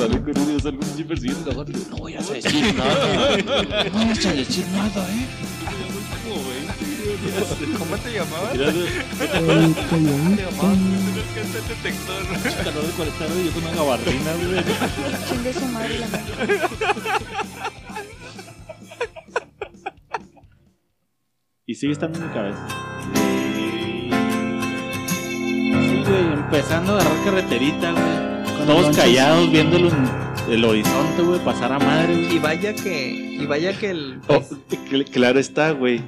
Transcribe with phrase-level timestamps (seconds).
[0.00, 1.64] sale con persiguiendo.
[1.90, 3.36] No voy a decir nada.
[3.92, 5.26] No vayas a decir nada, eh.
[6.24, 6.60] Como, güey,
[7.78, 8.52] ¿Cómo te llamabas?
[8.56, 10.44] De- El coyote.
[11.68, 12.22] detector.
[12.64, 14.64] calor de 40 grados y yo con una gabardina, güey.
[15.28, 16.60] Chingue su madre la madre.
[21.66, 22.66] Y sigue estando en mi cabeza.
[25.88, 28.39] Sí, güey, empezando a agarrar carreterita, güey.
[28.66, 28.96] Todos lonches.
[29.04, 29.90] callados viendo el,
[30.50, 32.36] el horizonte, güey, pasar a madre, güey.
[32.36, 33.10] Y vaya que,
[33.40, 34.40] y vaya que el Oh,
[34.90, 36.00] cl- claro está, güey.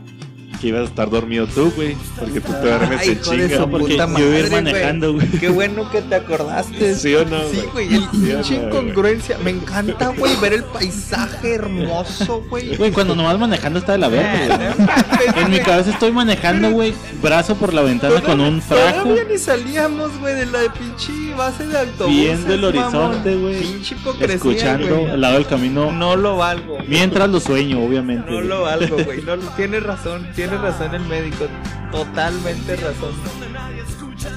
[0.62, 1.96] Que ibas a estar dormido tú, güey.
[2.18, 3.66] Porque tú te duermes Ay, en chinga.
[3.66, 4.50] Porque puta yo iba a ir madre, güey.
[4.62, 5.26] manejando, güey.
[5.28, 6.94] Qué bueno que te acordaste.
[6.94, 7.88] ¿Sí o no, Sí, güey?
[7.88, 8.66] güey, el Sí, pinche güey.
[8.68, 9.38] incongruencia.
[9.42, 12.76] Me encanta, güey, ver el paisaje hermoso, güey.
[12.76, 14.68] Güey, cuando nomás manejando está de la verga, güey.
[14.68, 15.62] Eh, mames, En mi güey.
[15.66, 19.02] cabeza estoy manejando, güey, brazo por la ventana con un frajo.
[19.02, 22.14] Todavía ni salíamos, güey, de la de pinche base de autobús.
[22.14, 23.60] Viendo el horizonte, güey.
[23.62, 25.10] Pinche hipocresía, Escuchando güey.
[25.10, 25.90] al lado del camino.
[25.90, 26.78] No lo valgo.
[26.86, 28.30] Mientras lo sueño, obviamente.
[28.30, 28.46] No güey.
[28.48, 29.22] lo valgo, güey.
[29.32, 31.46] No, lo- tiene razón, tiene razón el médico.
[31.90, 33.12] Totalmente razón.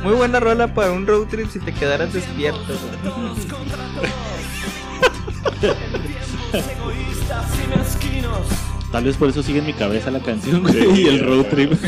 [0.03, 2.73] Muy buena rola para un road trip si te quedaras despierto.
[8.91, 11.73] Tal vez por eso sigue en mi cabeza la canción, güey, y el road trip.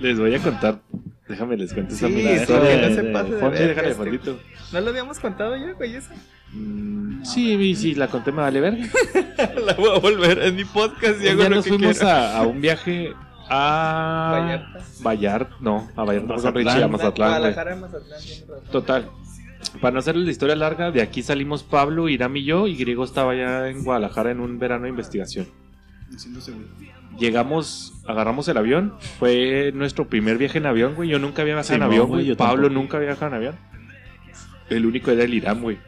[0.00, 0.80] Les voy a contar.
[1.28, 2.38] Déjame les cuento esa Sí, mirada.
[2.40, 4.02] sí, que no se de- pase de Fonte, verga déjale este.
[4.02, 4.40] fondito.
[4.72, 5.94] ¿No lo habíamos contado ya, güey?
[5.96, 6.10] Eso?
[6.52, 8.86] Mm, sí, y si la conté me vale verga.
[9.66, 12.36] La voy a volver en mi podcast y hago día lo nos que fuimos a,
[12.38, 13.12] a un viaje
[13.48, 14.78] a Vallarta.
[15.02, 17.28] Vallarta, no, a Vallarta, no, a Mazatlán.
[17.30, 18.20] Guadalajara, Mazatlán.
[18.70, 19.10] Total.
[19.80, 23.02] Para no hacerles la historia larga, de aquí salimos Pablo, Iram y yo, y Griego
[23.04, 25.46] estaba ya en Guadalajara en un verano de investigación.
[27.18, 31.08] Llegamos, agarramos el avión, fue nuestro primer viaje en avión, güey.
[31.08, 32.26] Yo nunca había viajado Sí, en no, avión, güey, güey.
[32.26, 32.74] yo Pablo tampoco.
[32.82, 33.54] nunca había viajado en avión.
[34.70, 35.78] El único era el Iram, güey.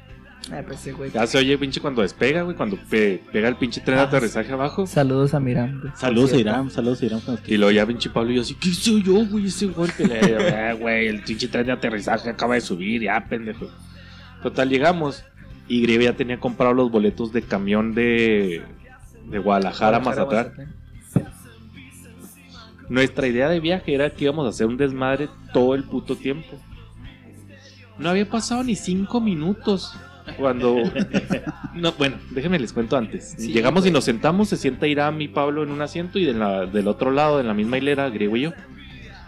[0.53, 1.11] Ah, pues sí, güey.
[1.11, 4.53] Ya se oye pinche cuando despega, güey, cuando pe- pega el pinche tren de aterrizaje
[4.53, 4.87] abajo.
[4.87, 5.81] Saludos a Miram.
[5.81, 5.93] güey.
[5.97, 7.21] Saludos a Irán, saludos a Irán.
[7.47, 9.47] Y luego ya pinche Pablo y yo así, ¿qué soy yo, güey?
[9.47, 10.07] Ese golpe.
[10.07, 13.69] Le digo, "Ah, güey, el pinche tren de aterrizaje acaba de subir, ya, pendejo.
[14.43, 15.25] Total, llegamos.
[15.67, 18.63] Y Griego ya tenía comprado los boletos de camión de,
[19.29, 20.53] de Guadalajara a Mazatlán.
[22.89, 26.57] Nuestra idea de viaje era que íbamos a hacer un desmadre todo el puto tiempo.
[27.99, 29.95] No había pasado ni cinco minutos
[30.39, 30.77] cuando...
[31.75, 33.35] No, bueno, déjenme les cuento antes.
[33.37, 33.91] Sí, Llegamos güey.
[33.91, 36.89] y nos sentamos, se sienta Irán y Pablo en un asiento y de la- del
[36.89, 38.53] otro lado, en la misma hilera, Griego y yo.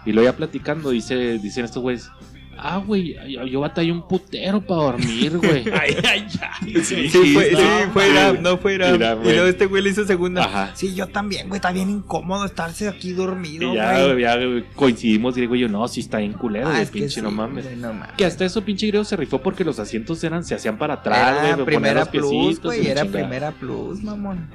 [0.06, 2.10] Y luego ya platicando, dice, dicen estos güeyes,
[2.58, 5.64] ah, güey, yo, yo batallé un putero para dormir, güey.
[5.72, 6.74] Ay, ay, ay.
[6.84, 7.56] Sí, fue, sí,
[7.92, 8.94] fue Iram, no fue Iram.
[8.96, 9.34] Iram, y güey.
[9.34, 10.44] luego este güey le hizo segunda.
[10.44, 10.70] Ajá.
[10.74, 11.58] Sí, yo también, güey.
[11.58, 14.20] Está bien incómodo estarse aquí dormido, Y ya, güey.
[14.22, 14.36] ya
[14.74, 17.22] coincidimos, Griego y yo, no, sí está bien culero, Ah, güey, es que pinche, sí,
[17.22, 17.64] no mames.
[17.64, 18.14] güey, no mames.
[18.16, 21.38] Que hasta eso pinche griego se rifó porque los asientos eran, se hacían para atrás,
[21.40, 22.84] güey, Era primera los plus, piecitos güey.
[22.84, 23.25] y Era chingada.
[23.26, 24.48] primera plus, mamón.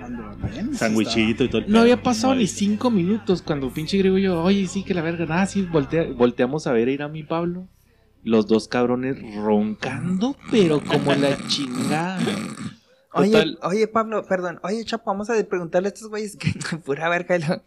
[0.73, 1.61] Sandwichito y todo.
[1.61, 4.93] el No había pasado ni cinco minutos cuando pinche griego y yo, oye, sí, que
[4.93, 7.67] la verga, nada, sí, voltea- volteamos a ver a ir a mi Pablo.
[8.23, 12.19] Los dos cabrones roncando, pero como la chingada.
[13.13, 13.59] Oye, Total.
[13.63, 14.59] oye, Pablo, perdón.
[14.63, 16.51] Oye, Chapo, vamos a preguntarle a estos güeyes que
[16.85, 17.37] pura verga.
[17.37, 17.63] lo-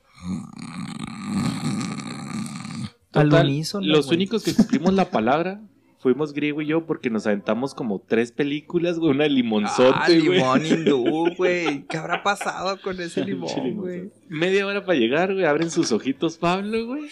[3.13, 4.17] Al Total, unísono, los güey.
[4.17, 5.61] únicos que cumplimos la palabra
[6.07, 10.05] fuimos griego y yo porque nos aventamos como tres películas, güey, una de limonzote, Ah,
[10.07, 10.21] güey.
[10.39, 11.85] limón hindú, güey.
[11.89, 14.13] ¿Qué habrá pasado con ese limón, güey?
[14.29, 15.45] Media hora para llegar, güey.
[15.45, 17.07] Abren sus ojitos, Pablo, güey.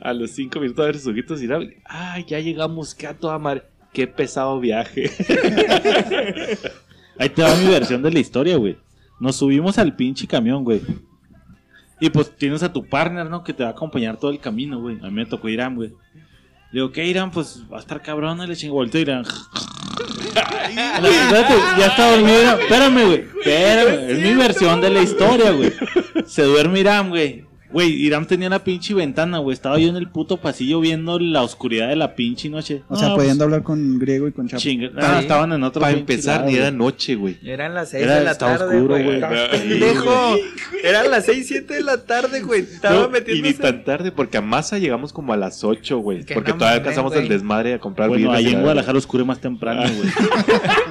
[0.00, 1.58] A los cinco minutos abren sus ojitos y la...
[1.86, 3.64] Ay, ya llegamos, que a toda madre.
[3.92, 5.10] Qué pesado viaje.
[7.18, 8.76] Ahí te va mi versión de la historia, güey.
[9.18, 10.80] Nos subimos al pinche camión, güey.
[11.98, 13.42] Y pues tienes a tu partner, ¿no?
[13.42, 14.98] Que te va a acompañar todo el camino, güey.
[15.00, 15.90] A mí me tocó Irán, güey.
[16.72, 17.30] Le digo, ¿qué Irán?
[17.30, 19.24] Pues va a estar cabrón, le chingo volteo Irán.
[20.30, 22.58] Espérate, ya está dormido.
[22.60, 23.24] Espérame, güey.
[23.38, 24.10] Espérame.
[24.10, 25.72] Es mi versión de la historia, güey.
[26.26, 27.49] Se duerme Irán, güey.
[27.72, 29.54] Güey, Irán tenía la pinche ventana, güey.
[29.54, 32.82] Estaba yo en el puto pasillo viendo la oscuridad de la pinche noche.
[32.88, 34.60] O sea, pudiendo hablar con griego y con pues, chapo.
[34.62, 34.90] chinga.
[34.96, 37.38] Ah, estaban en otro Para empezar, ni era noche, güey.
[37.44, 39.22] Eran las 6 Era- de la estaba tarde, güey.
[39.22, 40.36] Ah, pendejo.
[40.82, 42.62] Eran las 6, 7 de la tarde, güey.
[42.62, 43.52] Estaba No, y metiéndose.
[43.52, 46.24] ni tan tarde, porque a Masa llegamos como a las 8, güey.
[46.24, 47.22] Que Porque no todavía mames, alcanzamos güey.
[47.22, 50.10] el desmadre a comprar Bueno, ahí y en la- Guadalajara oscuro más temprano, güey.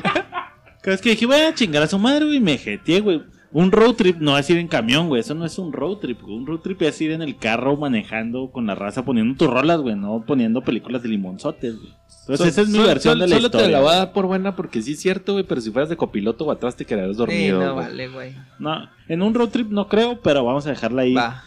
[0.81, 3.21] Cada vez que dije, voy a chingar a su madre, güey, me jeteé, güey.
[3.51, 5.21] Un road trip no es ir en camión, güey.
[5.21, 6.35] Eso no es un road trip, güey.
[6.37, 9.79] Un road trip es ir en el carro manejando con la raza poniendo tus rolas,
[9.81, 9.95] güey.
[9.95, 11.93] No poniendo películas de limonzotes, güey.
[12.21, 13.65] Entonces, esa es mi versión de la solo historia.
[13.67, 15.45] te la voy a dar por buena porque sí es cierto, güey.
[15.45, 17.59] Pero si fueras de copiloto o atrás te quedarías Sí, dormido.
[17.59, 17.85] no güey.
[17.87, 18.35] vale, güey.
[18.59, 21.43] No, en un road trip no creo, pero vamos a dejarla ahí Va.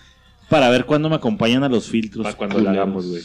[0.50, 2.24] para ver cuándo me acompañan a los filtros.
[2.24, 3.22] Para cuando la hagamos, güey.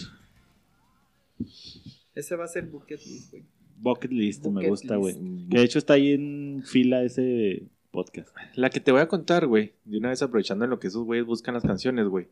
[2.13, 3.43] Ese va a ser bucket list, güey.
[3.79, 5.15] Bucket List, me gusta, güey.
[5.49, 8.29] Que de hecho está ahí en fila ese podcast.
[8.53, 11.03] La que te voy a contar, güey, de una vez aprovechando en lo que esos
[11.03, 12.27] güeyes buscan las canciones, güey.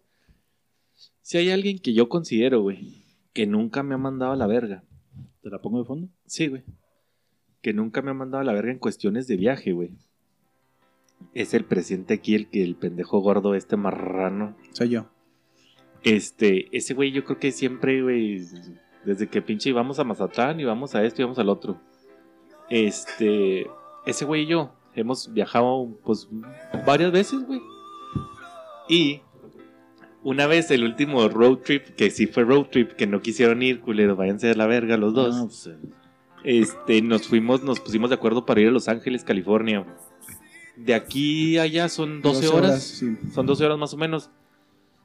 [1.23, 3.03] Si hay alguien que yo considero, güey,
[3.33, 4.83] que nunca me ha mandado a la verga.
[5.41, 6.07] ¿Te la pongo de fondo?
[6.27, 6.63] Sí, güey.
[7.63, 9.89] Que nunca me ha mandado a la verga en cuestiones de viaje, güey.
[11.33, 14.55] Es el presidente aquí, el que el pendejo gordo, este marrano.
[14.71, 15.07] Soy yo.
[16.03, 18.39] Este, ese güey yo creo que siempre, güey,
[19.03, 21.81] desde que pinche íbamos a Mazatlán, íbamos a esto, íbamos al otro.
[22.69, 23.65] Este,
[24.05, 26.27] ese güey y yo hemos viajado, pues,
[26.85, 27.61] varias veces, güey.
[28.87, 29.21] Y
[30.23, 33.81] una vez el último road trip, que sí fue road trip, que no quisieron ir,
[33.81, 35.35] culero, váyanse de la verga los dos.
[35.35, 35.77] Ah, pues, eh,
[36.43, 39.85] Este, nos fuimos, nos pusimos de acuerdo para ir a Los Ángeles, California.
[40.75, 42.83] De aquí a allá son 12, horas.
[42.83, 43.17] sí.
[43.33, 44.29] Son 12 horas más o menos.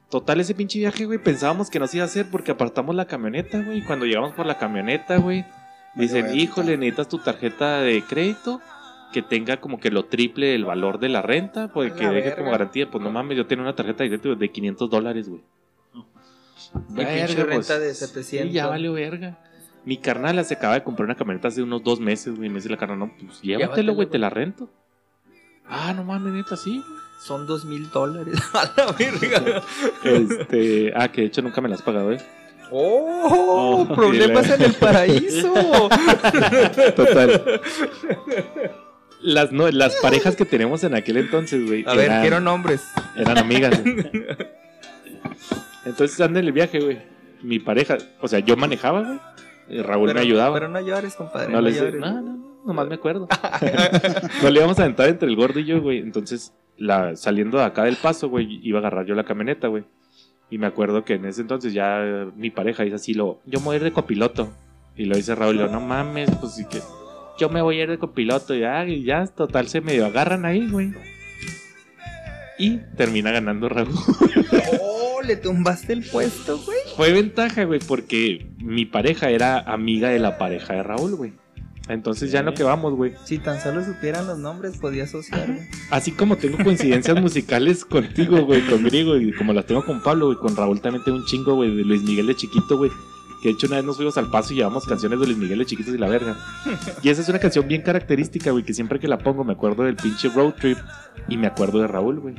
[0.09, 3.61] Total, ese pinche viaje, güey, pensábamos que nos iba a hacer porque apartamos la camioneta,
[3.61, 3.81] güey.
[3.81, 5.45] Cuando llegamos por la camioneta, güey,
[5.95, 8.59] dicen, híjole, necesitas tu tarjeta de crédito
[9.11, 12.51] que tenga como que lo triple el valor de la renta, pues que deje como
[12.51, 12.89] garantía.
[12.89, 15.41] Pues no mames, yo tenía una tarjeta de crédito de 500 dólares, güey.
[16.89, 18.23] Verga, renta de 700.
[18.23, 19.37] Sí, ya valió verga.
[19.83, 22.49] Mi carnal se acaba de comprar una camioneta hace unos dos meses, güey.
[22.49, 24.69] Me dice la carnal, no, pues llévatelo, güey, te la rento.
[25.67, 26.81] Ah, no mames, neta, sí.
[27.19, 28.35] Son dos mil dólares.
[28.53, 29.63] A la verga.
[30.03, 32.17] Este, ah, que de hecho nunca me la has pagado, eh.
[32.71, 33.11] ¡Oh!
[33.33, 35.53] Oh, problemas en el paraíso.
[36.95, 37.61] Total.
[39.23, 41.83] Las, no, las parejas que tenemos en aquel entonces, güey.
[41.87, 42.83] A ver, eran, quiero nombres.
[43.15, 43.81] eran amigas.
[43.83, 43.95] güey.
[45.85, 46.99] Entonces anda en el viaje, güey.
[47.41, 49.01] Mi pareja, o sea, yo manejaba,
[49.67, 49.81] güey.
[49.83, 50.53] Raúl Pero- me ayudaba.
[50.53, 51.47] Pero no llores, compadre.
[51.47, 51.95] no, No, les llores.
[51.99, 53.27] no, no, no, nomás me acuerdo.
[54.43, 55.99] no le íbamos a aventar entre el gordo y yo, güey.
[55.99, 59.83] Entonces, la, saliendo de acá del paso, güey, iba a agarrar yo la camioneta, güey.
[60.49, 63.65] Y me acuerdo que en ese entonces ya mi pareja dice así, lo, yo me
[63.65, 64.51] voy a ir de copiloto.
[64.95, 66.79] Y lo dice Raúl, y yo, no mames, pues sí que
[67.41, 68.53] yo me voy a ir de copiloto.
[68.53, 70.93] Y ya, y ya, total, se medio agarran ahí, güey.
[72.59, 73.89] Y termina ganando Raúl.
[74.79, 75.21] ¡Oh!
[75.23, 76.77] Le tumbaste el puesto, güey.
[76.95, 81.33] Fue ventaja, güey, porque mi pareja era amiga de la pareja de Raúl, güey.
[81.89, 83.13] Entonces ya en lo que vamos, güey.
[83.25, 85.47] Si tan solo supieran los nombres, podía asociar.
[85.47, 85.67] güey.
[85.89, 90.27] Así como tengo coincidencias musicales contigo, güey, con Griego, y como las tengo con Pablo,
[90.27, 92.91] güey, con Raúl también tengo un chingo, güey, de Luis Miguel de chiquito, güey.
[93.41, 95.59] Que de hecho una vez nos fuimos al paso y llevamos canciones de Luis Miguel
[95.59, 96.37] de chiquitos y la verga.
[97.01, 99.83] Y esa es una canción bien característica, güey, que siempre que la pongo me acuerdo
[99.83, 100.77] del pinche road trip
[101.27, 102.35] y me acuerdo de Raúl, güey.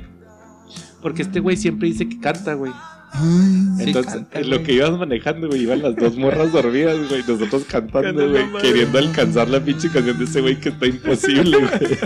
[1.00, 2.72] Porque este güey siempre dice que canta, güey.
[3.12, 6.96] Ay, Sí, Entonces, canta, en lo que ibas manejando, güey, iban las dos morras dormidas,
[7.08, 11.58] güey, nosotros cantando, güey, queriendo alcanzar la pinche canción de ese güey que está imposible,
[11.58, 11.98] güey.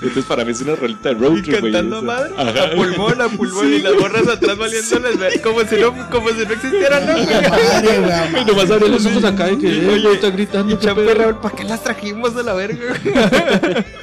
[0.00, 1.72] Entonces, para mí es una rolita de road trip, güey.
[1.72, 2.30] cantando madre.
[2.36, 2.64] Ajá.
[2.66, 3.72] A pulmón, a pulmón.
[3.74, 5.40] y las borras atrás valiéndoles ver.
[5.42, 7.12] Como si no, como si no existieran, ¿no,
[8.32, 8.44] güey?
[8.46, 10.72] nomás los ojos acá y que, eh, Oye, está gritando.
[10.74, 12.78] Y ¿para qué las trajimos a la verga?
[13.02, 13.14] güey?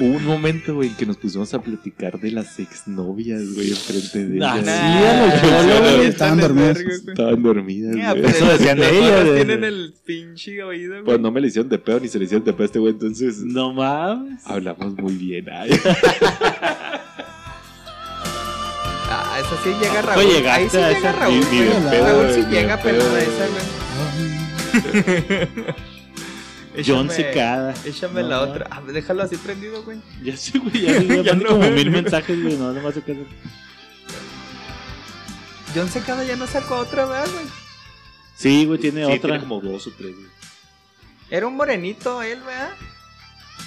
[0.00, 4.36] Hubo un momento, güey, que nos pusimos a platicar de las exnovias, güey, enfrente de
[4.36, 4.58] ellas.
[4.58, 6.96] sí, Nah, a los no, estaban güey.
[7.08, 8.14] Estaban dormidas, güey.
[8.14, 11.04] pero Eso decían de ellas, tienen el pinche oído, güey.
[11.04, 12.78] Pues no me le hicieron de pedo ni se le hicieron de pedo a este
[12.78, 14.40] güey, entonces No mames.
[14.46, 15.46] hablamos muy bien.
[15.50, 15.70] Ay.
[19.08, 20.32] Ah, esa sí llega ¿A poco Raúl.
[20.32, 21.34] llegaste Ahí sí a llega esa- Raúl.
[21.34, 21.90] ni- ni de güey.
[21.90, 23.64] pedo, Raúl sí ni de llega pedo, esa, güey.
[26.86, 27.74] John Échame- Secada.
[27.86, 28.42] Échame No, la no.
[28.42, 28.66] otra.
[28.70, 29.98] Ah, déjalo así prendido, güey.
[30.22, 31.72] Ya sé, güey, ya, ya, Ya no, como güey.
[31.72, 33.26] mil mensajes, güey, no, nomás se quedan.
[35.76, 37.44] John Secada ya no sacó otra, ¿verdad, güey?
[38.34, 39.32] Sí, güey, tiene Sí, otra.
[39.32, 40.26] tiene como dos o tres, güey.
[41.30, 42.70] Era un morenito él, ¿verdad?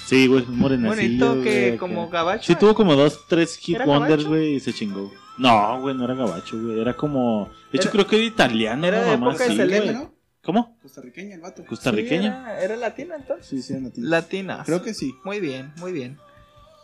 [0.06, 1.26] Sí, güey, un morenacillo.
[1.26, 2.12] Morenito que güey, como acá.
[2.18, 2.44] gabacho.
[2.46, 5.12] Sí, tuvo como dos, tres hit ¿Era wonders, güey, y se chingó.
[5.38, 6.80] No, güey, no era gabacho, güey.
[6.80, 7.48] Era como.
[7.70, 9.30] De hecho, Era- creo que era italiano, era ¿no, de mamá?
[9.30, 9.92] época de Sí, Selena.
[9.92, 10.14] ¿no?
[10.42, 10.78] ¿Cómo?
[10.82, 11.64] Costarriqueña el vato.
[11.66, 12.22] ¿Costarriqueña?
[12.44, 13.46] Sí, era, era latina entonces.
[13.46, 14.08] Sí, sí, latino.
[14.08, 14.62] Latina.
[14.66, 15.14] Creo que sí.
[15.24, 16.18] Muy bien, muy bien.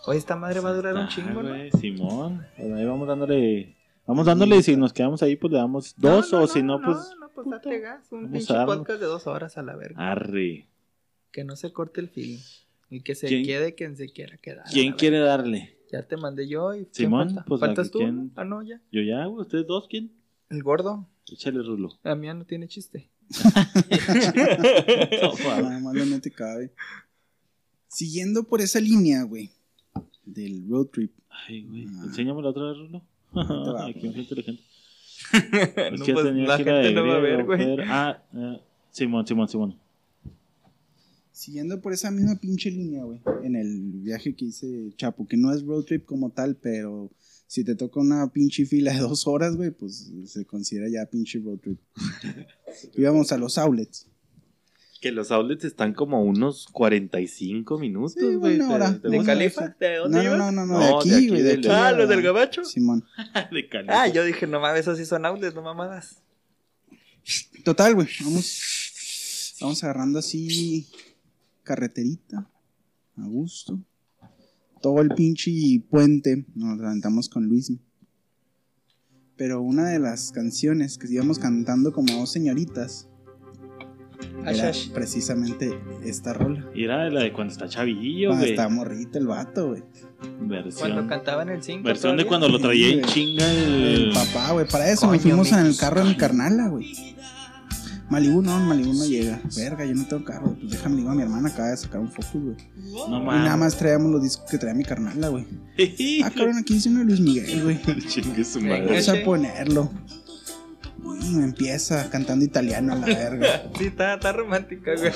[0.06, 1.48] Oye, esta madre va a durar un Ah, chingo, ¿no?
[1.48, 2.46] güey, Simón.
[2.56, 3.75] Pues ahí vamos dándole.
[4.06, 6.62] Vamos dándole y si nos quedamos ahí, pues le damos dos, No, no, o si
[6.62, 6.96] no, pues.
[6.96, 8.10] No, no, pues date gas.
[8.12, 10.10] Un pinche podcast de dos horas a la verga.
[10.12, 10.68] Arre.
[11.32, 12.40] Que no se corte el film.
[12.88, 14.64] Y que se ¿Quién- quede quien se quiera quedar.
[14.72, 15.76] ¿Quién quiere darle?
[15.90, 16.84] Ya te mandé yo y.
[16.86, 17.44] ¿quién Simón, falta?
[17.46, 17.98] pues, ¿Faltas tú?
[17.98, 18.80] quién- Ah, no, ya.
[18.92, 20.12] Yo ya, güey, ustedes dos, ¿quién?
[20.50, 21.08] El gordo.
[21.30, 21.98] Échale rulo.
[22.04, 23.10] La mía no tiene chiste.
[24.52, 26.72] Nada más le mete cabe.
[27.88, 29.50] Siguiendo por esa línea, güey.
[30.24, 31.12] Del road trip.
[31.28, 31.86] Ay, güey.
[31.88, 32.02] Ah.
[32.04, 33.02] Enséñame la otra vez, rulo.
[33.88, 34.62] Aquí enfrente de la gente.
[35.92, 37.76] Es No, que pues, tenía la que gente no va a ver, güey.
[37.88, 39.78] Ah, eh, Simón, Simón, Simón.
[41.32, 43.20] Siguiendo por esa misma pinche línea, güey.
[43.42, 47.10] En el viaje que hice Chapo, que no es road trip como tal, pero
[47.46, 51.38] si te toca una pinche fila de dos horas, güey, pues se considera ya pinche
[51.40, 51.78] road trip.
[52.96, 54.06] Íbamos a los outlets.
[55.00, 58.56] Que los outlets están como a unos 45 minutos, Sí, güey.
[58.56, 58.98] una ¿Te- hora.
[59.00, 59.32] te ¿De gusta?
[59.32, 59.76] Califa?
[59.78, 60.38] ¿De dónde No, no, ibas?
[60.38, 61.68] no, no, no, No, de de aquí, güey, de aquí.
[61.68, 62.64] Ah, a- los del gabacho.
[62.64, 63.04] Simón.
[63.52, 64.02] De Califa.
[64.02, 66.22] Ah, yo dije, no mames, esos sí son outlets, no mamadas.
[67.64, 68.08] Total, güey.
[68.24, 70.86] Vamos, vamos agarrando así
[71.62, 72.48] carreterita,
[73.16, 73.78] a gusto.
[74.80, 75.50] Todo el pinche
[75.90, 77.72] puente nos levantamos con Luis.
[79.36, 83.08] Pero una de las canciones que íbamos cantando como dos señoritas
[84.42, 84.90] era Ashash.
[84.90, 86.64] precisamente esta rola.
[86.74, 88.50] Y era la de cuando está chavillo, Cuando güey.
[88.52, 89.82] está morrito el vato, güey.
[90.20, 91.08] Cuando Versión.
[91.08, 91.82] cantaba en el 5.
[91.84, 94.12] Versión de cuando lo traía en Sí, chinga El el.
[94.14, 94.66] papá, güey.
[94.66, 97.14] Para eso nos Coño, fuimos en el carro de mi carnala, güey.
[98.08, 99.40] Malibu no, Malibu no llega.
[99.56, 100.54] Verga, yo no tengo carro.
[100.60, 102.56] Pues déjame digo a mi hermana acaba de sacar un Focus, güey.
[103.08, 103.58] No Y nada mames.
[103.58, 105.44] más traíamos los discos que traía mi carnala, güey.
[106.24, 107.80] Ah, cabrón, aquí dice uno de Luis Miguel, güey.
[108.08, 108.86] Chingue su madre.
[108.86, 109.90] Vamos a ponerlo.
[111.32, 113.62] Me empieza cantando italiano a la verga.
[113.78, 115.12] Sí, está, está romántica, güey.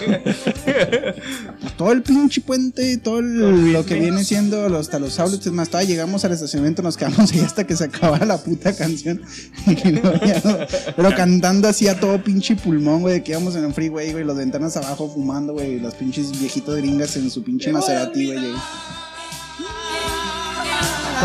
[1.77, 5.53] todo el pinche puente, todo el- lo que viene siendo los, hasta los outlets, es
[5.53, 9.23] más, todavía llegamos al estacionamiento, nos quedamos ahí hasta que se acabara la puta canción.
[10.97, 14.25] Pero cantando así a todo pinche pulmón, güey, de que íbamos en el freeway, güey,
[14.25, 18.39] las ventanas abajo fumando, güey, y los pinches viejitos gringas en su pinche Maserati, güey.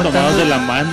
[0.04, 0.92] Tomados de la mano.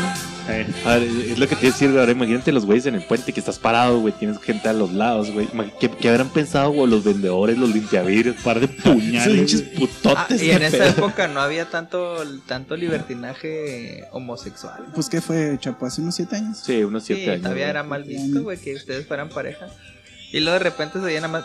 [0.49, 1.97] Eh, A ver, es lo que te decir.
[1.97, 4.13] Ahora imagínate los güeyes en el puente que estás parado, güey.
[4.13, 5.49] Tienes gente a los lados, güey.
[5.79, 6.91] ¿Qué, qué habrán pensado, güey?
[6.91, 8.37] Los vendedores, los limpiavidrios.
[8.43, 9.29] par de Esos puñales.
[9.39, 10.43] pinches Ah, putotes.
[10.43, 10.89] y en esa pedo.
[10.91, 14.85] época no había tanto, tanto libertinaje homosexual.
[14.95, 15.87] Pues, ¿qué fue, Chapo?
[15.87, 16.59] ¿Hace unos siete años?
[16.65, 17.43] Sí, unos Sí, siete años.
[17.43, 17.71] todavía güey.
[17.71, 19.67] era mal visto, güey, que ustedes fueran pareja.
[20.33, 21.45] Y luego de repente se nada más.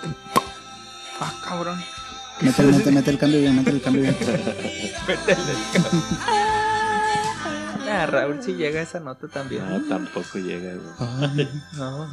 [1.20, 1.80] Ah, cabrón.
[2.42, 4.16] Mete, mete, mete el cambio bien, mete el cambio bien.
[5.08, 6.04] Métele el cabrón.
[7.88, 9.63] Ah, Raúl sí llega a esa nota también.
[9.70, 11.48] No, tampoco llega, güey.
[11.77, 12.08] No.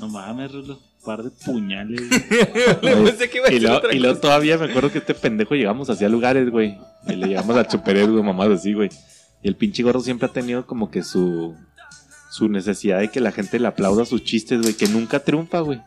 [0.00, 0.78] No mames, Rulo.
[1.04, 2.00] Par de puñales.
[2.80, 5.90] Pensé que iba a Y luego, y luego todavía me acuerdo que este pendejo llegamos
[5.90, 6.78] hacia lugares, güey.
[7.06, 8.88] Y le llegamos al superhéroe, mamás así, güey.
[9.42, 11.54] Y el pinche gordo siempre ha tenido como que su
[12.30, 15.80] su necesidad de que la gente le aplauda sus chistes, güey, que nunca triunfa, güey.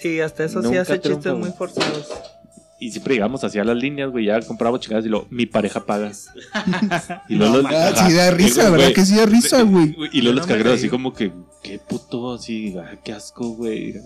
[0.00, 2.08] Sí, hasta eso sí hace chistes muy forzados.
[2.80, 6.10] Y siempre llegamos hacia las líneas, güey, ya compramos chingadas y luego, mi pareja paga.
[7.28, 8.08] y luego los, Ah, ajá.
[8.08, 8.94] sí da risa, güey, ¿verdad?
[8.94, 9.96] Que sí da risa, güey.
[10.12, 10.72] Y luego los no reí.
[10.74, 11.32] así como que,
[11.62, 13.94] qué puto, así, ah, qué asco, güey.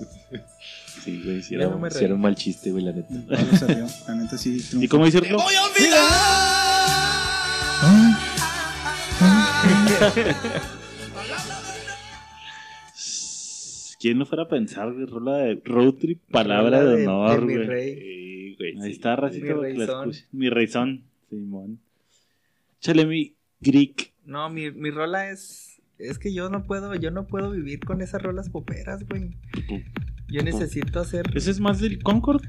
[1.05, 3.57] Sí, güey, sí era, no sí un mal chiste, güey, la neta.
[3.57, 4.61] Se rió, La neta sí.
[4.73, 5.39] ¿Y cómo dice Rulo?
[7.81, 8.19] Ah,
[13.99, 15.07] ¿Quién no fuera a pensar, güey?
[15.07, 17.67] Rola de road trip, palabra de de- honor, de mi güey.
[17.67, 17.95] rey.
[17.95, 18.91] Sí, güey, Ahí sí.
[18.93, 20.25] está, racita, Mi escuche.
[20.33, 21.79] Mi reizón, Simón.
[22.81, 24.13] Échale mi Greek.
[24.25, 25.81] No, mi, mi rola es.
[25.99, 29.31] Es que yo no puedo, yo no puedo vivir con esas rolas poperas, güey.
[30.29, 31.27] Yo necesito hacer.
[31.35, 32.43] Ese es más del Concord.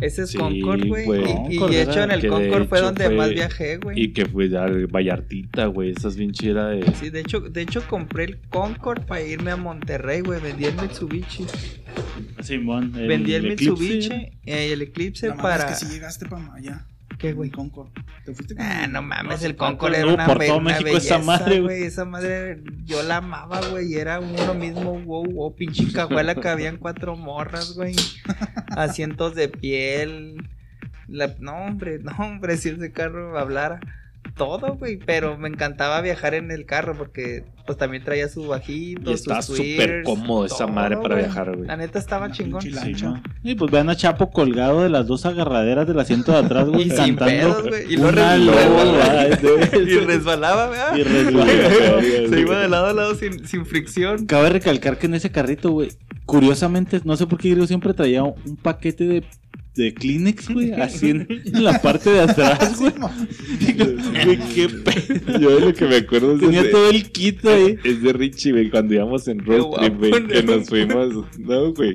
[0.00, 1.04] Ese es Sí, Concord, güey.
[1.06, 1.24] güey.
[1.50, 4.00] Y- de hecho en el Concord fue donde fue- más viajé, güey.
[4.00, 6.94] Y que fue ya Vallartita, güey, esa es bien chida de...
[6.94, 10.40] Sí, de hecho, de hecho compré el Concord para irme a Monterrey, güey.
[10.40, 11.46] Vendí el Mitsubishi.
[12.42, 12.92] Simón.
[12.92, 13.70] Vendí el Eclipse.
[13.70, 15.66] Mitsubishi y el Eclipse para.
[15.66, 16.86] que si llegaste para allá.
[17.18, 17.50] ¿Qué, güey?
[17.50, 17.88] Concord.
[18.24, 21.16] ¿Te fuiste con Ah, no mames, el Concord era una, por todo una México esa
[21.16, 21.82] belleza, madre, güey.
[21.82, 23.92] Esa madre, yo la amaba, güey.
[23.92, 27.96] y Era uno mismo, wow, wow, pinche cajuela que habían cuatro morras, güey.
[28.68, 30.48] Asientos de piel.
[31.08, 33.80] La- no, hombre, no, hombre, si ese carro hablara.
[34.38, 34.96] Todo, güey.
[35.04, 39.42] Pero me encantaba viajar en el carro porque, pues también traía su bajito, Y está
[39.42, 41.66] sus súper cómodo esa todo, madre para viajar, güey.
[41.66, 42.62] La neta estaba Una chingón.
[42.62, 42.94] Sí.
[43.42, 46.88] Y pues vean a Chapo colgado de las dos agarraderas del asiento de atrás, güey,
[46.96, 47.24] cantando.
[47.26, 47.92] pedos, güey.
[47.92, 49.26] Y lo una re- loba,
[49.76, 50.96] Y resbalaba, ¿verdad?
[50.96, 51.70] Y resbalaba.
[52.30, 54.26] Se iba de lado a lado sin, sin fricción.
[54.26, 55.90] Cabe recalcar que en ese carrito, güey,
[56.28, 59.24] curiosamente, no sé por qué Griego siempre traía un paquete de,
[59.74, 62.92] de Kleenex, güey, así en, en la parte de atrás, güey.
[63.58, 63.84] Digo,
[64.24, 65.38] güey, qué pedo.
[65.40, 67.78] Yo de lo que me acuerdo es Tenía de, todo el kit ahí.
[67.82, 70.56] es de Richie, güey, cuando íbamos en road trip, güey, que ¿no?
[70.56, 71.94] nos fuimos, no, güey.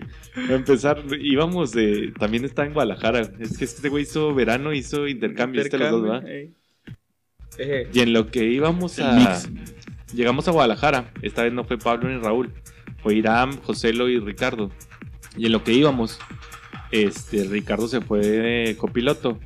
[0.50, 5.08] A empezar, íbamos de, también está en Guadalajara, es que este güey hizo verano, hizo
[5.08, 6.24] intercambio, este los dos, ¿verdad?
[6.28, 9.14] Eh, Y en lo que íbamos a...
[9.14, 9.48] mix.
[10.16, 11.12] Llegamos a Guadalajara.
[11.22, 12.52] Esta vez no fue Pablo ni Raúl.
[13.04, 14.72] Fue Irán, Joselo y Ricardo.
[15.38, 16.20] Y en lo que íbamos,
[16.92, 19.38] este, Ricardo se fue de copiloto.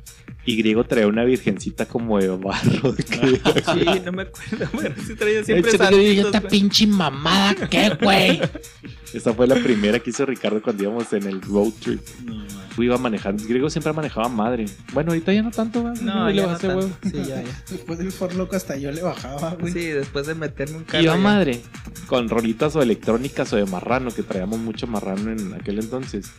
[0.48, 2.94] Y Griego traía una virgencita como de barro.
[3.04, 4.66] Sí, no me acuerdo.
[4.72, 6.50] Bueno, sí traía siempre santitos, esta güey.
[6.50, 8.40] pinche mamada, ¿qué, güey?
[9.12, 12.00] Esa fue la primera que hizo Ricardo cuando íbamos en el road trip.
[12.24, 13.44] No, fui iba manejando.
[13.44, 14.64] Griego siempre manejaba madre.
[14.94, 15.92] Bueno, ahorita ya no tanto, ¿va?
[16.00, 16.78] No, le ya no bajé, tanto.
[16.86, 16.96] huevo.
[17.02, 17.62] Sí, ya, ya.
[17.68, 19.74] Después del For Loco hasta yo le bajaba, güey.
[19.74, 21.04] Sí, después de meterme un carro.
[21.04, 21.20] Iba ya.
[21.20, 21.60] madre.
[22.06, 26.30] Con rolitas o electrónicas o de marrano, que traíamos mucho marrano en aquel entonces.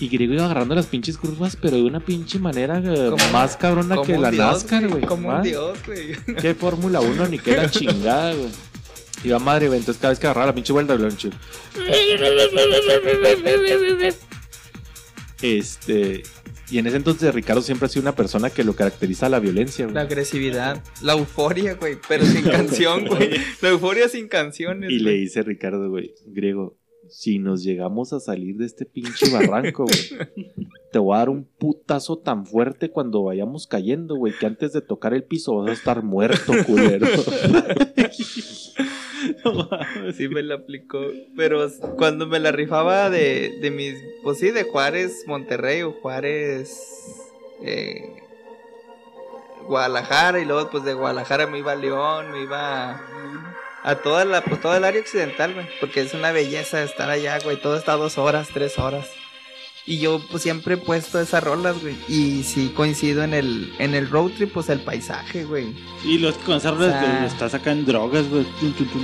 [0.00, 3.56] Y Griego iba agarrando las pinches curvas, pero de una pinche manera eh, Como- más
[3.56, 5.02] cabrona Como que la dios, NASCAR, güey.
[5.04, 6.16] Como un dios, güey.
[6.40, 8.48] ¿Qué Fórmula 1 ni qué la chingada, güey?
[9.22, 9.78] Iba madre, güey.
[9.78, 11.30] Entonces cada vez que agarraba la pinche vuelta, pinche-
[15.42, 16.22] Este.
[16.70, 19.84] Y en ese entonces Ricardo siempre ha sido una persona que lo caracteriza la violencia,
[19.86, 20.04] La güey.
[20.06, 23.30] agresividad, la euforia, güey, pero sin canción, güey.
[23.60, 24.90] La euforia sin canciones.
[24.90, 25.20] Y le güey.
[25.20, 26.78] dice Ricardo, güey, griego,
[27.14, 30.26] si nos llegamos a salir de este pinche barranco, güey,
[30.92, 34.80] te voy a dar un putazo tan fuerte cuando vayamos cayendo, güey, que antes de
[34.80, 37.06] tocar el piso vas a estar muerto, culero.
[40.16, 41.00] Sí me la aplicó.
[41.36, 41.66] Pero
[41.96, 43.94] cuando me la rifaba de, de mis.
[44.24, 46.80] Pues sí, de Juárez, Monterrey o Juárez.
[47.62, 48.22] eh,
[49.68, 50.40] Guadalajara.
[50.40, 53.00] Y luego, pues de Guadalajara me iba a León, me iba.
[53.84, 55.66] A toda la, pues toda el área occidental, güey.
[55.78, 57.60] Porque es una belleza estar allá, güey.
[57.60, 59.06] Todo está dos horas, tres horas.
[59.86, 61.94] Y yo pues siempre he puesto esas rolas, güey.
[62.08, 65.66] Y si coincido en el, en el road trip, pues el paisaje, güey.
[66.02, 68.46] Y los con esas rolas O sea, estás acá en drogas, güey.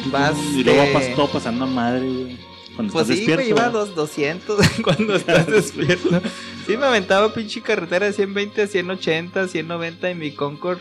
[0.06, 2.38] Vas y luego de- vas todo pasando a madre, güey.
[2.74, 3.42] Cuando Pues estás sí, despierto.
[3.44, 6.22] me iba a dos, 200 cuando estás despierto.
[6.66, 10.78] Sí, me aventaba pinche carretera de 120 a 180, 190 en mi Concord.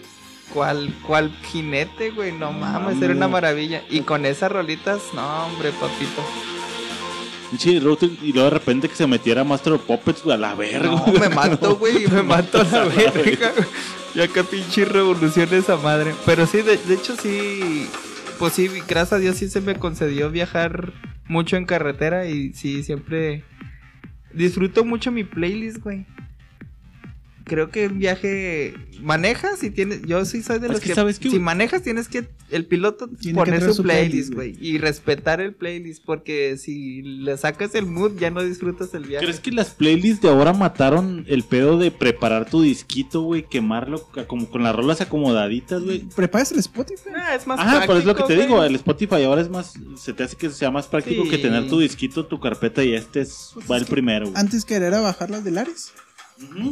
[0.53, 2.31] ¿Cuál, cuál jinete, güey?
[2.31, 3.83] No mames, era una maravilla.
[3.89, 6.23] Y con esas rolitas, no, hombre, papito.
[7.57, 7.83] Trip,
[8.23, 10.85] y luego de repente que se metiera Master Puppets, güey, a la verga.
[10.89, 13.51] No, me mato, güey, me mato a la verga.
[14.15, 16.15] Ya que pinche revolución esa madre.
[16.25, 17.87] Pero sí, de, de hecho sí,
[18.39, 20.93] pues sí, gracias a Dios sí se me concedió viajar
[21.27, 23.43] mucho en carretera y sí, siempre
[24.33, 26.07] disfruto mucho mi playlist, güey.
[27.49, 30.95] Creo que un viaje manejas y tienes, yo sí soy de Es los que que,
[30.95, 34.55] ¿sabes qué, si manejas tienes que el piloto Tiene que poner su su playlist, güey,
[34.59, 39.25] y respetar el playlist porque si le sacas el mood ya no disfrutas el viaje.
[39.25, 43.43] ¿Crees que las playlists de ahora mataron el pedo de preparar tu disquito, güey?
[43.47, 45.99] Quemarlo como con las rolas acomodaditas, güey.
[46.15, 47.09] Preparas el Spotify.
[47.15, 49.73] Ah, es más Ajá, pero es lo que te digo, el Spotify ahora es más,
[49.97, 51.29] se te hace que sea más práctico Sí.
[51.29, 54.27] que tener tu disquito, tu carpeta y este es, Pues va es el que primero,
[54.29, 54.39] güey.
[54.39, 55.51] Antes que era bajar las de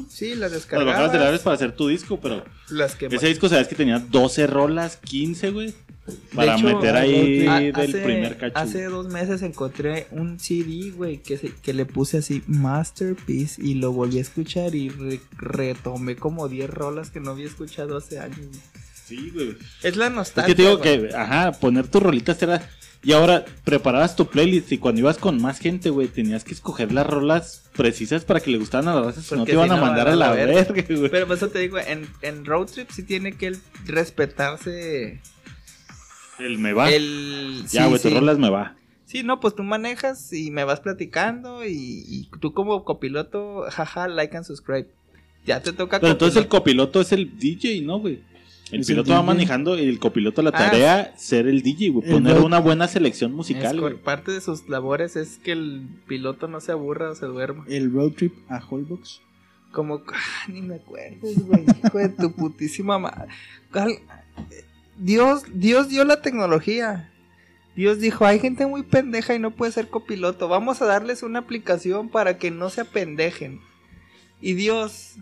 [0.10, 0.94] Sí, las Las descargabas.
[0.94, 4.00] bajadas de Lares para hacer tu disco, pero Las que ese disco sabes que tenía
[4.00, 5.74] 12 rolas, 15, güey.
[6.34, 8.58] Para hecho, meter ahí Ah, del hace- primer cacho.
[8.58, 13.74] Hace dos meses encontré un CD, güey, que, se- que le puse así Masterpiece y
[13.74, 18.20] lo volví a escuchar y re- retomé como 10 rolas que no había escuchado hace
[18.20, 18.48] años.
[19.06, 19.58] Sí, güey.
[19.84, 20.54] Es la Es nostalgia.
[20.54, 22.70] que te digo que, ajá, poner tus rolitas era.
[23.04, 26.92] Y ahora preparabas tu playlist y cuando ibas con más gente, güey, tenías que escoger
[26.92, 29.76] las rolas precisas para que le gustaran a las razas, si no te iban si
[29.76, 30.66] a mandar a a la verga.
[30.74, 31.10] güey.
[31.10, 33.56] Pero por eso te digo, en, en road trip sí tiene que
[33.86, 35.22] respetarse
[36.40, 36.92] El me va.
[36.92, 37.64] el...
[37.70, 38.18] ya, sí, güey, tus sí.
[38.18, 38.76] rolas me va.
[39.06, 44.10] Sí, no, pues tú manejas y me vas platicando y, y tú como copiloto, jaja,
[44.10, 44.88] like and subscribe.
[45.46, 48.22] Ya te toca Pero entonces el copiloto es el DJ, ¿no, güey?
[48.72, 51.90] El Es el piloto va manejando y el copiloto la Ah, tarea ser el DJ,
[51.90, 52.10] güey.
[52.10, 56.60] Poner road- una buena selección musical, parte de sus labores es que el piloto no
[56.60, 57.64] se aburra o se duerma.
[57.70, 59.22] El road trip a Holbox.
[59.72, 63.28] Como, ah, ni me acuerdes, güey, hijo de tu putísima madre.
[64.98, 67.12] Dios, Dios dio la tecnología.
[67.76, 70.48] Dios dijo, hay gente muy pendeja y no puede ser copiloto.
[70.48, 73.62] Vamos a darles una aplicación para que no se apendejen.
[74.42, 75.16] Y Dios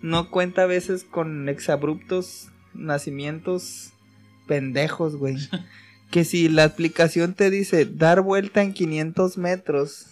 [0.00, 3.92] no cuenta a veces con exabruptos nacimientos
[4.46, 5.36] pendejos, güey.
[6.10, 10.06] Que si la aplicación te dice dar vuelta en 500 metros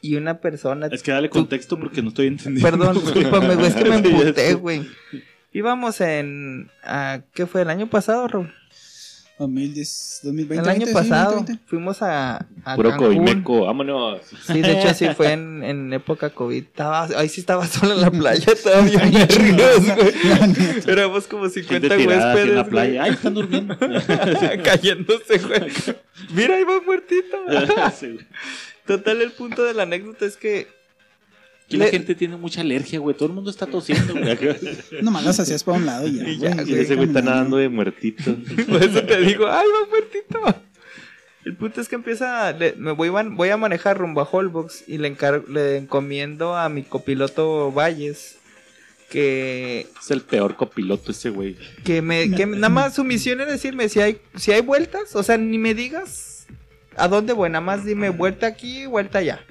[0.00, 2.68] y una persona Es que dale Tú- contexto porque no estoy entendiendo.
[2.68, 4.88] Perdón, discúlpame, güey, es que me emputé, güey.
[5.52, 6.70] Íbamos en.
[6.82, 7.62] ah, ¿Qué fue?
[7.62, 8.52] ¿El año pasado, Raúl?
[9.38, 10.62] 2010, 2020.
[10.62, 11.32] El año 20, sí, pasado.
[11.32, 11.64] 2020.
[11.66, 13.06] Fuimos a, a Puro Cancún.
[13.16, 14.20] coimeco, vámonos.
[14.46, 16.62] Sí, de hecho, sí fue en, en época COVID.
[16.62, 20.82] Estaba, ahí sí estaba solo en la playa, todavía vergas, güey.
[20.86, 22.48] Éramos como 50 Gente tirada así huéspedes.
[22.50, 23.02] en la playa.
[23.04, 23.76] Ay, están durmiendo.
[24.64, 25.72] Cayéndose, güey.
[26.32, 27.36] Mira, ahí va muertito.
[28.86, 30.68] Total, el punto de la anécdota es que.
[31.66, 33.16] Aquí la gente tiene mucha alergia, güey.
[33.16, 34.36] Todo el mundo está tosiendo, güey.
[35.02, 36.28] Nomás las hacías para un lado y ya.
[36.28, 38.36] Y ya, güey, Y ese güey está nadando de muertito.
[38.68, 40.62] Por eso te digo, ay, va muertito.
[41.46, 44.98] El punto es que empieza, le- me voy, voy a manejar rumbo a Holbox y
[44.98, 48.36] le, encar- le encomiendo a mi copiloto Valles
[49.10, 51.56] que, Es el peor copiloto ese güey.
[51.84, 55.22] que me, que nada más su misión es decirme si hay, si hay vueltas, o
[55.22, 56.46] sea, ni me digas
[56.96, 59.44] a dónde voy, nada más dime vuelta aquí, vuelta allá.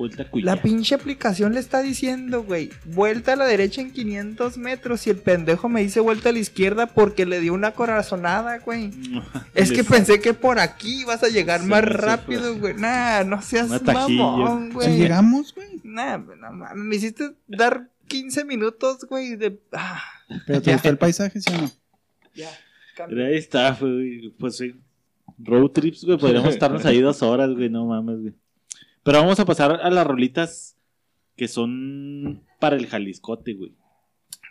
[0.00, 0.44] Vuelta cuya.
[0.46, 5.10] La pinche aplicación le está diciendo, güey, vuelta a la derecha en 500 metros y
[5.10, 8.90] el pendejo me dice vuelta a la izquierda porque le dio una corazonada, güey.
[9.54, 12.74] Es que pensé que por aquí ibas a llegar Sí, más sí, rápido, güey.
[12.74, 14.98] Nah, no seas mamón, güey.
[14.98, 15.80] llegamos, güey.
[15.84, 19.60] Nah, no mames, me hiciste dar 15 minutos, güey, de...
[19.72, 20.02] Ah,
[20.46, 21.70] Pero te gustó el paisaje, ¿sí o no?
[22.34, 22.50] ya.
[23.08, 24.30] Pero ahí está, güey.
[24.38, 24.74] Pues sí.
[25.38, 26.18] Road trips, güey.
[26.18, 27.68] Podríamos estarnos ahí dos horas, güey.
[27.70, 28.34] No mames, güey.
[29.02, 30.76] Pero vamos a pasar a las rolitas
[31.36, 33.72] que son para el Jaliscote, güey.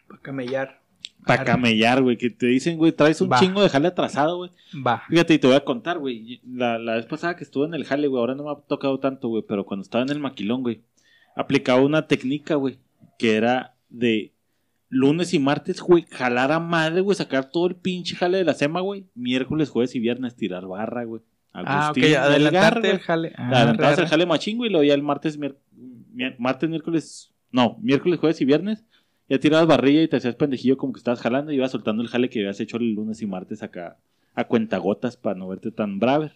[0.08, 0.82] Para camellar.
[1.26, 2.18] Para camellar, güey.
[2.18, 3.40] Que te dicen, güey, traes un Va.
[3.40, 4.52] chingo de jale atrasado, güey.
[4.86, 5.04] Va.
[5.08, 6.42] Fíjate, y te voy a contar, güey.
[6.48, 9.00] La, la vez pasada que estuve en el jale, güey, ahora no me ha tocado
[9.00, 10.82] tanto, güey, pero cuando estaba en el maquilón, güey,
[11.36, 12.80] aplicaba una técnica, güey,
[13.20, 14.34] que era de
[14.90, 18.56] lunes y martes, güey, jalar a madre, güey, sacar todo el pinche jale de la
[18.56, 19.06] sema, güey.
[19.14, 21.22] Miércoles, jueves y viernes tirar barra, güey.
[21.54, 23.34] Ah, ok, Agustín, adelantarte Melgar, el jale.
[23.36, 25.40] Ah, Adelantabas el jale machín, güey, y luego ya el martes,
[26.38, 28.86] martes, miércoles, no, miércoles, jueves y viernes.
[29.28, 32.10] Ya tirabas barrilla y te hacías pendejillo como que estabas jalando y ibas soltando el
[32.10, 33.98] jale que habías hecho el lunes y martes acá
[34.34, 36.34] a cuentagotas para no verte tan braver.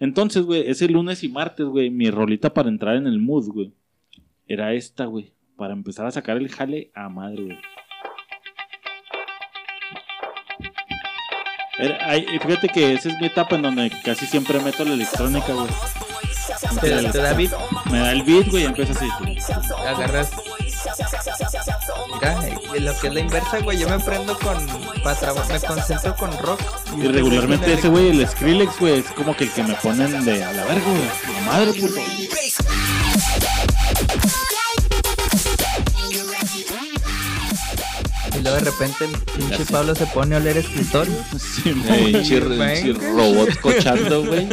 [0.00, 3.72] Entonces, güey, ese lunes y martes, güey, mi rolita para entrar en el mood, güey,
[4.46, 7.58] era esta, güey, para empezar a sacar el jale a madre, güey.
[11.78, 15.68] Y fíjate que esa es mi etapa en donde casi siempre meto la electrónica, güey.
[16.80, 17.52] Te, te da beat,
[17.90, 19.08] Me da el beat, güey, y empieza así.
[19.86, 20.30] agarras.
[22.14, 22.36] Mira,
[22.80, 24.66] lo que es la inversa, güey, yo me prendo con.
[25.02, 26.60] Para me concentro con rock.
[26.96, 30.44] Y regularmente ese güey, el Skrillex, güey, es como que el que me ponen de
[30.44, 31.34] a la verga, güey.
[31.34, 32.00] La madre, puto.
[38.50, 41.14] Luego de repente el pinche Pablo se pone a oler escritorio.
[41.38, 41.72] Sí,
[42.22, 44.48] chir- robot cochando, güey.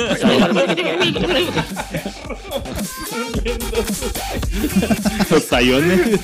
[5.30, 6.20] Los tallones.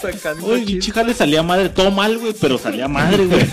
[0.00, 3.46] Sacando Uy, mi le salía madre, todo mal, güey, pero salía madre, güey.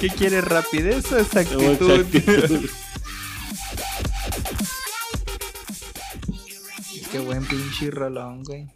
[0.00, 0.44] ¿Qué quieres?
[0.44, 1.90] ¿Rapidez o exactitud?
[1.90, 2.70] exactitud.
[7.12, 8.66] Qué buen pinche rolón, güey.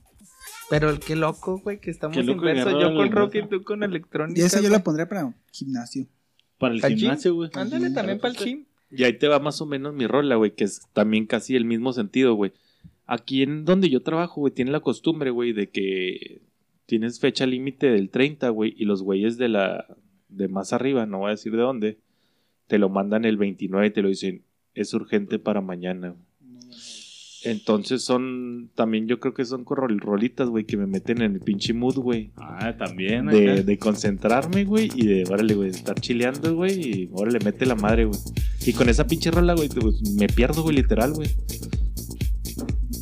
[0.71, 2.73] Pero el qué loco, güey, que estamos Qué loco inversos.
[2.81, 4.41] Yo con rock y tú con electrónica.
[4.41, 6.07] Y esa yo la pondría para gimnasio.
[6.59, 7.51] Para el gimnasio, güey.
[7.55, 8.65] Ándale también para el gym.
[8.89, 11.65] Y ahí te va más o menos mi rola, güey, que es también casi el
[11.65, 12.53] mismo sentido, güey.
[13.07, 16.43] Aquí en donde yo trabajo, güey, tiene la costumbre, güey, de que
[16.87, 19.87] tienes fecha límite del 30, güey, y los güeyes de la
[20.29, 21.99] de más arriba, no voy a decir de dónde,
[22.69, 26.11] te lo mandan el 29 y te lo dicen, es urgente para mañana.
[26.11, 26.30] güey.
[27.43, 31.73] Entonces son, también yo creo que son rolitas, güey, que me meten en el pinche
[31.73, 32.33] mood, güey.
[32.37, 33.27] Ah, también.
[33.27, 33.63] De, acá.
[33.63, 38.05] de concentrarme, güey, y de, órale, güey, estar chileando, güey, y órale, mete la madre,
[38.05, 38.21] güey.
[38.67, 41.31] Y con esa pinche rola, güey, pues, me pierdo, güey, literal, güey.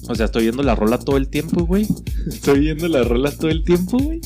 [0.08, 1.86] O sea, estoy viendo la rola todo el tiempo, güey.
[2.28, 4.20] Estoy viendo la rola todo el tiempo, güey.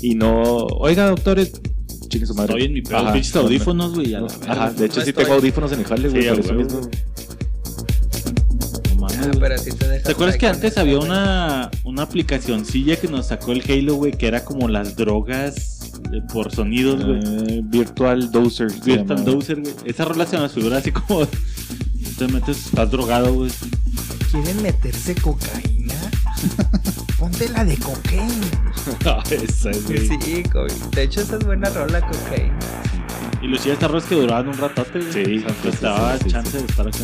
[0.00, 1.60] Y no, oiga, doctores,
[2.08, 2.52] chingue su madre.
[2.52, 4.14] Estoy en mi pedo, pinches audífonos, güey.
[4.14, 5.24] Ajá, de hecho No sí estoy.
[5.24, 6.80] tengo audífonos en el jale, güey, Sí, por eso mismo.
[9.04, 9.38] Mames, Ah, güey.
[9.40, 11.06] pero sí te deja ¿Te acuerdas que antes había güey.
[11.08, 16.20] una, una aplicacioncilla que nos sacó el Halo, güey, que era como las drogas eh,
[16.32, 17.18] por sonidos, güey?
[17.58, 18.68] Eh, virtual Dozer.
[18.84, 19.30] Virtual llama.
[19.30, 19.74] Dozer, güey.
[19.84, 21.26] Esa rola se me figura así como.
[22.18, 23.50] Te metes, estás drogado, güey.
[24.30, 25.94] ¿Quieren meterse cocaína?
[27.18, 28.32] Ponte la de cocaína.
[29.06, 30.06] Ah, esa es, güey.
[30.08, 32.58] Sí, co- de hecho esa es buena rola cocaína.
[33.42, 35.12] Y Lucía, estas rolas que duraban un ratote, güey.
[35.12, 36.98] Sí, O sea, sí, te sí, daba sí, sí, chance de estar acá.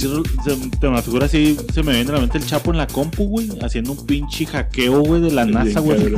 [0.00, 0.08] Se,
[0.80, 3.24] te me figura así, se me viene a la mente el Chapo en la compu,
[3.24, 6.00] güey, haciendo un pinche hackeo, güey, de la NASA, güey.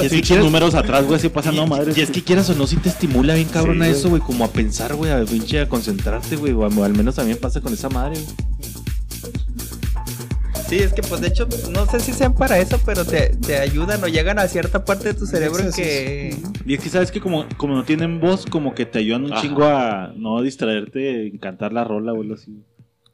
[0.00, 1.92] Y así quieres- números atrás, güey, así pasando madre.
[1.96, 4.22] Y es que quieras o no, si te estimula bien cabrón Sí, a eso, güey,
[4.22, 7.72] como a pensar, güey, a pinche a concentrarte, güey, o, al menos me pasa con
[7.72, 8.79] esa madre, güey.
[10.70, 13.56] Sí, es que pues de hecho no sé si sean para eso, pero te, te
[13.56, 15.74] ayudan o llegan a cierta parte de tu cerebro Excesos.
[15.74, 16.36] que...
[16.64, 19.32] Y es que sabes que como, como no tienen voz, como que te ayudan un
[19.32, 19.42] Ajá.
[19.42, 22.64] chingo a no distraerte en cantar la rola, güey, así.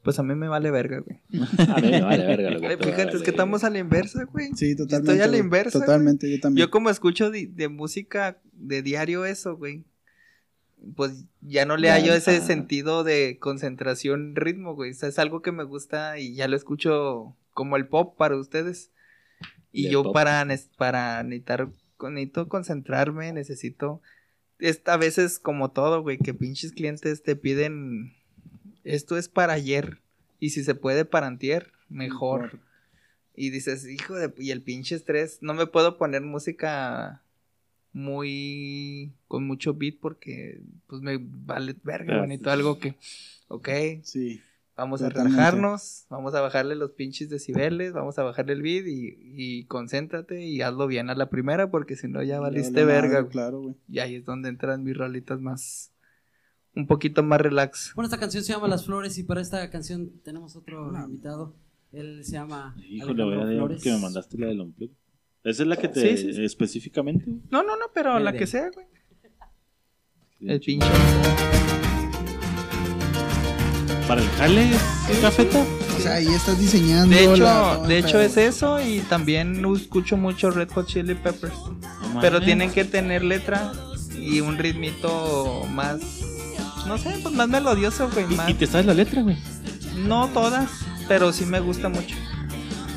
[0.03, 1.19] Pues a mí me vale verga, güey.
[1.67, 4.51] A mí me vale verga lo Ay, Fíjate, es que estamos a la inversa, güey.
[4.55, 5.13] Sí, totalmente.
[5.13, 5.39] Estoy a la güey.
[5.39, 6.67] inversa, Totalmente, yo también.
[6.67, 9.83] Yo como escucho de, de música de diario eso, güey.
[10.95, 14.91] Pues ya no le Ya, hallo ese sentido de concentración, ritmo, güey.
[14.91, 18.37] O sea, es algo que me gusta y ya lo escucho como el pop para
[18.37, 18.91] ustedes.
[19.71, 20.45] Y yo para,
[20.77, 23.99] para necesitar, necesito concentrarme, necesito...
[24.59, 28.13] Es a veces como todo, güey, que pinches clientes te piden...
[28.83, 29.97] Esto es para ayer.
[30.39, 32.59] Y si se puede para antier, mejor.
[33.35, 34.31] Y dices, hijo de...
[34.37, 35.39] Y el pinche estrés.
[35.41, 37.23] No me puedo poner música
[37.91, 42.93] muy con mucho beat porque pues me vale verga, Ah, bonito algo que
[43.47, 43.69] ok,
[44.03, 44.43] Sí.
[44.77, 49.17] Vamos a relajarnos, vamos a bajarle los pinches decibeles, vamos a bajarle el beat y,
[49.19, 53.21] y concéntrate y hazlo bien a la primera porque si no ya valiste verga.
[53.21, 53.31] güey.
[53.31, 53.75] Claro, güey.
[53.89, 55.91] Y ahí es donde entran mis rolitas más
[56.75, 57.91] un poquito más relax.
[57.95, 61.55] Bueno, esta canción se llama Las Flores y para esta canción tenemos otro invitado.
[61.91, 63.83] Él se llama Híjole, Alejandro voy a Flores.
[63.83, 64.93] que me mandaste la del Unplugged.
[65.43, 66.01] Esa es la que te.
[66.01, 66.43] Sí, sí, sí.
[66.43, 67.41] Específicamente, güey.
[67.49, 68.85] No, no, no, pero la que sea, güey.
[70.41, 70.87] El pinche.
[74.07, 74.69] Para el jale,
[75.09, 75.63] ¿es cafeta?
[75.97, 77.13] O sea, ahí estás diseñando.
[77.15, 81.53] De hecho, la- de hecho es eso y también escucho mucho Red Hot Chili Peppers.
[82.13, 83.73] No Pero tienen que tener letra
[84.17, 85.99] y un ritmito más,
[86.85, 88.25] no sé, pues más melodioso, güey.
[88.27, 88.49] Más.
[88.49, 89.37] Y te sabes la letra, güey.
[89.97, 90.69] No todas,
[91.07, 92.15] pero sí me gusta mucho.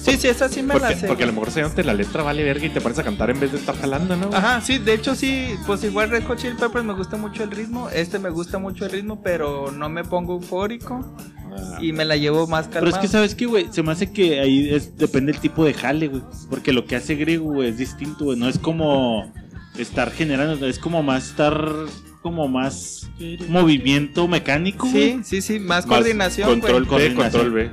[0.01, 1.07] Sí, sí, esa sí me Porque, la sé.
[1.07, 3.39] porque a lo mejor sabiéndote la letra vale verga y te pones a cantar en
[3.39, 4.31] vez de estar jalando, ¿no?
[4.33, 7.51] Ajá, sí, de hecho sí, pues igual Red Hot Chili Peppers me gusta mucho el
[7.51, 11.05] ritmo, este me gusta mucho el ritmo, pero no me pongo eufórico
[11.53, 11.79] Ah.
[11.83, 12.97] y me la llevo más Pero calmado.
[12.97, 13.67] es que, ¿sabes qué, güey?
[13.73, 16.23] Se me hace que ahí es- depende el tipo de jale, güey.
[16.49, 18.39] Porque lo que hace griego, güey, es distinto, güey.
[18.39, 19.33] No es como
[19.77, 21.61] estar generando, es como más estar,
[22.23, 23.11] como más
[23.49, 25.25] movimiento mecánico, Sí, güey.
[25.25, 27.09] sí, sí, más, Más coordinación, Control güey.
[27.09, 27.43] B, Coordinación.
[27.43, 27.71] control B.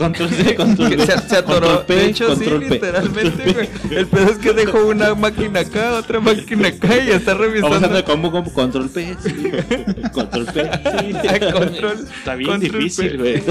[0.00, 1.06] Control C, control V.
[1.06, 1.66] se, se atoró.
[1.66, 2.74] Control P, de hecho, control sí, P.
[2.74, 3.68] literalmente, güey.
[3.90, 7.52] El pedo es que dejó una máquina acá, otra máquina acá y está Vamos a
[7.52, 7.86] revisando.
[7.88, 9.14] hacer combo, combo, control P.
[9.22, 9.30] sí.
[10.14, 10.62] Control P.
[10.62, 11.50] sí.
[11.52, 11.98] control.
[12.18, 13.42] Está bien control difícil, güey.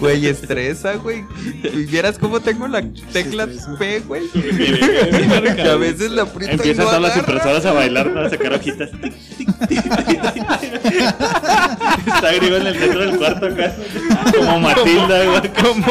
[0.00, 1.24] Güey, estresa, güey.
[1.62, 3.46] Y vieras cómo tengo la tecla
[3.78, 4.28] P, güey.
[4.30, 8.20] Que a veces la aprieto Empiezan no todas las impresoras a bailar, ¿no?
[8.22, 8.90] a sacar hojitas.
[12.06, 13.54] Está griego en el centro del cuarto
[14.36, 15.52] Como Matilda, güey.
[15.62, 15.86] Como,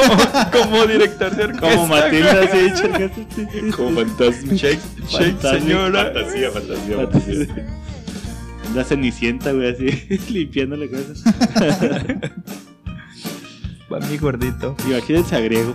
[0.52, 1.70] como director de orquesta.
[1.70, 3.72] Como Matilda, sí.
[3.76, 4.54] Como fantasma.
[4.54, 6.12] Shake, shake, señora.
[6.14, 7.48] Fantasía, fantasía, fantasía.
[8.76, 11.24] La cenicienta, güey, así, limpiándole cosas.
[13.92, 14.76] Va mi gordito.
[14.88, 15.74] Imagínense a griego.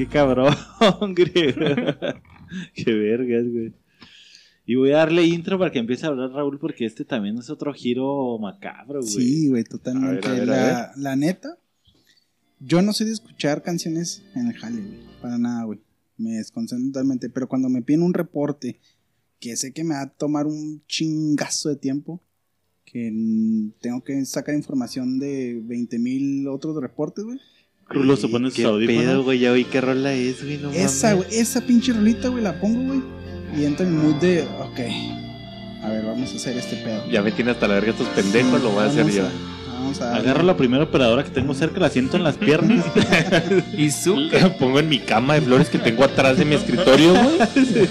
[0.00, 0.54] Qué cabrón,
[1.14, 1.66] griego.
[2.74, 3.74] qué vergas, güey.
[4.64, 7.50] Y voy a darle intro para que empiece a hablar Raúl, porque este también es
[7.50, 9.12] otro giro macabro, güey.
[9.12, 10.26] Sí, güey, totalmente.
[10.26, 11.58] A ver, a ver, a la, la neta,
[12.60, 15.00] yo no soy de escuchar canciones en el jale, güey.
[15.20, 15.80] Para nada, güey.
[16.16, 17.28] Me desconcentro totalmente.
[17.28, 18.80] Pero cuando me piden un reporte
[19.38, 22.22] que sé que me va a tomar un chingazo de tiempo,
[22.84, 23.12] que
[23.80, 27.38] tengo que sacar información de 20 mil otros reportes, güey.
[27.90, 29.24] Rulo se pone sus audífonos.
[29.24, 29.40] güey?
[29.40, 30.58] Ya oí qué rola es, güey.
[30.58, 33.00] No Esa, güey, esa pinche rolita, güey, la pongo, güey.
[33.56, 34.80] Y entro en el mood de, ok,
[35.82, 37.04] a ver, vamos a hacer este pedo.
[37.10, 39.24] Ya me tiene hasta la verga estos pendejos, lo voy a hacer yo.
[39.66, 42.84] Vamos a Agarro la primera operadora que tengo cerca, la siento en las piernas.
[43.76, 44.14] Y su.
[44.16, 47.38] La pongo en mi cama de flores que tengo atrás de mi escritorio, güey.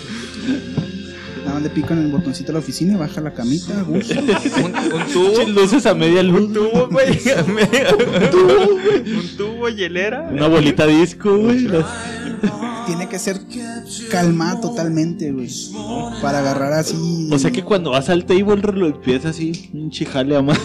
[1.59, 4.13] Más le pico en el botoncito de la oficina y baja la camita, gusto.
[4.21, 5.43] Un, un tubo.
[5.49, 6.39] Luces a media luz.
[6.43, 7.09] Un tubo, güey.
[7.37, 9.13] Un tubo, güey.
[9.13, 10.29] Un tubo, hielera.
[10.31, 11.59] Una bolita disco, güey.
[11.67, 11.85] las-
[12.89, 13.39] Tiene que ser
[14.09, 15.47] calmada totalmente, güey.
[16.23, 17.29] Para agarrar así.
[17.31, 20.57] O sea que cuando vas al table, Rulo, empieza así, un chijale a más.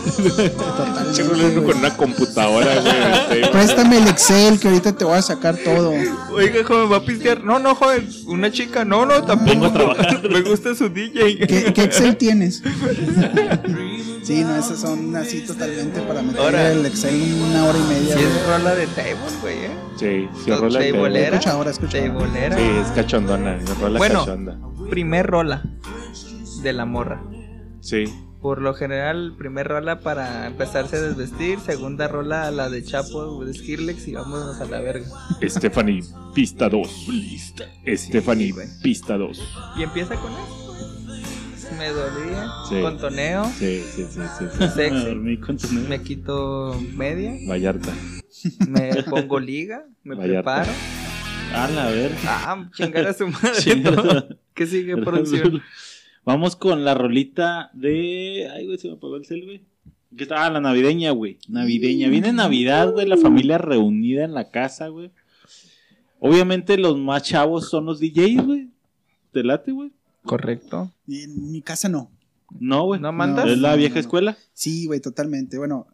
[1.66, 3.50] con una computadora, güey.
[3.52, 5.92] Préstame el Excel que ahorita te voy a sacar todo.
[6.32, 7.44] Oiga, joven, va a pistear.
[7.44, 8.08] No, no, joven.
[8.26, 8.86] Una chica.
[8.86, 9.50] No, no, tampoco.
[9.50, 10.30] Vengo a trabajar.
[10.30, 11.46] Me gusta su DJ.
[11.46, 12.62] ¿Qué, qué Excel tienes?
[14.24, 16.72] Sí, no, esas son así totalmente para meter Ahora.
[16.72, 18.16] el Excel una hora y media.
[18.16, 19.70] Sí, es rola de table, güey, eh.
[19.98, 21.36] Sí, sí, rola de Tableera.
[21.36, 23.56] Escucha ahora, escucha Sí, es cachondona.
[23.56, 24.20] es rola Bueno.
[24.20, 24.58] cachonda.
[24.90, 25.62] Primer rola
[26.62, 27.22] de la morra.
[27.80, 28.04] Sí.
[28.40, 33.54] Por lo general, primer rola para empezarse a desvestir, segunda rola la de Chapo de
[33.54, 35.06] Skirlex y vámonos a la verga.
[35.42, 36.02] Stephanie,
[36.34, 37.06] pista 2.
[37.96, 38.66] Stephanie, Sí, güey.
[38.82, 39.42] pista 2.
[39.78, 40.60] Y empieza con eso.
[41.78, 42.80] Me dolía, Sí.
[42.82, 44.44] contoneo, Sí, sí, sí, sí.
[44.52, 44.58] sí.
[44.60, 47.92] Me sexy, dormí con me quito media, Vallarta.
[48.68, 50.64] me pongo liga, me Vallarta.
[50.64, 50.72] preparo.
[51.54, 52.18] A la verga.
[52.24, 53.76] Ah, chingar a su madre.
[53.82, 54.28] Todo.
[54.54, 55.62] ¿Qué sigue, producción?
[56.24, 58.50] Vamos con la rolita de.
[58.52, 59.62] Ay, güey, se me apagó el cel, güey.
[60.16, 60.44] ¿Qué está?
[60.46, 61.38] Ah, la navideña, güey.
[61.48, 62.08] Navideña.
[62.08, 65.10] Viene Navidad, güey, la familia reunida en la casa, güey.
[66.20, 68.68] Obviamente los más chavos son los DJs, güey.
[69.32, 69.92] ¿Te late, güey?
[70.24, 70.90] Correcto.
[71.06, 72.10] Y En mi casa no.
[72.58, 73.00] No, güey.
[73.00, 73.46] ¿No mandas?
[73.48, 74.00] ¿Es la No, vieja no, no.
[74.00, 74.36] escuela?
[74.52, 75.58] Sí, güey, totalmente.
[75.58, 75.86] Bueno,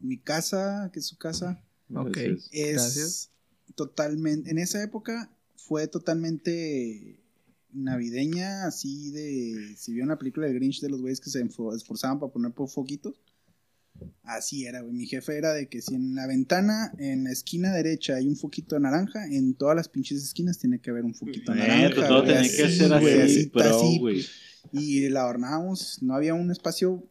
[0.00, 1.60] mi casa, que es su casa,
[1.94, 2.10] Ok.
[2.16, 2.48] Gracias.
[2.52, 3.30] es Gracias.
[3.80, 4.50] Totalmente.
[4.50, 7.18] En esa época fue totalmente
[7.72, 9.74] navideña, así de.
[9.78, 12.68] Si vieron la película del Grinch de los güeyes que se esforzaban para poner por
[12.68, 13.18] foquitos.
[14.22, 14.92] Así era, güey.
[14.92, 18.36] Mi jefe era de que si en la ventana, en la esquina derecha hay un
[18.36, 22.06] foquito naranja, en todas las pinches esquinas tiene que haber un foquito Neta, naranja.
[22.06, 24.26] todo güey, tenía que ser güey, así, pero, así, güey.
[24.72, 27.02] Y la adornábamos, no había un espacio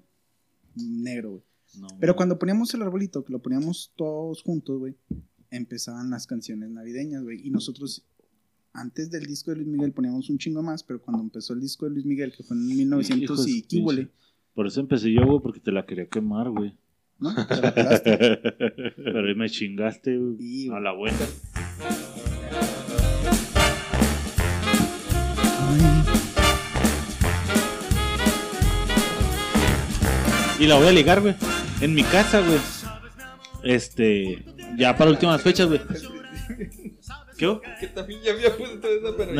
[0.76, 1.44] negro, güey.
[1.80, 4.96] No, Pero cuando poníamos el arbolito, que lo poníamos todos juntos, güey,
[5.52, 7.46] empezaban las canciones navideñas, güey.
[7.46, 8.06] Y nosotros,
[8.74, 11.86] antes del disco de Luis Miguel, poníamos un chingo más, pero cuando empezó el disco
[11.86, 14.10] de Luis Miguel, que fue en 1900 Hijos de y qué huele,
[14.54, 16.76] Por eso empecé yo, güey, porque te la quería quemar, güey.
[17.20, 17.34] ¿no?
[17.34, 18.18] Te la pelaste.
[18.96, 20.38] Pero ahí me chingaste, güey.
[20.38, 20.70] Sí.
[20.70, 20.92] A la.
[20.92, 21.12] Ay,
[30.60, 31.36] Y la voy a ligar, güey.
[31.82, 32.60] En mi casa, güey.
[33.64, 34.44] Este.
[34.78, 35.82] Ya para últimas fechas, güey.
[37.38, 37.58] ¿Qué?
[37.80, 39.34] Que también ya había puesto eso, pero.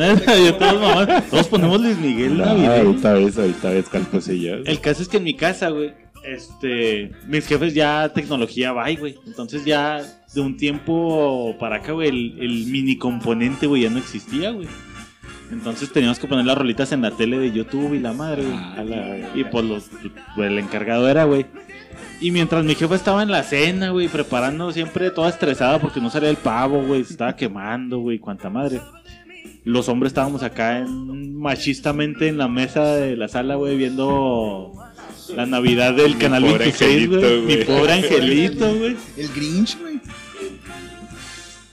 [0.44, 1.28] Yo todos mamás.
[1.30, 2.72] Todos ponemos Luis Miguel navideño.
[2.72, 4.54] ahorita ves, ahorita ves cuál puse yo.
[4.54, 5.92] El caso es que en mi casa, güey,
[6.24, 9.16] este, mis jefes ya tecnología bye, güey.
[9.26, 10.02] Entonces ya
[10.34, 14.68] de un tiempo para acá, güey, el, el mini componente, güey, ya no existía, güey.
[15.52, 18.54] Entonces teníamos que poner las rolitas en la tele de YouTube y la madre, güey.
[18.56, 19.90] Ah, la- Y pues los,
[20.36, 21.44] pues, el encargado era, güey.
[22.20, 26.10] Y mientras mi jefa estaba en la cena, güey, preparando siempre toda estresada porque no
[26.10, 28.80] salía el pavo, güey, se estaba quemando, güey, cuanta madre.
[29.64, 34.72] Los hombres estábamos acá en, machistamente en la mesa de la sala, güey, viendo
[35.34, 37.40] la Navidad del canal pobre 26, güey.
[37.42, 38.96] Mi pobre angelito, güey.
[39.16, 40.00] el Grinch, güey.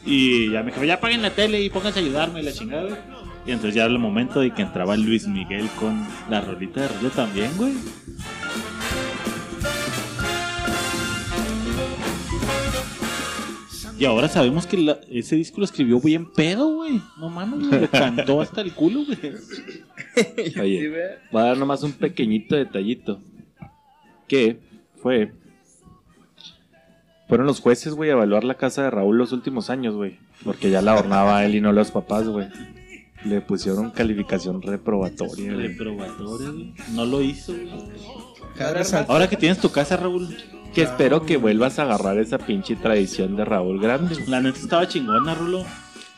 [0.05, 2.83] Y ya me dijo, ya apaguen la tele y pónganse a ayudarme, y la chingada,
[2.83, 2.97] güey.
[3.45, 6.87] Y entonces ya era el momento de que entraba Luis Miguel con la rolita de
[6.87, 7.73] rollo también, güey.
[13.99, 17.01] Y ahora sabemos que la- ese disco lo escribió bien pedo, güey.
[17.17, 19.17] No mames, le cantó hasta el culo, güey.
[20.61, 23.19] Oye, voy a dar nomás un pequeñito detallito.
[24.27, 24.59] Que
[25.01, 25.31] fue.
[27.27, 30.17] Fueron los jueces, güey, a evaluar la casa de Raúl los últimos años, güey.
[30.43, 32.47] Porque ya la adornaba él y no los papás, güey.
[33.25, 35.67] Le pusieron calificación reprobatoria, güey.
[35.67, 36.73] Reprobatorio, güey.
[36.93, 37.69] No lo hizo, güey.
[39.07, 40.35] Ahora que tienes tu casa, Raúl,
[40.73, 44.15] Que espero que vuelvas a agarrar esa pinche tradición de Raúl Grande.
[44.27, 45.65] la neta estaba chingona, Rulo.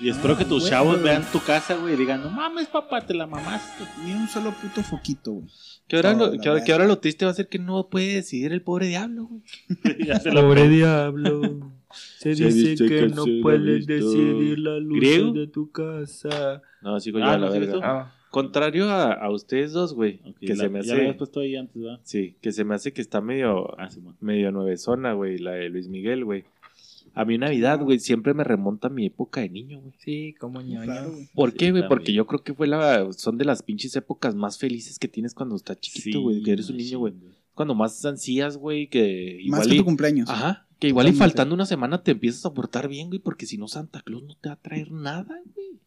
[0.02, 0.72] Y espero que tus güey.
[0.72, 3.84] chavos vean tu casa, güey, y digan, no mames, papá, te la mamaste.
[4.06, 5.48] Ni un solo puto foquito, güey.
[5.90, 7.90] Que ahora, No, lo, que, ahora, que ahora lo triste va a ser que no
[7.90, 9.44] puede decidir el pobre diablo, güey.
[10.34, 11.74] Lo diablo.
[11.92, 15.32] Se Se dice dice que que no puedes decidir la luz ¿Griego?
[15.34, 16.62] de tu casa.
[16.82, 17.80] No, sigo yo Ah, a la ¿no verga.
[17.84, 20.20] Ah, Contrario a, a ustedes dos, güey.
[20.24, 21.14] Ok, que la- se me Ya lo hace.
[21.16, 22.00] puesto ahí antes, ¿verdad?
[22.04, 23.74] Sí, que se me hace que está medio.
[23.80, 26.44] Ah, sí, medio nuevezona, güey, la de Luis Miguel, güey.
[27.16, 29.94] A mí Navidad, güey, siempre me remonta a mi época de niño, güey.
[29.98, 30.84] sí, como ñoño.
[30.84, 31.12] Claro.
[31.34, 31.88] ¿Por Sí, qué, güey?
[31.88, 35.34] Porque yo creo que fue la, son de las pinches épocas más felices que tienes
[35.34, 37.14] cuando estás chiquito, güey, que eres un niño, güey.
[37.56, 40.30] Cuando más ansías, güey, que Más igual que y, tu cumpleaños.
[40.30, 43.58] Ajá, que igual y faltando una semana te empiezas a portar bien, güey, porque si
[43.58, 45.80] no Santa Claus no te va a traer nada, güey.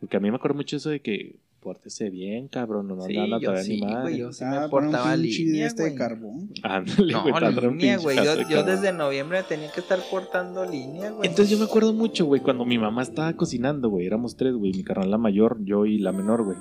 [0.00, 3.38] Porque a mí me acuerdo mucho eso de que pórtese bien, cabrón, no Sí, anda
[3.38, 4.00] yo sí, ni madre.
[4.02, 5.92] güey, yo sí Ah, me un portaba línea, este güey.
[5.92, 6.50] de carbón.
[6.64, 7.34] Ándale, No, güey,
[7.70, 8.16] línea, güey.
[8.16, 11.28] Yo, de desde noviembre tenía que estar portando línea, güey.
[11.28, 14.06] Entonces yo me acuerdo mucho, güey, cuando mi mamá estaba cocinando, güey.
[14.06, 14.72] Éramos tres, güey.
[14.72, 16.56] Mi carnal la mayor, yo y la menor, güey.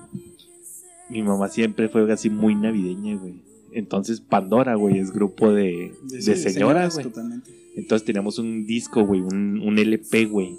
[1.10, 3.41] Mi mamá siempre fue así muy navideña, güey.
[3.74, 7.06] Entonces Pandora, güey, es grupo de, de, sí, señoras, güey.
[7.06, 7.52] Totalmente.
[7.76, 10.58] Entonces teníamos un disco, güey, un, un LP, güey.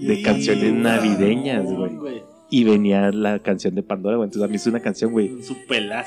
[0.00, 1.92] De canciones navideñas, güey.
[2.50, 4.26] Y venía la canción de Pandora, güey.
[4.28, 5.30] Entonces a mí es una canción, güey,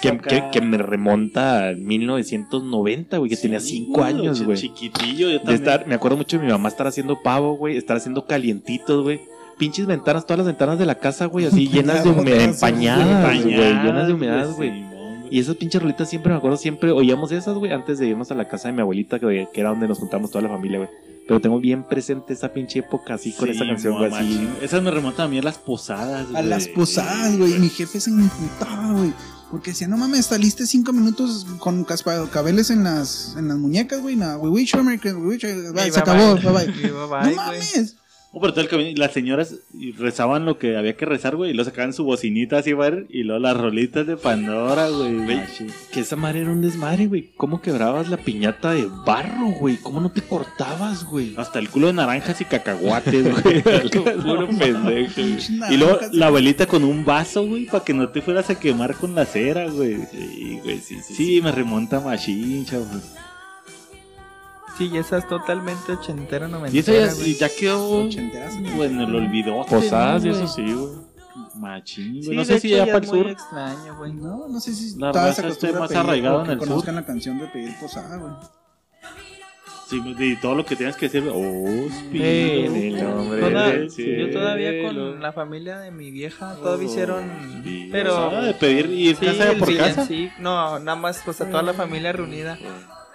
[0.01, 4.57] que, que, que me remonta a 1990, güey, que tenía Sí, cinco años, chi- güey.
[4.57, 5.55] Chiquitillo, yo De también.
[5.61, 9.21] estar, me acuerdo mucho de mi mamá estar haciendo pavo, güey, estar haciendo calientitos, güey.
[9.57, 13.55] Pinches ventanas, todas las ventanas de la casa, güey, así llenas de humedad, empañadas, güey,
[13.55, 14.90] llenas de humedad, güey.
[15.31, 18.35] Y esas pinches rolitas siempre me acuerdo, siempre oíamos esas, güey, antes de irnos a
[18.35, 20.89] la casa de mi abuelita, que, que era donde nos juntamos toda la familia, güey.
[21.27, 24.47] Pero tengo bien presente esa pinche época así con Sí, esa canción, güey, así.
[24.61, 26.45] Esas me remontan a mí a las posadas, A güey.
[26.47, 27.57] las posadas, güey.
[27.59, 29.13] Mi jefe se imputaba, güey.
[29.49, 34.01] Porque decía, no mames, saliste cinco minutos con caspa- cabeles en las, en las muñecas,
[34.01, 34.15] güey.
[34.15, 36.65] No, we wish you a Merry Christmas, we wish you- bye, se bye, acabó, bye.
[36.67, 37.97] bye No mames.
[38.33, 39.55] Oh, pero todo el camino, y las señoras
[39.97, 43.23] rezaban lo que había que rezar, güey, y luego sacaban su bocinita así, güey, y
[43.23, 45.11] luego las rolitas de Pandora, güey.
[45.11, 45.67] Machín.
[45.91, 47.31] Que esa madre era un desmadre, güey.
[47.35, 49.75] ¿Cómo quebrabas la piñata de barro, güey?
[49.77, 51.33] ¿Cómo no te cortabas, güey?
[51.35, 53.61] Hasta el culo de naranjas y cacahuates, güey.
[53.61, 55.07] Puro pendejo, güey.
[55.69, 58.95] Y luego la abuelita con un vaso, güey, para que no te fueras a quemar
[58.95, 59.97] con la cera, güey.
[60.09, 61.15] Sí, güey, sí, sí.
[61.15, 62.87] Sí, me remonta Machín, chavos.
[64.77, 67.29] Sí, y esa es totalmente ochentera, Y noventera, ya, güey.
[67.31, 69.65] y ya quedó en el olvido.
[69.65, 71.11] Posadas y eso sí, güey.
[71.55, 72.23] Machín, güey.
[72.23, 73.27] Sí, no sé si hecho, ya ya para el sur.
[73.29, 74.13] extraño, güey.
[74.13, 76.67] No, no sé si La todavía raza esté más arraigado o en el sur.
[76.67, 78.33] conozcan la canción de pedir posada, güey.
[79.89, 81.29] Sí, y todo lo que tienes que decir.
[81.29, 81.65] Oh,
[83.39, 87.29] Toda- del yo todavía con la familia de mi vieja todavía hicieron
[87.91, 90.03] pero Posada de pedir y ir sí, casa por casa.
[90.05, 92.57] villancico, no nada más pues a toda la familia reunida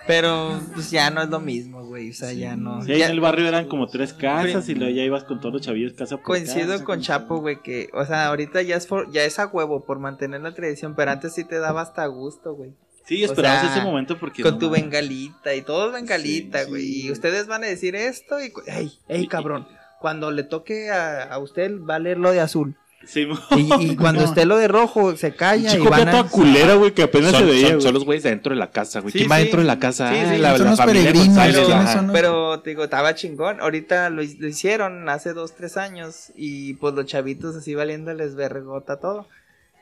[0.07, 3.07] pero pues ya no es lo mismo güey o sea ya no Sí, ahí ya-
[3.07, 5.93] en el barrio eran como tres casas y luego ya ibas con todos los chavillos
[5.95, 6.85] casa por coincido casa.
[6.85, 9.99] con Chapo güey que o sea ahorita ya es for- ya es a huevo por
[9.99, 12.73] mantener la tradición pero antes sí te daba hasta gusto güey
[13.05, 14.43] Sí, esperabas o sea, ese momento porque.
[14.43, 14.83] con no tu mames.
[14.83, 16.83] bengalita y todo es bengalita, güey.
[16.83, 17.07] sí.
[17.07, 18.53] Y ustedes van a decir esto y...
[18.67, 19.69] ¡Ey, ey, cabrón!
[20.01, 22.77] Cuando le toque a, a usted va a leer lo de azul.
[23.05, 26.23] Sí, Y, y cuando esté lo de rojo se calla y Chico, van ya toda
[26.25, 26.29] a...
[26.29, 27.67] culera, güey, que apenas Son, se veía.
[27.67, 27.83] son- güey.
[27.83, 29.13] son los güeyes de dentro de la casa, güey.
[29.13, 30.11] Sí, ¿Quién va dentro de la casa?
[30.11, 32.13] Sí, Ah, sí, la, son la los.
[32.13, 33.61] Pero te digo, estaba chingón.
[33.61, 38.99] Ahorita lo, lo hicieron hace dos, tres años y pues los chavitos así valiéndoles vergota
[38.99, 39.29] todo.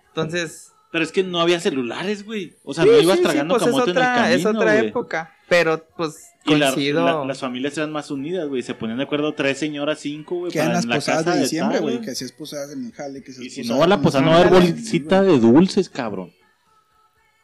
[0.08, 0.70] Entonces...
[0.92, 2.54] Pero es que no había celulares, güey.
[2.62, 4.50] O sea, sí, no ibas sí, sí, tragando pues es camote en otra, el camino,
[4.50, 5.34] es otra época.
[5.48, 7.04] Pero pues Y la- coincido...
[7.04, 8.62] la- las familias eran más unidas, güey.
[8.62, 10.52] Se ponían de acuerdo tres señoras, cinco, güey.
[10.52, 12.00] Que eran para las la posadas casa de diciembre, güey.
[12.00, 13.22] Que hacías posadas en el jale.
[13.22, 16.32] Que Y si no, la posada no va a haber bolsita de dulces, cabrón.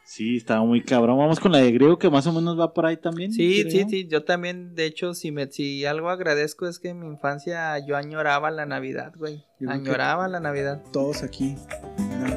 [0.05, 1.17] Sí, estaba muy cabrón.
[1.17, 3.31] Vamos con la de griego que más o menos va por ahí también.
[3.31, 3.71] Sí, creo.
[3.71, 7.07] sí, sí, yo también, de hecho, si me, si algo agradezco es que en mi
[7.07, 9.45] infancia yo añoraba la Navidad, güey.
[9.65, 10.83] Añoraba la Navidad.
[10.91, 11.55] Todos aquí.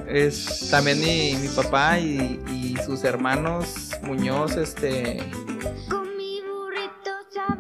[0.09, 5.19] Es también mi, mi papá y, y sus hermanos Muñoz, este,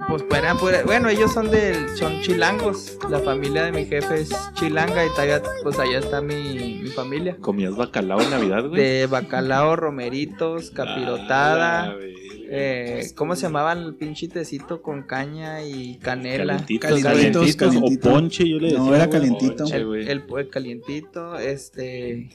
[0.09, 2.99] pues eran pura- bueno, ellos son del, son chilangos.
[3.11, 7.37] La familia de mi jefe es chilanga y todavía, pues allá está mi, mi familia.
[7.41, 8.80] ¿Comías bacalao en Navidad, güey?
[8.80, 11.85] De bacalao, romeritos, capirotada.
[11.91, 12.14] Ah, güey.
[12.57, 16.55] Eh, ¿Cómo se llamaba el pinche tecito con caña y canela?
[16.55, 18.07] Calentitos, Calentitos, calentitos, calentitos.
[18.11, 18.78] O ponche, yo le decía.
[18.78, 19.09] No, era.
[19.11, 19.76] Ponche.
[19.76, 22.28] El, el, el calientito, este.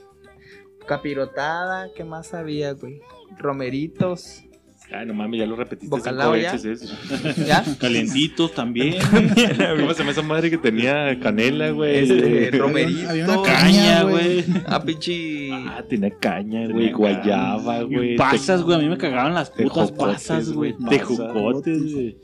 [0.88, 3.02] Capirotada, ¿qué más había, güey?
[3.38, 4.44] Romeritos,
[4.92, 6.72] Ay, no mames, ya lo repetiste Bacalao, cinco ya.
[6.72, 6.96] eso.
[7.46, 7.64] ¿ya?
[7.80, 8.96] Calientitos también.
[9.12, 11.98] ¿Cómo se llama esa madre que tenía canela, güey?
[12.00, 12.60] Este.
[13.08, 14.46] Había una Caña, güey.
[14.66, 15.52] Ah, pinche.
[15.54, 18.14] Ah, tenía caña, güey, guayaba, güey.
[18.14, 18.78] Y Pasas, güey.
[18.78, 20.74] A mí me cagaban las putas pasas, güey.
[21.04, 22.18] jocotes, güey.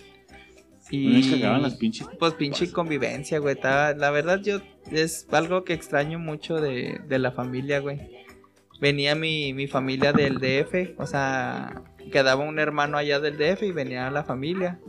[0.88, 2.08] A mí me cagaban las pinches.
[2.18, 3.58] Pues pinche convivencia, güey.
[3.64, 4.60] La verdad, yo.
[4.92, 8.02] Es algo que extraño mucho de, de la familia, güey.
[8.80, 11.82] Venía mi, mi familia del DF, o sea,
[12.16, 14.80] quedaba un hermano allá del DF y venía la familia.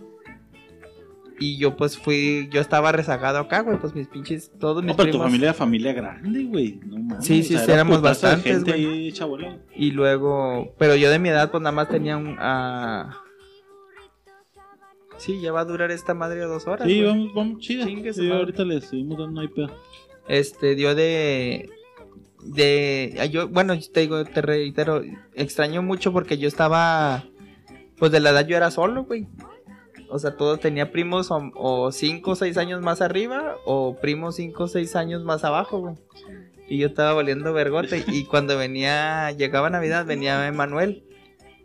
[1.40, 4.96] Y yo pues fui, yo estaba rezagado acá, güey, pues mis pinches, todos mis No,
[4.96, 6.78] pero tu familia era familia grande, güey.
[6.86, 7.26] No mames.
[7.26, 9.12] Sí, sí, o sea, sí, era éramos bastantes, güey.
[9.74, 12.36] Y luego, pero yo de mi edad pues nada más tenía un...
[12.38, 13.22] ah,
[15.18, 16.86] Sí, ya va a durar esta madre dos horas.
[16.86, 17.86] Sí, vamos, vamos, chida.
[17.86, 19.70] Sí, ahorita le seguimos dando ahí pedo.
[20.28, 21.70] este dio de
[22.54, 25.02] de yo bueno te digo te reitero
[25.34, 27.24] extraño mucho porque yo estaba
[27.98, 29.26] pues de la edad yo era solo güey.
[30.08, 34.36] O sea todo tenía primos o, o cinco o seis años más arriba o primos
[34.36, 35.94] cinco o seis años más abajo güey.
[36.68, 38.04] Y yo estaba valiendo vergote.
[38.08, 41.04] Y cuando venía llegaba Navidad venía Emanuel.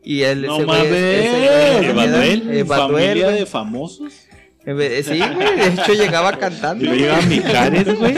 [0.03, 1.86] Y él No mames.
[1.86, 4.27] Emanuel, familia de famosos.
[4.64, 6.84] Sí, güey, de hecho llegaba cantando.
[6.86, 8.18] Y lo llevaba a Mijares, güey.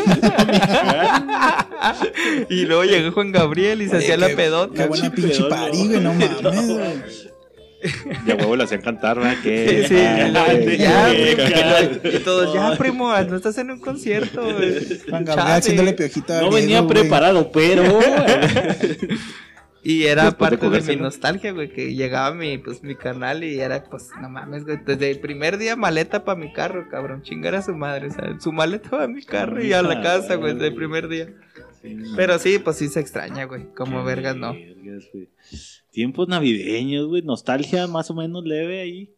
[2.50, 4.88] Y luego llegó Juan Gabriel y se hacía la Qué pedota.
[4.88, 5.50] buena Pinche no.
[5.88, 7.24] güey, no mames, güey.
[8.26, 9.36] Y a huevo le hacían cantar, ¿verdad?
[9.44, 14.42] Que Sí, sí, Ah, ya, primo, y todos, ya, primo, no estás en un concierto,
[14.42, 14.80] güey.
[15.10, 15.96] Juan Gabriel haciéndole
[16.42, 17.84] No venía preparado, pero.
[19.84, 23.60] Y era Después parte de, mi nostalgia, güey, que llegaba mi, pues, mi canal y
[23.60, 27.56] era, pues, no mames, güey, desde el primer día maleta para mi carro, cabrón, chingar
[27.56, 30.54] a su madre, o sea, su maleta para mi carro y a la casa, güey,
[30.54, 31.34] desde el primer día.
[32.16, 34.54] Pero sí, pues sí se extraña, güey, como vergas, no.
[34.54, 35.10] Vergas.
[35.92, 37.22] Tiempos navideños, güey.
[37.22, 39.14] Nostalgia más o menos leve ahí.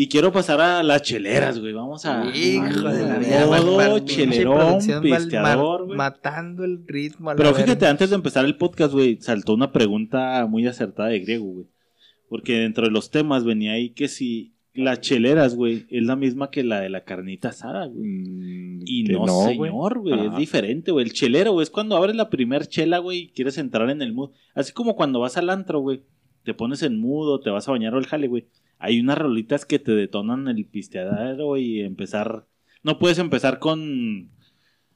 [0.00, 1.72] Y quiero pasar a las cheleras, güey.
[1.72, 2.24] Vamos a.
[2.32, 5.96] Hijo de la vida, pinche chelerón, pisteador, güey.
[5.96, 7.64] matando el ritmo a la Pero verga.
[7.64, 11.66] fíjate, antes de empezar el podcast, güey, saltó una pregunta muy acertada de griego, güey.
[12.28, 16.52] Porque dentro de los temas venía ahí que si las cheleras, güey, es la misma
[16.52, 18.08] que la de la carnita asada, güey.
[18.08, 21.06] Mm, Y no, señor, güey, es diferente, güey.
[21.06, 24.12] El chelero, güey, es cuando abres la primer chela, güey, y quieres entrar en el
[24.12, 24.30] mood.
[24.54, 26.02] Así como cuando vas al antro, güey,
[26.44, 28.46] te pones en mudo, te vas a bañar o el jale, güey.
[28.78, 32.46] Hay unas rolitas que te detonan el pisteadero y empezar...
[32.82, 34.30] No puedes empezar con,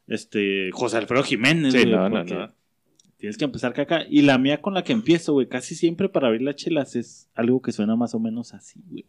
[0.07, 2.55] este, José Alfredo Jiménez, Sí, güey, no, no, no.
[3.17, 4.05] Tienes que empezar caca.
[4.09, 7.31] Y la mía con la que empiezo, güey, casi siempre para abrir las chelas es
[7.35, 9.07] algo que suena más o menos así, güey.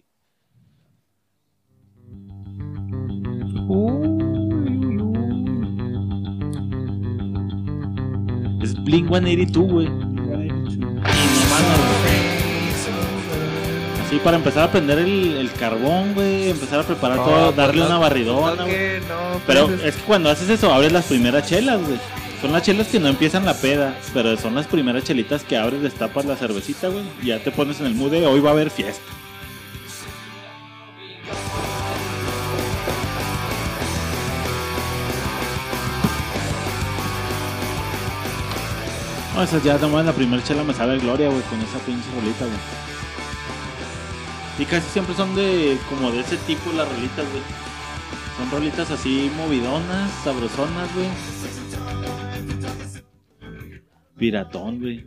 [8.62, 9.88] es Blink 182, güey.
[9.88, 11.93] Y no
[14.14, 16.52] Así para empezar a prender el, el carbón, güey.
[16.52, 19.00] Empezar a preparar No, todo, pues darle no, una barridona, no, güey.
[19.10, 22.00] no, Pero pues, es que cuando haces eso, abres las primeras chelas, güey.
[22.40, 25.82] Son las chelas que no empiezan la peda, pero son las primeras chelitas que abres,
[25.82, 27.04] destapas la cervecita, güey.
[27.24, 29.02] Ya te pones en el mood de hoy va a haber fiesta.
[39.36, 42.08] No, esa ya nomás la primera chela me sabe a gloria, güey, con esa pinche
[42.14, 42.93] rolita, güey.
[44.60, 47.44] Y casi siempre son de como de ese tipo las rolitas, güey.
[48.38, 51.08] Son rolitas así movidonas, sabrosonas, güey.
[54.18, 55.06] Piratón, güey.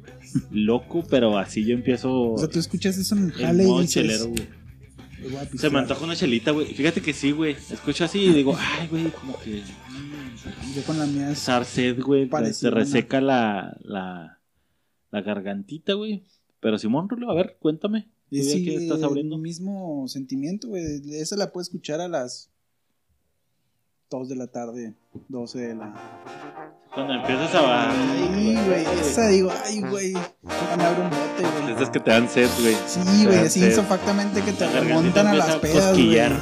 [0.51, 4.26] Loco, pero así yo empiezo O sea, tú escuchas eso en jale y dices, chelero,
[4.26, 4.49] güey.
[5.22, 5.72] "Le voy a Se pistear".
[5.72, 6.66] me antoja una chelita, güey.
[6.74, 7.57] Fíjate que sí, güey.
[7.70, 9.62] Escucho así y digo, ay, güey, como que
[10.74, 12.28] Yo con la mía es Sar sed, güey.
[12.28, 14.40] Te reseca la, la,
[15.11, 16.24] la gargantita, güey.
[16.61, 18.09] Pero Simón Rulo, a ver, cuéntame.
[18.31, 19.37] ¿Tú es ya sí, que estás abriendo?
[19.37, 21.01] el mismo sentimiento, güey.
[21.14, 22.51] Esa la puedo escuchar a las
[24.11, 24.95] 2 de la tarde,
[25.29, 25.95] 12 de la...
[26.95, 27.91] Cuando empiezas a...
[27.91, 31.74] Ay, güey, esa digo, ay, güey, me abre un bote, güey.
[31.74, 32.77] Esas que te dan sed, güey.
[32.87, 33.66] Sí, güey, así sí.
[33.66, 35.89] insofactamente que te remontan a las pedas, güey.
[35.89, 36.33] cosquillar.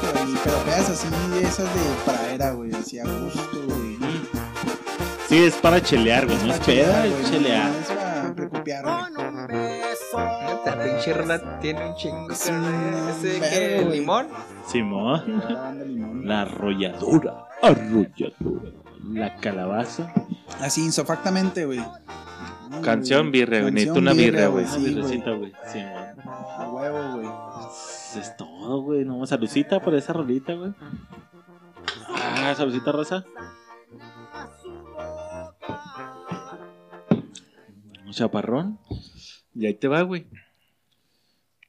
[0.00, 1.06] Pero, pero pedas así,
[1.40, 3.98] esas de pradera, güey, así a gusto, güey.
[5.28, 6.36] Sí, es para chelear, güey.
[6.44, 7.70] No es peda, es chelear.
[7.70, 9.61] no, Es para recopiar, güey.
[10.14, 12.30] Esta pinche rola tiene un chingo.
[12.30, 14.28] Ese que limón.
[14.66, 15.42] Simón.
[15.48, 16.26] La limón.
[16.28, 17.44] La arrolladura.
[17.62, 18.70] Arrolladura.
[19.10, 20.12] La calabaza.
[20.60, 21.80] Así insofactamente, güey.
[22.82, 23.72] Canción birria, güey.
[23.72, 24.66] Necesito una birria, güey.
[24.78, 25.52] Birrecita, güey.
[25.72, 26.20] Simón.
[26.26, 27.28] A huevo, güey.
[28.20, 29.04] Es todo, güey.
[29.04, 30.72] No, saludcita por esa rolita, güey.
[32.14, 33.24] Ah, saludcita rosa.
[38.04, 38.78] Un chaparrón.
[39.54, 40.24] Y ahí te va, güey.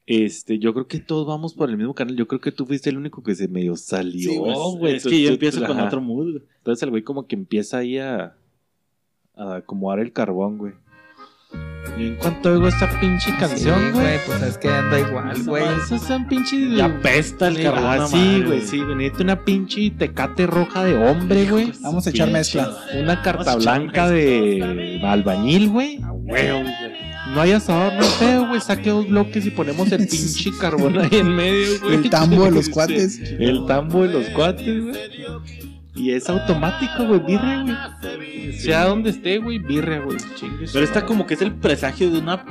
[0.05, 2.15] Este, yo creo que todos vamos por el mismo canal.
[2.17, 4.53] Yo creo que tú fuiste el único que se medio salió, Sí, güey.
[4.77, 4.95] güey.
[4.95, 5.87] es Tú- que yo tú- empiezo tú- con ajá.
[5.87, 6.43] otro mood, güey.
[6.57, 8.35] Entonces el güey como que empieza ahí a,
[9.35, 10.73] a acomodar el carbón, güey.
[11.97, 14.17] Y en cuanto oigo esta pinche canción, Sí, güey.
[14.25, 15.63] Pues es que anda igual, güey.
[15.77, 16.75] Esos son pinches.
[16.75, 17.83] Ya apesta el carbón.
[17.85, 18.81] Ah, sí, madre, güey, sí.
[18.81, 21.71] Necesito una pinche tecate roja de hombre, güey.
[21.81, 22.39] Vamos a echar Pinche.
[22.39, 22.77] mezcla.
[22.99, 26.01] Una carta blanca de albañil, güey.
[26.01, 26.92] A huevo, güey.
[27.33, 28.61] No hay asador, no hay feo, güey.
[28.61, 31.95] Saque dos bloques y ponemos el pinche carbón ahí en medio, güey.
[31.95, 33.19] El tambo de los cuates.
[33.19, 34.95] El tambo de los cuates, güey.
[35.95, 38.53] Y es automático, güey, birria, güey.
[38.53, 40.17] Sea donde esté, güey, birria, güey.
[40.71, 42.43] Pero está como que es el presagio de una.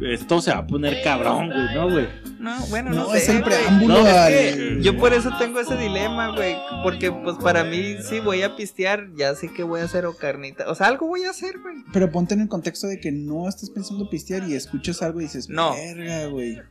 [0.00, 2.08] Esto se va a poner cabrón, güey, ¿no, güey?
[2.38, 5.30] No, bueno, no, No, sé, es el preámbulo No, es al- que yo por eso
[5.38, 6.56] tengo ese dilema, güey.
[6.82, 10.14] Porque, pues, para mí, si voy a pistear, ya sé que voy a hacer o
[10.16, 10.68] carnita.
[10.70, 11.76] O sea, algo voy a hacer, güey.
[11.92, 15.24] Pero ponte en el contexto de que no estás pensando pistear y escuchas algo y
[15.24, 15.74] dices, No.
[15.74, 16.52] verga, güey.
[16.56, 16.62] Eh,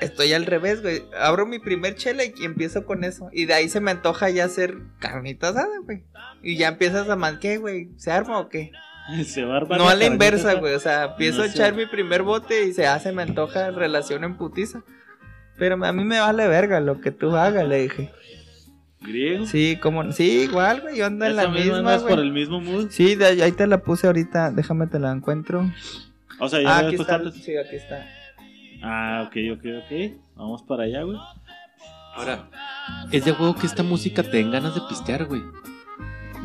[0.00, 1.04] Estoy al revés, güey.
[1.20, 3.28] Abro mi primer chela y empiezo con eso.
[3.32, 6.02] Y de ahí se me antoja ya hacer carnita asada, güey.
[6.42, 7.90] Y ya empiezas a man, ¿qué, güey?
[7.96, 8.72] ¿Se arma o qué?
[9.24, 10.74] Se va a armar No a la inversa, güey.
[10.74, 14.24] O sea, empiezo No a echar mi primer bote y se hace, me antoja relación
[14.24, 14.82] en putiza.
[15.58, 18.10] Pero a mí me vale verga lo que tú hagas, le dije.
[19.02, 19.46] Griego.
[19.46, 20.98] Sí, como, sí, igual, güey.
[20.98, 22.88] Yo ando en la misma misma, andas por el mismo mood.
[22.90, 24.50] Sí, de ahí te la puse ahorita.
[24.50, 25.70] Déjame te la encuentro.
[26.38, 27.06] O sea, ya Ah, aquí está.
[27.18, 28.06] tantos- Sí, aquí está.
[28.82, 30.12] Ah, ok, ok, ok.
[30.36, 31.18] Vamos para allá, güey.
[32.14, 32.48] Ahora,
[33.12, 35.42] es de huevo que esta música te den ganas de pistear, güey.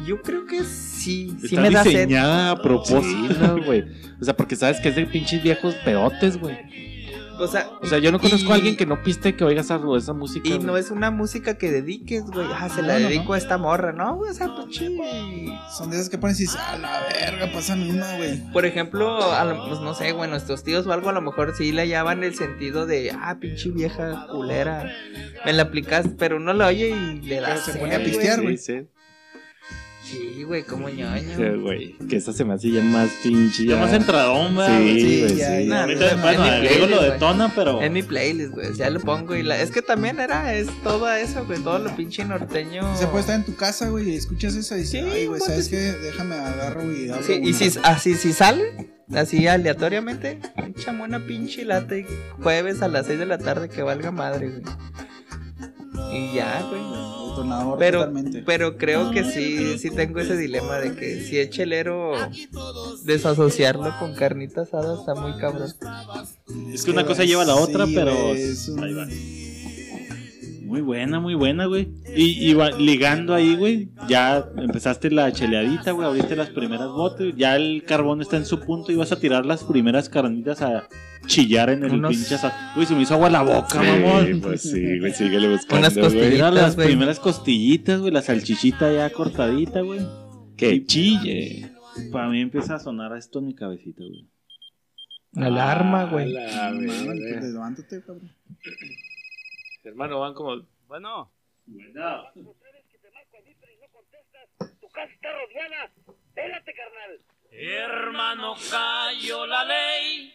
[0.06, 1.36] Yo creo que sí.
[1.40, 1.92] Sí Está me da sed.
[1.92, 3.84] diseñada a propósito, güey.
[4.20, 6.58] O sea, porque sabes que es de pinches viejos pedotes, güey.
[7.38, 9.60] O sea, O sea, yo no conozco y- a alguien que no piste que oiga
[9.60, 10.48] esa, esa música.
[10.48, 10.64] Y güey.
[10.66, 12.48] no es una música que dediques, güey.
[12.58, 13.34] Ah, se la No, no, dedico no.
[13.34, 14.16] a esta morra, ¿no?
[14.16, 14.32] güey?
[14.32, 14.98] O sea, pues sí.
[15.78, 18.40] Son de esas que pones y dices, a la verga, pasa misma, güey.
[18.54, 21.54] Por ejemplo, a lo- pues no sé, güey, nuestros tíos o algo a lo mejor
[21.58, 24.90] sí le hallaban el sentido de, ah, pinche vieja culera.
[25.46, 28.00] Me la aplicas, pero uno la oye y le da Pero se sed, pone a
[28.04, 28.58] pistear, güey.
[28.58, 28.88] Sí, sí.
[30.06, 31.36] Sí, güey, como ñoño.
[31.36, 31.94] Sí, güey.
[32.08, 33.66] Que esa se me hace ya más pinche.
[33.66, 35.00] Ya más entradón, ¿verdad, Sí, güey?
[35.02, 35.68] Sí, güey, ya, sí.
[35.68, 35.84] ya.
[35.84, 37.82] A mí no, bueno, Griego lo playlist, detona, pero.
[37.82, 38.74] En mi playlist, güey.
[38.76, 39.60] Ya lo pongo y la.
[39.60, 41.60] Es que también era, es todo eso, güey.
[41.60, 42.96] Todo lo pinche norteño.
[42.96, 45.42] Se puede estar en tu casa, güey, y escuchas eso y dices, Sí, ay, güey,
[45.42, 45.78] ¿sabes qué?
[45.78, 47.58] Déjame agarro y abro Sí, y una".
[47.58, 52.06] si así si sale, así aleatoriamente, échame una pinche lata y
[52.44, 54.62] jueves a las 6 de la tarde que valga madre, güey.
[56.14, 57.25] Y ya, güey.
[57.36, 58.44] Detonador Pero, totalmente.
[58.46, 62.14] pero creo que sí, sí tengo ese dilema de que si es chelero,
[63.04, 65.72] desasociarlo con carnita asada está muy cabrón.
[66.74, 68.14] Es que una cosa lleva a la otra, Sí, pero.
[68.30, 69.08] güey, es un- Ahí va.
[70.66, 71.88] Muy buena, muy buena, güey.
[72.16, 77.36] Y, y va- ligando ahí, güey, ya empezaste la cheleadita, güey, abriste las primeras botes,
[77.38, 80.88] ya el carbón está en su punto y vas a tirar las primeras carnitas a
[81.28, 82.54] chillar en el Unos- pinche asado.
[82.76, 84.26] Güey, se me hizo agua la boca, mamón.
[84.28, 86.04] Sí, pues sí, güey, síguele buscando, Unas güey.
[86.06, 86.34] costillitas.
[86.34, 86.88] Mira las güey.
[86.88, 90.02] primeras costillitas, güey, la salchichita ya cortadita, güey.
[90.58, 91.72] Que chille.
[92.12, 94.28] Para mí empieza a sonar esto en mi cabecita, güey.
[95.36, 96.32] Alarma, güey.
[96.32, 97.04] La pues,
[97.44, 98.32] levántate, cabrón.
[99.86, 100.56] Hermano, van como.
[100.88, 101.32] Bueno,
[107.52, 110.34] Hermano, cayó la ley.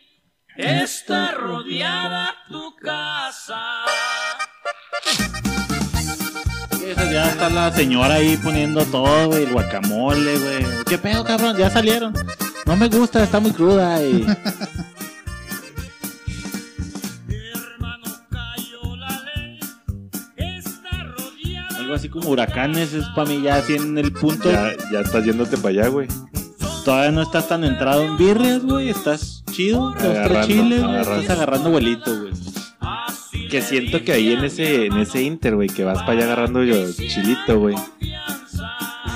[0.57, 3.84] Está rodeada tu casa.
[6.84, 10.84] Esa ya está la señora ahí poniendo todo, güey, el guacamole, güey.
[10.88, 11.57] ¿Qué pedo, cabrón?
[11.57, 12.14] Ya salieron.
[12.66, 14.24] No me gusta, está muy cruda y...
[21.91, 24.49] Algo así como huracanes es para mí ya así en el punto.
[24.49, 26.07] Ya, ya estás yéndote para allá, güey.
[26.84, 28.91] Todavía no estás tan entrado en birrias, güey.
[28.91, 30.95] Estás chido, dos, tres chiles, güey.
[30.95, 31.20] agarrando.
[31.20, 32.32] Estás agarrando vuelito, güey.
[33.49, 36.62] Que siento que ahí en ese, en ese inter, güey, que vas para allá agarrando
[36.62, 37.74] yo chilito, güey.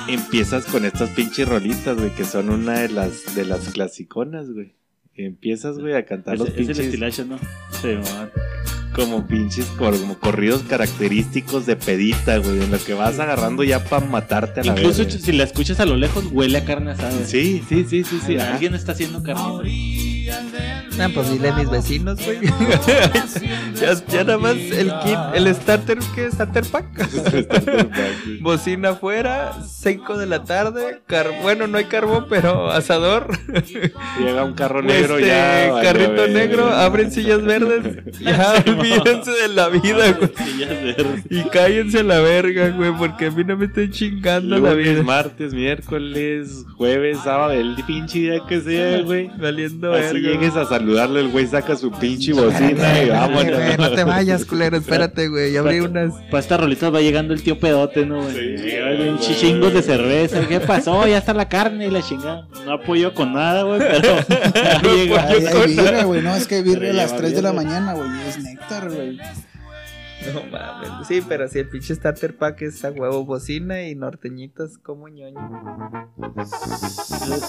[0.09, 4.73] Empiezas con estas pinches rolitas, güey, que son una de las de las clasiconas, güey.
[5.13, 7.37] Empiezas, güey, a cantar Es, los es el pinches estilacho, ¿no?
[7.81, 8.29] Sí, man.
[8.95, 14.05] Como pinches como corridos característicos de pedita, güey, en lo que vas agarrando ya para
[14.05, 15.19] matarte a la Incluso verga.
[15.19, 17.25] si la escuchas a lo lejos, huele a carne asada.
[17.25, 18.37] Sí, sí, sí, sí, sí.
[18.37, 19.43] Alguien está haciendo carne.
[20.99, 22.39] Ah, pues dile a mis vecinos, güey.
[23.81, 26.31] ya, ya nada más el kit, el starter, ¿qué?
[26.31, 26.85] Starter pack.
[28.41, 33.37] Bocina afuera, 5 de la tarde, car bueno, no hay carbón, pero asador.
[34.19, 35.81] Llega un carro negro Este, ya.
[35.81, 36.27] carrito verga.
[36.39, 38.03] negro, abren sillas verdes.
[38.19, 40.31] Ya olvídense de la vida, güey.
[41.29, 44.93] Y cállense a la verga, güey, porque a mí no me estén chingando la Lunes,
[44.93, 45.03] vida.
[45.03, 49.29] martes, miércoles, jueves, sábado, el pinche día que sea, güey.
[49.37, 50.14] Valiendo Así.
[50.19, 53.45] Llegues a saludarle, el güey saca su pinche bocina y Ay, vámonos.
[53.53, 55.51] güey, no te vayas, culero, espérate, güey.
[55.53, 56.13] Ya abrí unas.
[56.31, 58.37] Para estas rolitas va llegando el tío pedote, ¿no, güey?
[58.37, 60.47] Ay, bien chichingos de cerveza.
[60.47, 61.05] ¿Qué pasó?
[61.07, 62.47] Ya está la carne y la chingada.
[62.65, 64.15] No apoyo con nada, güey, pero
[64.53, 65.27] ya llega.
[65.27, 66.21] Ay, hay birria, güey.
[66.21, 68.09] No, es que birria a las lleva 3 de la mañana, güey.
[68.27, 69.17] Es néctar, güey.
[70.33, 71.07] No mames.
[71.07, 75.39] Sí, pero si el pinche starter pack es a huevo, bocina y norteñitas como ñoño.
[76.25, 77.39] Hijo de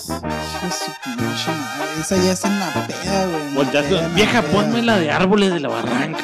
[0.73, 2.01] su pinche madre.
[2.01, 3.55] Esa ya es en la peda, güey.
[3.71, 6.21] peda, la vieja, ponme la de árboles de la barranca.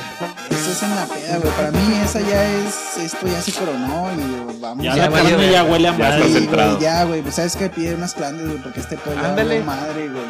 [0.51, 1.53] Esa es en la peda, güey.
[1.55, 2.97] Para mí, esa ya es.
[2.99, 6.29] Esto ya se coronó y vamos Ya a la carne ya huele a Ya madre.
[6.29, 7.23] Sí, güey, ya, güey.
[7.23, 9.59] Pues sabes que pide unas clandes, güey, porque este pueblo Ándale.
[9.59, 10.25] ya madre, güey.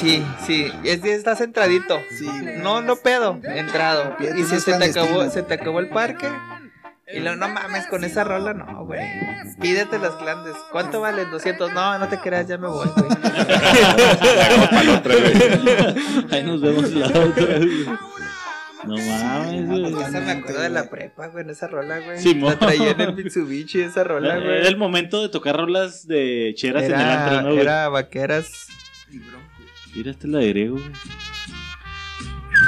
[0.00, 1.98] Sí, sí, es, estás entradito.
[2.16, 2.28] Sí.
[2.62, 4.16] No, no pedo, entrado.
[4.18, 5.32] Pídete Y si se te acabó, clandestinas.
[5.32, 6.28] se te acabó el parque.
[7.14, 9.00] Y luego, no mames, con esa rola no, güey.
[9.60, 10.54] Pídete las clandes.
[10.70, 11.30] ¿Cuánto valen?
[11.30, 11.72] 200.
[11.72, 13.10] No, no te creas, ya me voy, güey.
[16.30, 17.58] Ahí nos vemos la otra.
[18.84, 19.92] No mames, güey.
[19.92, 22.18] Ya se me acuerdo de la prepa, güey, en esa rola, güey.
[22.18, 22.52] Simón.
[22.54, 24.66] la traía en el Mitsubishi, esa rola, Era güey.
[24.66, 27.60] el momento de tocar rolas de cheras en el Era, antro, ¿no, güey?
[27.60, 28.66] era vaqueras.
[29.94, 30.78] Mira, es la de griego,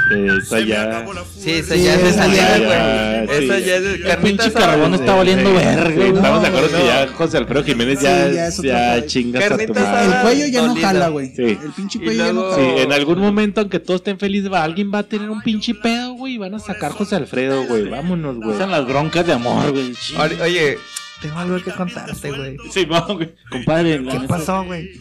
[0.09, 0.37] güey.
[0.37, 1.05] Esa ya.
[1.37, 3.45] Sí, esa Sí, ya es de esa salida, ya, güey.
[3.45, 6.05] Esa ya es de El carnita pinche carbón está valiendo verga.
[6.05, 10.05] Estamos de acuerdo que ya José Alfredo Jiménez ya, ya chingas a tu Carnitas madre.
[10.17, 11.35] El cuello ya no jala, güey.
[11.35, 11.41] Sí.
[11.43, 12.81] El pinche cuello ya no luego- Sí, jala.
[12.81, 16.13] en algún momento, aunque todos estén felices, va, alguien va a tener un pinche pedo,
[16.13, 17.89] güey, y van a sacar José Alfredo, güey.
[17.89, 18.57] Vámonos, güey.
[18.57, 19.93] Son las broncas de amor, güey.
[20.41, 20.77] Oye,
[21.21, 22.57] tengo algo que contarte, güey.
[22.71, 23.33] Sí, no, güey.
[23.49, 24.91] Compadre, ¿Qué pasó, güey?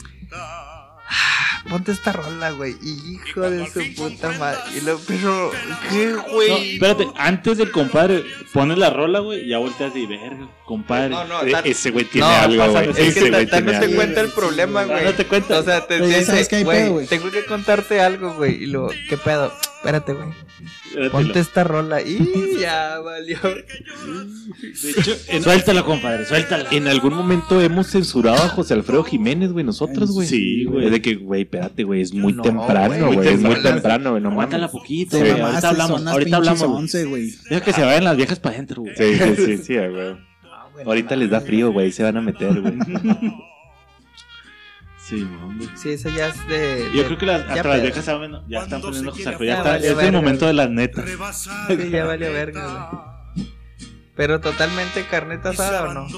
[1.68, 2.76] Ponte esta rola, güey.
[2.82, 4.58] Hijo de su puta madre.
[4.76, 5.50] Y lo, pero,
[5.90, 6.74] ¿qué, No, güey?
[6.74, 11.08] espérate, antes del compadre, pones la rola, güey, y ya volteas y verga, compadre.
[11.10, 12.90] No, no, Eh, tan- Ese güey tiene no, algo, güey.
[12.90, 13.94] es Ese que tan no algo.
[13.96, 15.04] cuenta el problema, No, güey.
[15.04, 15.58] no te cuenta.
[15.58, 17.06] O sea, te ya dice, güey.
[17.06, 18.62] tengo que contarte algo, güey.
[18.62, 19.50] Y luego, ¿qué pedo?
[19.78, 20.28] Espérate, güey.
[21.10, 22.00] Ponte esta rola.
[22.02, 22.18] Y
[22.60, 23.38] ya valió.
[23.42, 26.66] De hecho, en, Suéltala, compadre, suéltala.
[26.70, 30.26] en algún momento hemos censurado a José Alfredo Jiménez, güey, nosotros, güey.
[30.28, 30.86] Sí, güey.
[30.86, 33.28] Es de que, güey, espérate, güey, es muy No, temprano, güey.
[33.28, 34.10] Es muy temprano.
[34.12, 35.32] güey, no Aguántala poquito, güey.
[35.32, 36.62] mamaste, Ahorita hablamos, ahorita hablamos.
[36.62, 37.30] 11, güey.
[37.50, 38.94] Deja que se vayan las viejas para adentro, güey.
[38.96, 40.16] Sí, sí, sí, sí, güey.
[40.84, 42.74] Ahorita les da frío, güey, se van a meter, güey.
[45.06, 45.68] Sí, hombre.
[45.76, 46.88] Sí, eso ya es de.
[46.94, 49.44] Yo de- creo que las, ya hasta las viejas saben, ya están poniendo José Alfredo.
[49.44, 51.04] Ya Ya está, es el momento de las netas.
[51.68, 53.13] Sí, ya valió verga, güey.
[54.16, 56.08] Pero totalmente carneta asada o no.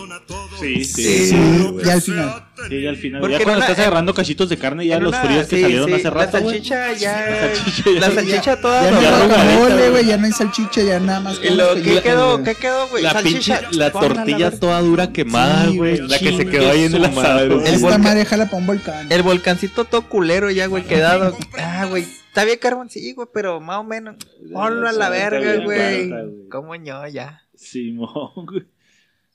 [0.60, 1.02] Sí, sí.
[1.02, 2.44] Sí, Sí, ya al final.
[2.70, 3.20] ya al final.
[3.22, 5.56] Porque Ya en cuando una- estás agarrando cachitos de carne, ya los una- fríos que
[5.56, 6.54] sí, salieron sí, hace rato, La güey.
[6.56, 7.30] salchicha ya.
[7.30, 9.90] La salchicha ya- La salchicha toda Ya no Ya guacamole, güey.
[9.92, 11.38] güey, ya no hay salchicha, ya nada más.
[11.42, 12.32] ¿Y con lo los qué pellejitos, quedó?
[12.32, 12.44] güey.
[12.44, 13.02] ¿Qué quedó, güey?
[13.02, 13.60] La Salchicha.
[13.60, 15.98] pinche, la tortilla toda dura quemada, Sí, güey.
[16.06, 17.04] La que se quedó ahí en el.
[17.04, 19.10] El Esta volcán- madre jala pa' un volcán.
[19.10, 21.34] El volcancito todo culero ya, güey, quedado.
[21.58, 22.02] Ah, güey.
[22.02, 24.16] Está bien carbón, sí, güey, pero más o menos.
[24.52, 26.12] Ponlo a la verga, güey.
[26.50, 27.42] ¿Cómo ño ya?
[27.56, 28.64] Simón, güey.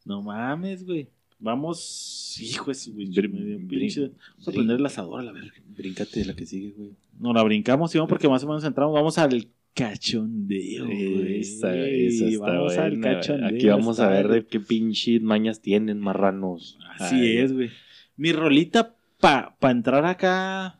[0.05, 1.09] No mames, güey.
[1.39, 3.27] Vamos, hijo de su pinche.
[3.27, 5.53] Vamos a prender el asador a la verga.
[5.75, 6.91] Bríncate la que sigue, güey.
[7.19, 8.93] No la brincamos, Simón, porque más o menos entramos.
[8.93, 11.39] Vamos al cachondeo, güey.
[11.39, 13.13] Esa, esa está Vamos al buena.
[13.15, 13.47] cachondeo.
[13.47, 16.77] Aquí vamos a ver de qué pinche mañas tienen, marranos.
[16.99, 17.69] Así Ay, es, güey.
[18.17, 20.79] Mi rolita pa, pa entrar acá.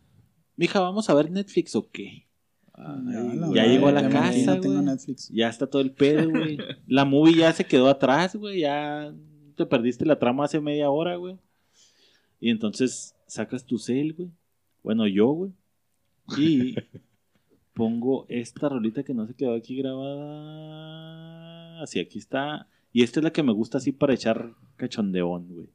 [0.58, 2.28] Mija, ¿vamos a ver Netflix o qué?
[3.54, 4.82] Ya, llegó a la ya casa, ya no tengo.
[4.82, 5.30] Netflix.
[5.30, 6.58] Ya está todo el pedo, güey.
[6.88, 8.62] La movie ya se quedó atrás, güey.
[8.62, 9.14] Ya
[9.56, 11.38] te perdiste la trama hace media hora, güey.
[12.40, 14.32] Y entonces sacas tu cel, güey.
[14.84, 15.52] Bueno, yo, güey.
[16.38, 16.76] Y
[17.74, 21.02] pongo esta rolita que no se quedó aquí grabada.
[21.84, 22.68] Así, aquí está.
[22.94, 25.70] Y esta es la que me gusta así para echar cachondeón, güey.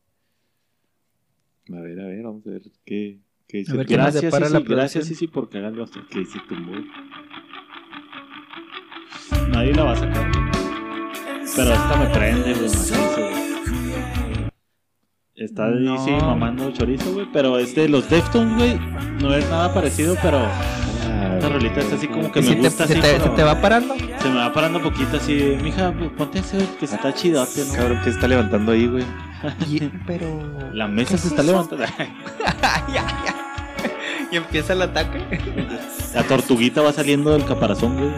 [1.73, 3.73] A ver, a ver, vamos a ver qué, qué dice.
[3.73, 6.55] A ver Gracias, sí, la sí, gracias, sí, sí, por cagarlo hasta que dice tu
[6.55, 6.85] mood.
[9.49, 10.31] Nadie la va a sacar.
[11.57, 13.29] Pero esta me prende, güey, macizo.
[15.35, 16.03] Está No.
[16.05, 17.27] sí, mamando chorizo, güey.
[17.33, 18.79] Pero este de los Deftones, güey,
[19.23, 20.39] no es nada parecido, pero
[21.35, 23.03] esta rolita está así como que ¿Y me si te, gusta se, así.
[23.03, 23.95] te, pero se te va parando?
[23.97, 25.57] se me va parando poquito así.
[25.63, 27.75] Mija, ponte ese, güey, que está chidote, ¿no?
[27.75, 29.05] Cabrón, que está levantando ahí, güey.
[29.69, 30.71] Y- pero.
[30.73, 31.51] La mesa ¿Qué se es está eso?
[31.53, 31.85] levantando.
[32.93, 33.35] ya, ya.
[34.31, 35.25] Y empieza el ataque.
[36.15, 38.11] La tortuguita va saliendo del caparazón, güey.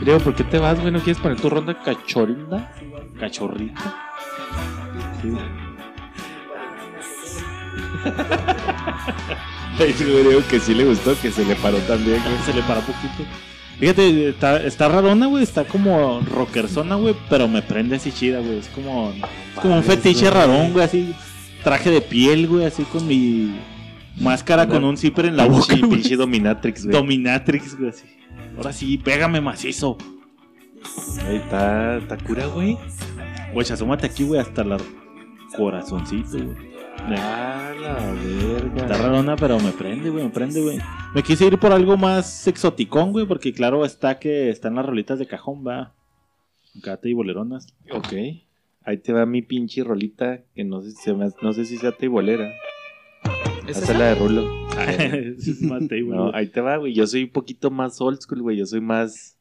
[0.00, 0.90] Creo, ¿por qué te vas, güey?
[0.92, 2.70] ¿No quieres poner tu ronda cachorinda?
[3.18, 3.94] Cachorrita.
[9.78, 12.20] Creo que sí le gustó, que se le paró también.
[12.44, 13.24] Se le para poquito.
[13.78, 15.42] Fíjate, está, está rarona, güey.
[15.42, 17.14] Está como rockerzona, güey.
[17.28, 18.58] Pero me prende así chida, güey.
[18.58, 20.84] Es como, es como un fetiche rarón, güey.
[20.84, 21.14] Así,
[21.62, 22.64] traje de piel, güey.
[22.64, 23.54] Así con mi
[24.20, 25.74] máscara con un zipper en la boca.
[25.74, 26.96] Pinche, pinche dominatrix, güey.
[26.96, 27.90] Dominatrix, güey.
[27.90, 28.04] Así.
[28.56, 29.98] Ahora sí, pégame macizo.
[31.26, 32.78] Ahí está, está cura, güey.
[33.52, 34.76] Güey, asómate aquí, güey, hasta el
[35.56, 36.73] corazoncito, güey.
[37.06, 38.82] Ah, la verga.
[38.82, 40.78] Está rarona, pero me prende, güey, me prende, güey.
[41.14, 45.18] Me quise ir por algo más exoticón, güey, porque claro está que están las rolitas
[45.18, 45.92] de cajón, va.
[46.82, 47.66] Cate y boleronas.
[47.92, 48.12] Ok.
[48.86, 51.76] Ahí te va mi pinche rolita, que no sé si, se me- no sé si
[51.76, 52.52] sea teibolera.
[53.66, 54.64] ¿Es Esa es la de Rulo.
[55.38, 56.92] Es más table, No, ahí te va, güey.
[56.94, 58.56] Yo soy un poquito más old school, güey.
[58.58, 59.33] Yo soy más,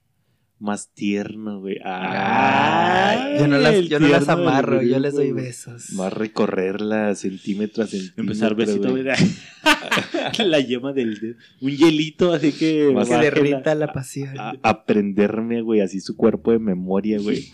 [0.63, 1.77] más tierno, güey.
[1.83, 5.91] Ay, Yo no las, yo no las amarro, yo les doy besos.
[5.91, 8.21] más recorrerla centímetro a centímetro.
[8.23, 9.03] Empezar besito, güey.
[10.45, 11.35] la yema del dedo.
[11.61, 12.87] Un hielito, así que.
[12.87, 13.35] Que Más se bájela.
[13.35, 14.39] derrita la pasión.
[14.39, 17.49] A- aprenderme, güey, así su cuerpo de memoria, güey.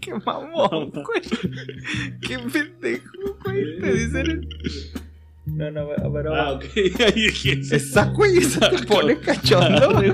[0.00, 1.22] Qué mamón, güey.
[2.20, 3.78] Qué pendejo, güey.
[3.80, 4.46] Te dicen.
[5.56, 6.64] No, no, a ver, Ah, ok.
[7.06, 10.12] Ahí dije, Esa, güey, esa te pone cachondo, güey.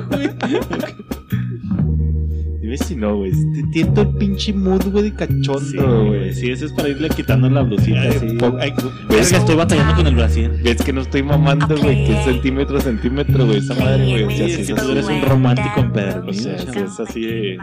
[2.60, 3.32] Dime si no, güey.
[3.32, 6.18] Te tiento el pinche mood, güey, de cachondo, güey.
[6.20, 6.34] güey.
[6.34, 8.00] Sí, eso es para irle quitando la blusita.
[8.02, 8.20] ¿Ves?
[9.08, 10.50] verga, estoy batallando con el brasier.
[10.62, 14.24] Ves que no estoy mamando, güey, que es centímetro a centímetro, güey, esa madre, güey.
[14.24, 16.32] O sea, que es tú eres un romántico O empedernido.
[16.34, 17.58] sea, sí es así de.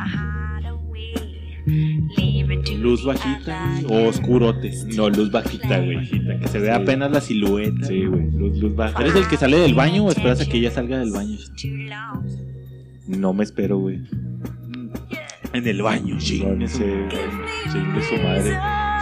[2.79, 4.71] Luz bajita o oscurote.
[4.95, 6.07] No, luz bajita, güey.
[6.39, 6.81] Que se vea Sí.
[6.83, 7.85] apenas la silueta.
[7.87, 8.99] Sí, güey, luz, luz baja.
[9.01, 11.37] ¿Eres el que sale del baño o esperas a que ella salga del baño?
[13.07, 14.01] No me espero, güey.
[15.53, 16.43] En el baño, sí.
[16.45, 16.83] No, sé.
[17.71, 18.57] Chingue su madre.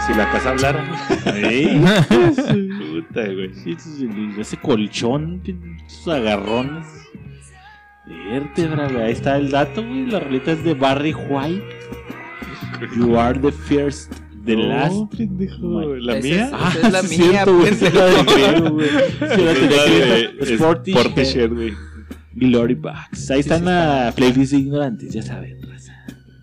[0.06, 0.84] Si la casa hablara.
[1.34, 1.80] Ey,
[2.92, 3.50] Puta, güey.
[4.38, 5.42] Ese colchón,
[5.86, 6.86] esos agarrones.
[8.30, 9.02] Vértebra, güey.
[9.02, 10.06] Ahí está el dato, güey.
[10.06, 11.64] La rolita es de Barry White.
[12.96, 14.12] You are the first,
[14.44, 15.16] the No, last.
[15.16, 15.94] pendejo.
[15.96, 16.44] ¿La Esa mía?
[16.44, 17.68] es- esa es la sí mía, cierto, güey.
[17.68, 20.46] Es la de güey.
[20.46, 21.36] Sí, Sportish Head.
[21.36, 21.72] Head, güey.
[22.34, 23.30] Glory Box.
[23.30, 25.56] Ahí está en la playlist de ignorantes, ya saben.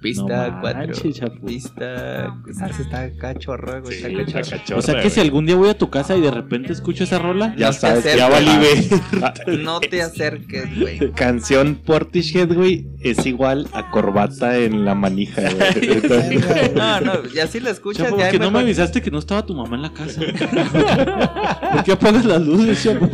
[0.04, 0.80] Pista No 4.
[0.86, 1.45] manches, chapo.
[1.47, 2.36] Pista.
[2.51, 2.80] ¿Sabes?
[2.82, 3.97] Está cachorro, güey.
[3.99, 4.80] Sí, está cachorro.
[4.80, 7.18] O sea que si algún día voy a tu casa y de repente escucho esa
[7.20, 8.18] rola, Ya No sabes, acerques.
[8.20, 9.60] ya valí.
[9.64, 11.12] No te acerques, güey.
[11.14, 16.01] Canción Portishead, güey, es igual a corbata en la manija, güey.
[16.76, 19.20] No, no, ya si la escuchas, Chapo, ya ¿por qué no me avisaste que no
[19.20, 20.20] estaba tu mamá en la casa?
[21.74, 23.10] ¿Por qué apagas las luces, chapo?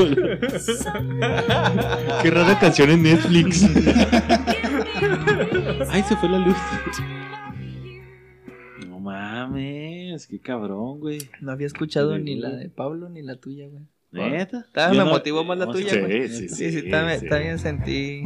[2.23, 3.65] Qué rara canción en Netflix.
[5.89, 6.57] Ay, se fue la luz.
[8.87, 11.19] No mames, qué cabrón, güey.
[11.41, 13.83] No había escuchado Sí, ni la de Pablo ni la tuya, güey.
[14.11, 14.65] ¿Neta?
[14.91, 16.27] Me no- motivó más la no tuya, güey.
[16.29, 18.23] sí, Sí, sí, también, también sentí.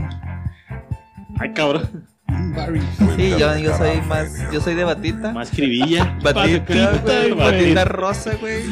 [1.40, 2.08] Ay, cabrón.
[2.56, 2.82] Barry.
[3.18, 4.52] Sí, yo, yo soy más.
[4.52, 5.32] Yo soy de batita.
[5.34, 6.18] Más cribilla.
[6.24, 7.32] Batita, güey.
[7.32, 7.34] güey.
[7.34, 8.64] Batita rosa, güey.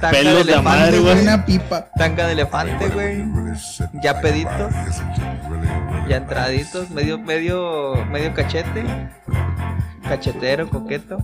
[0.00, 1.22] Tanga Pelos de elefante, madre, güey.
[1.22, 1.90] Una pipa.
[1.96, 3.24] Tanga de elefante, güey.
[4.02, 4.72] Ya peditos.
[6.10, 6.90] Ya entraditos.
[6.90, 8.84] Medio, medio, medio cachete.
[10.02, 11.18] Cachetero, coqueto.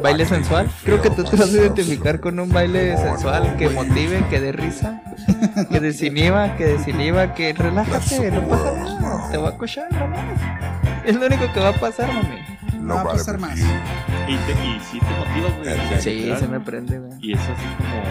[0.00, 0.70] Baile sensual.
[0.84, 4.52] Creo que tú te vas a identificar con un baile sensual que motive, que dé
[4.52, 5.02] risa,
[5.72, 9.28] que desinhiba, que desinhiba, que relájate, no pasa nada.
[9.32, 10.20] Te voy a cochar nomás.
[11.04, 12.38] Es lo único que va a pasar, mami.
[12.78, 13.58] No va a pasar más.
[13.58, 16.00] Y, te, y sí te motiva, güey.
[16.00, 17.18] Sí, se me prende, güey.
[17.20, 18.04] Y es así como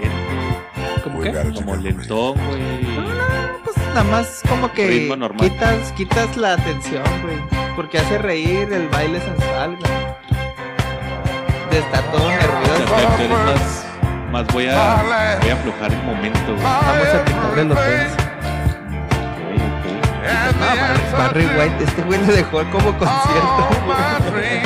[0.00, 1.52] lento, ¿Cómo qué?
[1.54, 3.15] como lentón, güey.
[3.96, 7.38] Nada más como que quitas, quitas la atención, güey.
[7.74, 9.92] Porque hace reír el baile sensual, güey.
[11.70, 12.84] De estar todo nervioso.
[13.30, 13.86] más,
[14.30, 16.62] más voy a, voy a aflojar el momento, güey.
[16.62, 17.84] Vamos a quitarle los ok.
[20.60, 23.68] No, Barry, Barry White, este güey le dejó como concierto.
[24.30, 24.60] güey.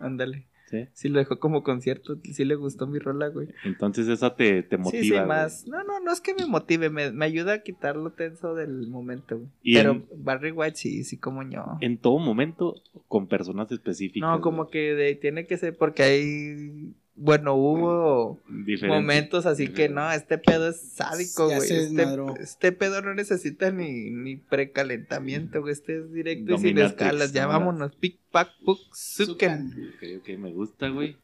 [0.00, 0.51] Ándale.
[0.72, 0.88] Sí.
[0.94, 2.16] Sí, lo dejó como concierto.
[2.32, 3.48] Sí le gustó mi rola, güey.
[3.64, 5.02] Entonces esa te, te motiva.
[5.02, 5.26] sí, sí, güey.
[5.26, 5.66] más.
[5.68, 8.88] No, no, no es que me motive, me, me ayuda a quitar lo tenso del
[8.88, 9.48] momento, güey.
[9.62, 11.62] Y Pero en- Barry White sí, sí, como yo.
[11.82, 14.28] En todo momento, con personas específicas.
[14.28, 16.94] No, como que de- tiene que ser porque hay.
[17.14, 18.40] Bueno, hubo
[18.88, 21.70] momentos así que no, este pedo es sádico, güey.
[21.70, 25.72] Este, este pedo no necesita ni, ni precalentamiento, güey.
[25.74, 27.32] Este es directo y sin escalas.
[27.32, 27.50] Ya ¿no?
[27.50, 27.94] vámonos.
[27.96, 29.92] Pick, pack, puk, suken.
[29.94, 31.16] Ok, ok, me gusta, güey.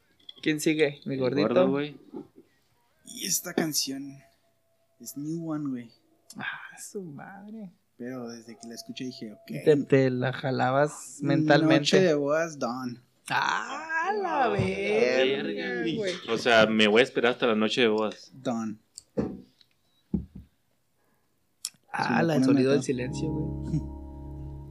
[0.42, 1.00] ¿Quién sigue?
[1.06, 1.48] Mi gordito.
[1.48, 1.96] gordo, güey.
[3.06, 4.18] Y esta canción
[5.00, 5.90] es New One, güey.
[6.36, 7.70] ah, su madre.
[7.96, 9.64] Pero desde que la escuché dije, ok.
[9.64, 11.80] Te, te la jalabas mentalmente.
[11.80, 13.00] Noche de bodas, Dawn.
[13.30, 16.14] Ah, la verga, güey.
[16.30, 18.30] O sea, me voy a esperar hasta la noche de bodas.
[18.34, 18.78] Dawn.
[21.92, 23.80] Ah, la ponen sonido del silencio, güey.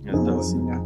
[0.02, 0.44] Ya está, güey.
[0.44, 0.82] Sí, ya.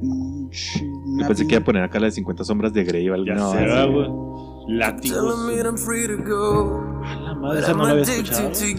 [0.00, 0.80] Pinche
[1.18, 3.26] Yo pensé que iba a poner acá la de 50 sombras de Grey o algo.
[3.26, 4.08] Ya No, se va, güey.
[4.68, 5.48] Látigos.
[5.64, 6.82] I'm free to go.
[7.04, 8.50] A la madre, esa no la había escuchado.
[8.52, 8.76] till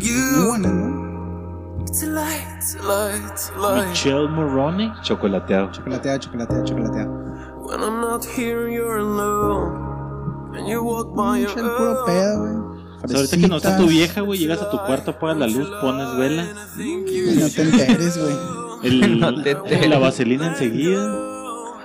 [2.14, 3.90] light.
[3.90, 4.92] Michelle Moroni.
[5.04, 5.72] Chocolateado.
[5.72, 7.27] Chocolatea, chocolatea, chocolatea.
[7.68, 10.56] When I'm not here, you're alone.
[10.56, 12.58] And you walk by your puro pedo, güey.
[13.04, 15.48] O sea, ahorita que no está tu vieja, güey, llegas a tu cuarto, apagas la
[15.48, 16.46] luz, pones vela.
[16.80, 18.36] Y no te enteres, güey.
[18.84, 19.90] El, No te enteres.
[19.90, 21.14] la vaselina enseguida.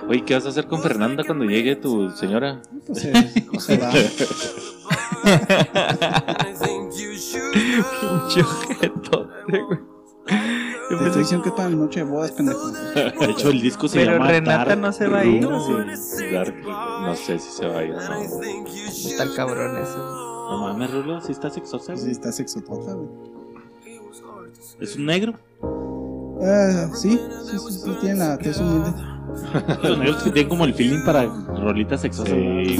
[0.07, 2.61] Oye, ¿qué vas a hacer con Fernanda cuando llegue tu señora?
[2.87, 3.13] Pues se,
[3.59, 3.91] se va.
[8.01, 9.79] Pinche ojetote, güey.
[10.99, 12.71] Te estoy diciendo que es para la noche de bodas, pendejo.
[12.71, 15.43] De hecho, el disco se Pero llama Renata Dark no se va a ir.
[15.43, 16.25] Room, ¿o sí?
[16.31, 17.95] Dark, no sé si se va a ir.
[17.95, 19.11] Should.
[19.11, 19.97] Está el cabrón eso.
[20.51, 23.09] No mames, Rulo, si está sexosa, Sí, está sexotota, güey.
[24.79, 25.33] Es un negro.
[26.41, 28.91] Ah, sí, sí, sí, sí, tiene la tez humilde.
[29.83, 32.29] Los negros que tienen como el feeling para rolitas sexosas.
[32.33, 32.77] Sí.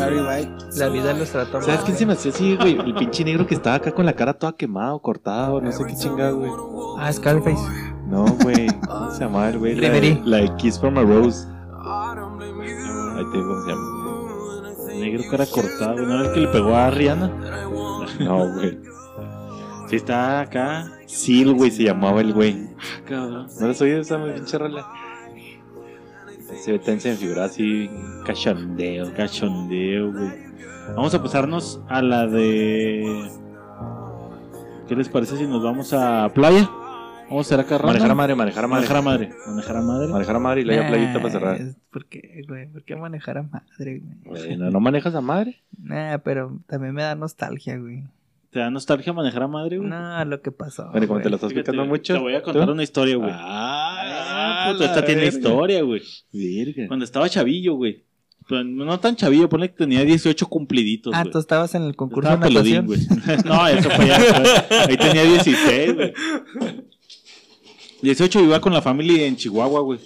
[0.78, 1.64] La vida los trató mal.
[1.64, 2.78] ¿Sabes quién se me hacía así, güey?
[2.80, 5.72] El pinche negro que estaba acá con la cara toda quemada o cortada o no
[5.72, 6.52] sé qué chingada, güey.
[7.00, 7.62] Ah, Scarface.
[8.08, 8.68] No, güey.
[8.88, 9.76] ¿Cómo se llamaba el güey?
[9.76, 11.48] La, de- de Kiss from a Rose.
[13.16, 15.00] Ahí te digo cómo se llama.
[15.00, 16.06] Negro cara cortada, güey.
[16.06, 17.28] ¿No era el que le pegó a Rihanna?
[18.20, 18.80] No, güey.
[19.90, 20.92] Sí, está acá.
[21.08, 22.70] Seal, güey, se llamaba el güey.
[23.08, 23.48] Cabrón.
[23.60, 24.88] ¿No les oído esa pinche rola?
[26.64, 26.80] Se ve
[27.16, 27.90] figura así,
[28.26, 29.14] cachondeo.
[29.14, 30.32] Cachondeo, güey.
[30.96, 33.30] Vamos a pasarnos a la de.
[34.88, 36.70] ¿Qué les parece si nos vamos a playa?
[37.30, 37.84] Vamos a hacer acá?
[37.84, 38.82] Manejar a madre, manejar a madre.
[38.82, 39.30] Manejar a madre.
[39.48, 40.08] Manejar a madre.
[40.10, 41.60] Manejar a madre y luego playita para cerrar.
[41.90, 42.68] ¿Por qué, güey?
[42.68, 44.46] ¿Por qué manejar a madre, güey?
[44.46, 45.62] Bueno, ¿no manejas a madre?
[45.78, 48.04] Nah, pero también me da nostalgia, güey.
[48.52, 49.90] ¿Te da nostalgia manejar a madre, güey?
[49.90, 50.92] No, lo que pasó.
[50.92, 52.14] Bueno, como te lo estás explicando mucho.
[52.14, 52.74] Te voy a contar ¿tú?
[52.74, 53.32] una historia, güey.
[53.34, 56.02] Ah, puto, esta tiene historia, güey.
[56.32, 56.88] Virgen.
[56.88, 58.04] Cuando estaba chavillo, güey.
[58.50, 62.46] No tan chavillo, ponle que tenía 18 cumpliditos, Ah, tú estabas en el concurso Estaba
[62.48, 62.86] de natación.
[62.86, 63.00] güey.
[63.46, 64.18] No, eso fue ya.
[64.88, 66.14] Ahí tenía 16, güey.
[68.02, 70.00] 18 iba con la familia en Chihuahua, güey.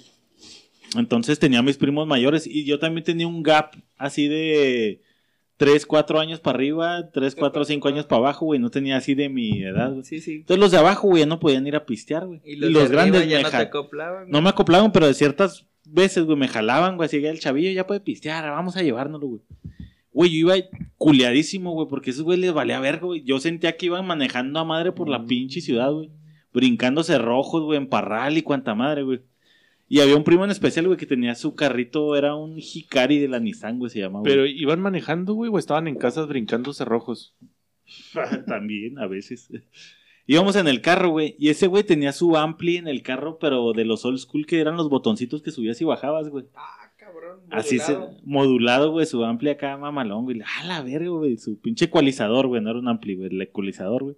[0.96, 5.02] Entonces tenía a mis primos mayores y yo también tenía un gap así de
[5.58, 8.60] 3, 4 años para arriba, 3, 4, 5 años para abajo, güey.
[8.60, 10.04] No tenía así de mi edad, güey.
[10.04, 10.36] Sí, sí.
[10.36, 12.40] Entonces los de abajo, güey, ya no podían ir a pistear, güey.
[12.44, 14.30] Y Y los, de grandes ya me no te acoplaban.
[14.30, 17.06] no me acoplaban, pero de ciertas veces, güey, me jalaban, güey.
[17.06, 19.42] Así que el chavillo ya puede pistear, vamos a llevárnoslo, güey.
[20.12, 23.24] Güey, yo iba culiadísimo, güey, porque esos güey les valía verga, güey.
[23.24, 26.10] Yo sentía que iban manejando a madre por la pinche ciudad, güey.
[26.52, 29.20] Brincándose rojos, güey, en parral y cuanta madre, güey.
[29.88, 33.28] Y había un primo en especial, güey, que tenía su carrito, era un Hikari de
[33.28, 34.22] la Nissan, güey, se llamaba.
[34.22, 37.34] Pero iban manejando, güey, o estaban en casas brincando cerrojos.
[38.46, 39.50] También, a veces.
[40.26, 43.72] Íbamos en el carro, güey, y ese güey tenía su ampli en el carro, pero
[43.72, 46.44] de los old school que eran los botoncitos que subías y bajabas, güey.
[46.54, 47.40] Ah, cabrón.
[47.50, 48.20] Así se, modulado.
[48.24, 50.42] modulado, güey, su ampli acá mamalón, güey.
[50.42, 54.02] A la verga, güey, su pinche ecualizador, güey, no era un ampli, güey, el ecualizador,
[54.02, 54.16] güey.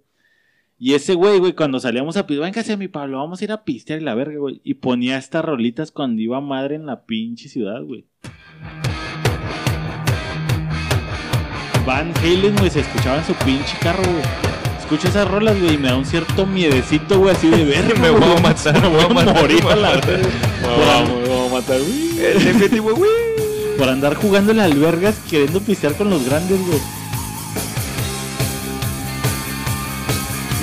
[0.83, 3.51] Y ese güey, güey, cuando salíamos a pistear, venga hacia mi Pablo, vamos a ir
[3.51, 4.61] a pistear y la verga, güey.
[4.63, 8.07] Y ponía estas rolitas cuando iba madre en la pinche ciudad, güey.
[11.85, 14.23] Van Halen, güey, se escuchaba en su pinche carro, güey.
[14.79, 17.93] Escucho esas rolas, güey, y me da un cierto miedecito, güey, así de verga.
[18.01, 20.29] Me voy a matar, me voy a morir a la verga.
[20.63, 22.25] Vamos, vamos a matar, güey.
[22.25, 23.11] El definitivo, güey.
[23.77, 27.00] Por andar jugando las albergas queriendo pistear con los grandes, güey.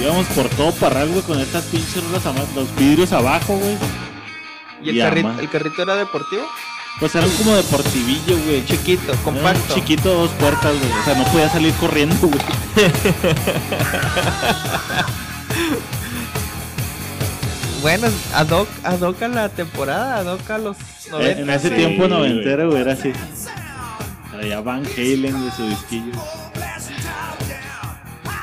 [0.00, 3.76] Íbamos por todo parral, güey, con estas pinches ama- los vidrios abajo, güey.
[4.82, 5.36] ¿Y el, Y ama.
[5.40, 6.42] el carrito era deportivo?
[7.00, 8.64] Pues eran como deportivillo, güey.
[8.64, 9.74] Chiquito, Era compacto.
[9.74, 10.90] Chiquito, dos puertas, güey.
[11.00, 12.42] O sea, no podía salir corriendo, güey.
[17.80, 20.76] Bueno, ad hoc, ad hoc a la temporada, ad hoc a los
[21.10, 21.40] 90.
[21.42, 23.12] en ese sí, tiempo noventero, güey, era así.
[24.32, 26.12] Traía Van Halen de su disquillo.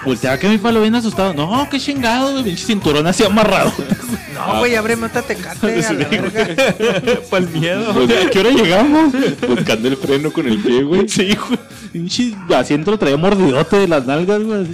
[0.05, 1.33] Volteaba que mi palo bien asustado.
[1.33, 2.43] No, qué chingado, güey.
[2.43, 3.73] Pinche cinturón así amarrado.
[4.33, 6.47] No, güey, ábreme otra tecate a la verga.
[7.29, 7.93] Por el miedo.
[7.93, 9.13] Pues, ¿A qué hora llegamos?
[9.47, 11.07] Buscando el freno con el pie, güey.
[11.07, 11.59] Sí, güey.
[11.91, 14.67] Pinche asiento lo traía mordidote de las nalgas, güey.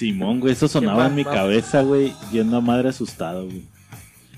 [0.00, 3.64] Simón, güey, eso sonaba en mi cabeza, güey, yendo a madre asustado, güey.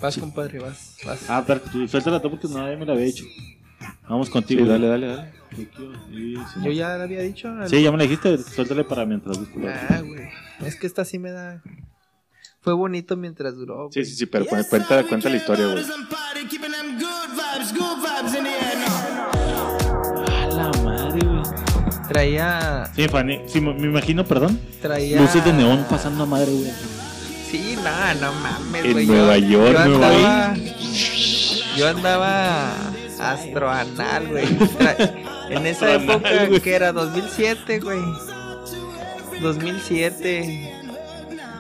[0.01, 0.97] Vas, compadre, vas.
[1.07, 1.21] vas.
[1.31, 3.25] Ah, pero tú suéltala tú porque nadie me la había hecho.
[4.09, 4.67] Vamos Sí, contigo.
[4.67, 5.33] dale, dale, dale.
[5.55, 6.35] Sí.
[6.65, 7.49] Yo ya lo había dicho.
[7.69, 10.29] Sí, ya me la dijiste, suéltale para mientras busco la- Ah, güey.
[10.67, 11.63] Es que esta sí me da.
[12.61, 13.89] Fue bonito mientras duró.
[13.93, 14.07] Sí, güey.
[14.11, 15.85] sí, sí, pero cu- cuenta, cuenta la historia, güey.
[22.13, 22.91] Traía.
[22.95, 24.61] Sí, Fanny, sí, me imagino, perdón.
[24.83, 25.21] Traía.
[25.21, 26.71] Luces de neón pasando a madre, güey.
[27.51, 29.07] Sí, no, no mames, En güey.
[29.07, 30.55] Nueva York, yo Nueva andaba,
[31.77, 32.73] Yo andaba
[33.19, 34.45] astroanal, güey.
[35.51, 38.01] En esa época que era 2007, güey.
[39.41, 40.73] 2007.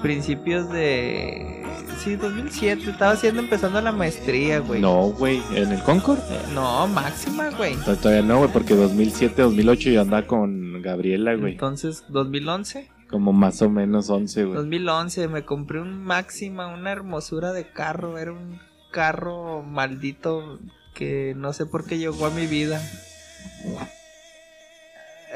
[0.02, 1.61] Principios de.
[2.02, 2.90] Sí, 2007.
[2.90, 4.80] Estaba haciendo empezando la maestría, güey.
[4.80, 6.18] No, güey, en el Concord.
[6.52, 7.76] No, máxima, güey.
[7.76, 11.52] To- Todavía no, güey, porque 2007, 2008 yo andaba con Gabriela, güey.
[11.52, 12.90] Entonces, 2011.
[13.08, 14.56] Como más o menos 11, güey.
[14.56, 18.18] 2011 me compré un máxima, una hermosura de carro.
[18.18, 18.58] Era un
[18.90, 20.58] carro maldito
[20.94, 22.82] que no sé por qué llegó a mi vida.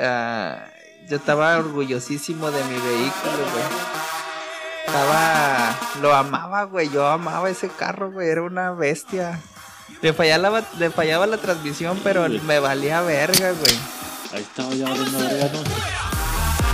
[0.01, 0.65] Ah,
[1.09, 4.26] yo estaba orgullosísimo de mi vehículo, güey.
[4.87, 5.75] Estaba...
[6.01, 6.89] Lo amaba, güey.
[6.91, 8.29] Yo amaba ese carro, güey.
[8.29, 9.41] Era una bestia.
[10.03, 13.79] Le fallaba, la- le fallaba la transmisión, pero me valía verga, güey.
[14.35, 15.59] Ahí estaba ya valiendo verga, ¿no?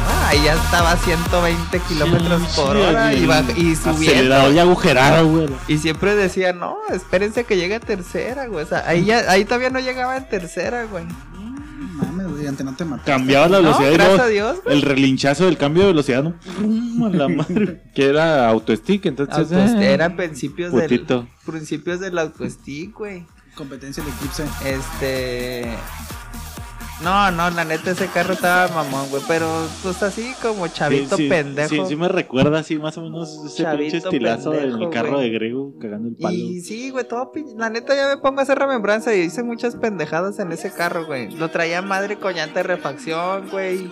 [0.04, 4.50] Ah, ahí ya estaba a 120 kilómetros por Sí, hora y, baj- y subiendo.
[4.50, 5.48] Y agujerado, güey.
[5.68, 8.64] Y siempre decía, no, espérense que llegue a tercera, güey.
[8.64, 11.04] O sea, ahí, ya, ahí todavía no llegaba en tercera, güey.
[12.42, 13.10] Mames, güey, antes no te mataste.
[13.10, 17.06] Cambiaba la No, velocidad y gracias a Dios, el relinchazo del cambio de velocidad, ¿no?
[17.06, 17.82] A la madre.
[17.94, 19.50] Que era autostick, entonces.
[19.52, 21.28] Eh, Era principios del, putito.
[21.46, 23.26] principios del autostick, güey.
[23.54, 24.44] Competencia del eclipse.
[24.64, 25.68] Este.
[27.02, 29.22] No, no, la neta ese carro estaba mamón, güey.
[29.26, 29.48] Pero
[29.82, 31.68] pues así como chavito Sí, sí, pendejo.
[31.68, 35.12] Sí, sí me recuerda así más o menos ese Chavito pinche estilazo pendejo, del carro
[35.14, 35.30] güey.
[35.30, 36.34] de Grego cagando el palo.
[36.36, 39.76] Y sí, güey, todo La neta ya me pongo a hacer remembranza y hice muchas
[39.76, 41.30] pendejadas en ese carro, güey.
[41.32, 43.90] Lo traía madre con llanta de refacción, güey.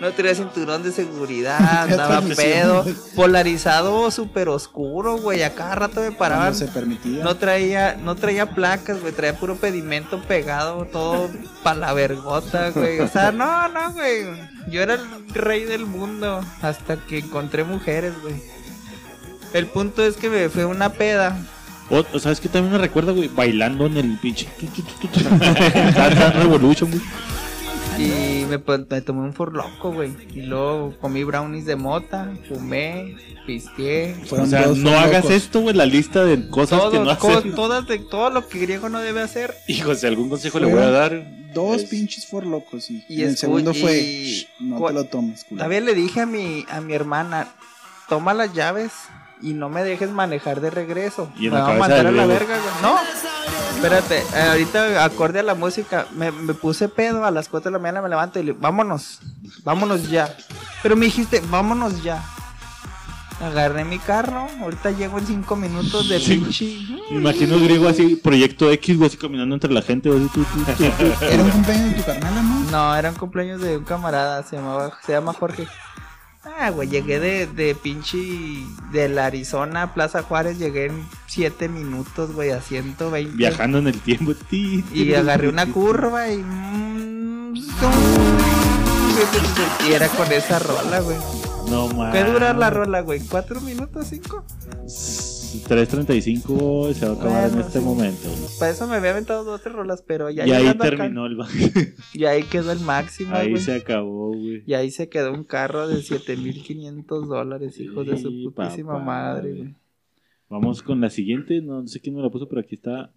[0.00, 2.84] No traía cinturón de seguridad, andaba pedo.
[3.14, 5.42] Polarizado súper oscuro, güey.
[5.42, 6.52] A cada rato me paraban.
[6.52, 7.22] Cuando se permitía.
[7.22, 9.12] No traía, no traía placas, güey.
[9.12, 11.30] Traía puro pedimento pegado, todo
[11.62, 13.00] pa' la vergota, güey.
[13.00, 14.24] O sea, no, no, güey.
[14.68, 18.34] Yo era el rey del mundo hasta que encontré mujeres, güey.
[19.52, 21.36] El punto es que me fue una peda.
[21.90, 24.48] O, o sabes que también me recuerda, güey, bailando en el pinche.
[26.34, 27.02] Revolution, güey.
[27.98, 30.12] Y me, tomé un forloco, güey.
[30.34, 33.16] Y luego comí brownies de mota, fumé,
[33.46, 34.14] pisteé.
[34.26, 34.92] Fueron O sea, no locos.
[34.98, 37.54] hagas esto, güey, la lista de cosas que no hacer.
[37.54, 39.54] todas de, todo lo que griego no debe hacer.
[39.68, 41.44] Hijo, si algún consejo le voy a dar.
[41.54, 45.04] Dos es- pinches for locos y, Y el segundo fue y- "Shh, no te lo
[45.04, 45.58] tomes, culo.
[45.58, 47.46] Todavía le dije a mi, a mi hermana,
[48.08, 48.90] toma las llaves
[49.40, 51.30] y no me dejes manejar de regreso.
[51.38, 52.74] Y en me la va a mandar a la verga, güey.
[52.82, 52.96] No,
[53.84, 57.72] Espérate, eh, ahorita acorde a la música, me, me puse pedo a las 4 de
[57.72, 59.20] la mañana, me levanto y le vámonos,
[59.62, 60.34] vámonos ya.
[60.82, 62.24] Pero me dijiste, vámonos ya.
[63.42, 66.36] Agarré mi carro, ahorita llego en 5 minutos de Sí.
[66.38, 66.78] pinche.
[67.10, 70.44] Me imagino griego así, proyecto X, güey, así caminando entre la gente, güey, así, tú,
[70.44, 71.24] tú, tú, tú.
[71.24, 72.70] Era un cumpleaños de tu carnal, ¿no?
[72.70, 75.66] No, era un cumpleaños de un camarada, se llamaba, se llama Jorge.
[76.46, 78.18] Ah, güey, llegué de, de pinche
[78.92, 83.36] de la Arizona a Plaza Juárez, llegué en 7 minutos, güey, a 120.
[83.36, 84.34] Viajando en el tiempo.
[84.34, 86.38] ti, ti, Y agarré una curva y.
[86.38, 87.54] mm,
[89.88, 91.16] Y era con esa rola, güey.
[91.68, 92.12] No mames.
[92.12, 93.20] ¿Qué dura la rola, güey?
[93.20, 94.44] ¿Cuatro minutos, cinco?
[95.62, 97.84] 3.35 se va a acabar en Bueno, este sí.
[97.84, 98.28] momento.
[98.58, 101.26] Para eso me había aventado dos, tres rolas, pero ya y ahí llegando acá- terminó
[101.26, 101.52] el bajo.
[102.14, 103.62] Y ahí quedó el máximo, Ahí güey.
[103.62, 104.62] se acabó, güey.
[104.66, 109.04] Y ahí se quedó un carro de 7500 dólares, hijos de su Sí, putísima papá,
[109.04, 109.74] madre, güey.
[110.50, 111.60] Vamos con la siguiente.
[111.62, 113.10] No sé quién me la puso, pero aquí está.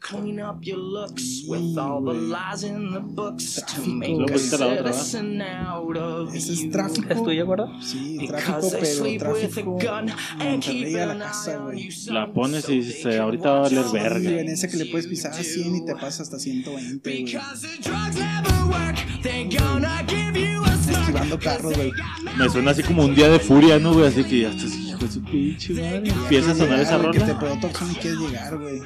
[0.00, 4.36] Clean up your looks with all the lies in the books to make Luego a
[4.36, 4.92] está la otra, ¿va?
[4.92, 6.70] citizen out of Ese es you.
[6.70, 7.08] tráfico.
[7.12, 7.68] ¿Es tuya, gordo?
[7.80, 9.70] Sí, tráfico, pero a tráfico.
[9.70, 11.88] Monterrey la casa, güey.
[12.08, 14.30] La pones y dices, ahorita va a valer verga.
[14.30, 17.24] Y en ese que le puedes pisar a 100 y te pasa hasta 120, güey.
[17.24, 21.00] Because the drugs never work, they gonna give you a smirk.
[21.00, 21.92] Esquivando carros, güey.
[22.38, 24.06] Me suena así como un día de furia, ¿no, güey?
[24.06, 26.08] Así que ya estás, hijo de su pinche madre.
[26.08, 27.38] Empieza a sonar esa güey, Que te rola.
[27.40, 28.82] pegó toxón y quieres llegar, güey.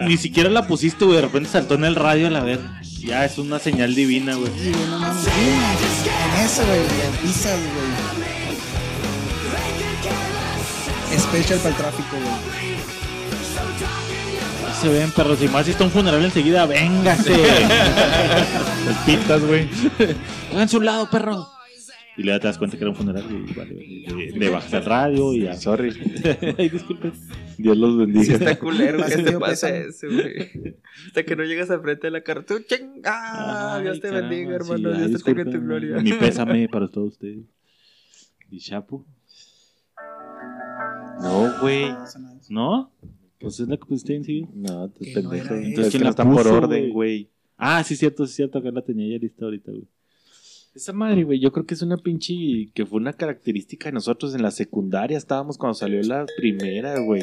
[0.08, 1.16] Ni siquiera la pusiste, güey.
[1.16, 2.60] De repente saltó en el radio a la vez.
[3.00, 4.50] Ya es una señal divina, güey.
[4.58, 5.26] Sí, güey, no mames.
[5.26, 7.86] En eso, güey, le pisas, güey.
[11.18, 12.76] Special para el tráfico, güey.
[14.80, 15.38] Se ven, perros.
[15.40, 17.30] Y más si está un funeral enseguida, véngase.
[17.30, 19.68] Los pitas, güey.
[20.52, 21.48] Hagan su lado, perro.
[22.18, 24.84] Y luego te das cuenta que era un funeral y vale, le, le bajas el
[24.84, 25.54] radio y ya.
[25.54, 25.92] Sorry.
[26.58, 27.12] Ay, disculpen.
[27.58, 28.34] Dios los Sí, bendiga.
[28.34, 29.78] está culero que te pésame.
[29.88, 30.76] eso, güey.
[31.08, 34.72] Hasta que no llegas al frente de la ching, ah, Dios te caramba, bendiga, sí,
[34.72, 34.90] hermano.
[34.96, 35.96] ay, Dios te tenga en tu gloria.
[35.98, 37.44] Mi pésame para todos ustedes.
[38.50, 39.04] ¿Y Chapo?
[41.20, 41.90] No, güey.
[41.90, 42.20] No pasa.
[42.48, 42.92] ¿No?
[43.38, 44.48] Pues es la que pusiste enseguida.
[44.54, 45.54] No, te no pendejo.
[45.54, 46.92] era Entonces, ¿Quién no la están por orden, güey?
[46.92, 47.30] güey.
[47.58, 48.58] Ah, sí, cierto, sí, cierto.
[48.58, 49.86] Acá la tenía ya lista ahorita, güey.
[50.76, 52.34] Esa madre, güey, yo creo que es una pinche
[52.74, 55.16] que fue una característica de nosotros en la secundaria.
[55.16, 57.22] Estábamos cuando salió la primera, güey.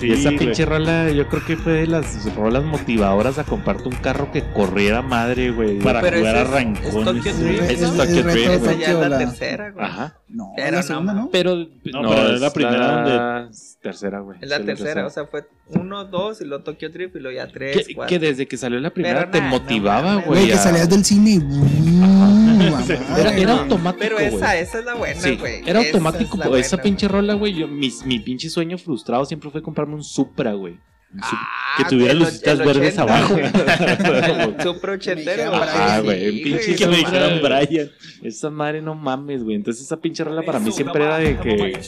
[0.00, 0.38] Y esa güey.
[0.38, 4.42] pinche rola, yo creo que fue de las rolas motivadoras a comprarte un carro que
[4.52, 5.78] corriera madre, güey.
[5.78, 8.78] Para Pero jugar a es Tokyo Drift, Drift, Esa güey.
[8.78, 9.84] ya es la la- tercera, güey.
[9.84, 10.14] Ajá.
[10.28, 11.28] No, Pero la no, segunda, ¿no?
[11.32, 11.56] Pero.
[11.56, 11.68] No,
[12.08, 13.58] pero es la primera donde.
[13.82, 14.38] Tercera, güey.
[14.40, 17.36] Es la Sí, tercera, o sea, fue uno, dos, y luego Tokyo Drift, y luego
[17.36, 18.08] ya tres, que, cuatro.
[18.08, 20.26] que desde que salió la primera Pero te motivaba, güey.
[20.26, 22.37] Güey, que salías del cine y.
[22.68, 23.44] Era, era güey.
[23.44, 23.98] automático.
[24.00, 24.26] Pero güey.
[24.26, 25.62] esa, esa es la buena, Sí, güey.
[25.66, 26.38] era Esa automático.
[26.42, 27.54] es la esa buena, pinche rola, güey.
[27.54, 30.76] yo- Mi, mi pinche sueño frustrado siempre fue comprarme un Supra, güey.
[31.22, 33.34] Ah, que tuviera lucitas verdes 80, abajo.
[34.62, 35.62] Super ochentero, güey.
[35.72, 37.60] Ah, güey, Sí, un pinche que me dijeran Supra.
[37.66, 37.90] Brian.
[38.22, 39.56] Esa madre no mames, güey.
[39.56, 41.80] Entonces esa pinche rola para mí siempre era de que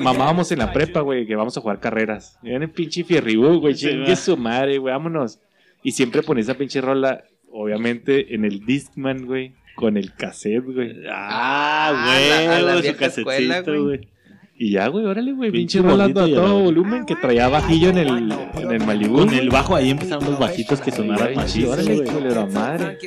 [0.00, 2.38] mamábamos en la prepa, güey, que vamos a jugar carreras.
[2.44, 3.74] Era el pinche fierribú, güey.
[3.74, 5.40] Sí, Chingue su madre, güey, vámonos.
[5.82, 11.02] Y siempre ponía esa pinche rola, obviamente, en el Discman, güey, con el cassette, güey.
[11.10, 14.08] Ah, a la- a la güey, su vieja escuela, casecito, güey.
[14.56, 17.98] Y ya, güey, órale, güey, Pinche pinche rola a todo volumen que traía bajillo en
[17.98, 18.08] el,
[18.54, 19.18] en el Malibu.
[19.18, 22.08] Con el bajo ahí empezaron los bajitos que sonaran Ay, machitos, órale, güey.
[22.08, 22.98] culero madre.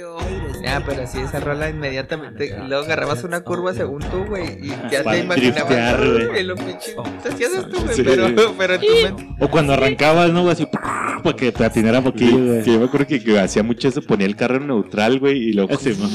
[0.61, 2.47] Ya, pero sí, esa rola inmediatamente.
[2.47, 4.59] Y luego agarrabas una curva según tú, güey.
[4.61, 5.97] Y ya Para te imaginabas.
[6.27, 6.43] güey.
[6.43, 6.95] Lo pinche.
[7.23, 7.95] Te hacías esto, güey.
[7.95, 8.03] Sí.
[8.03, 9.35] Pero, pero en tu mente.
[9.39, 10.41] O cuando arrancabas, ¿no?
[10.41, 10.51] güey?
[10.51, 12.63] Así, para que te atinara poquillo, güey.
[12.63, 15.53] Que yo me acuerdo que, hacía mucho eso, ponía el carro en neutral, güey, y
[15.53, 16.09] luego ¿no?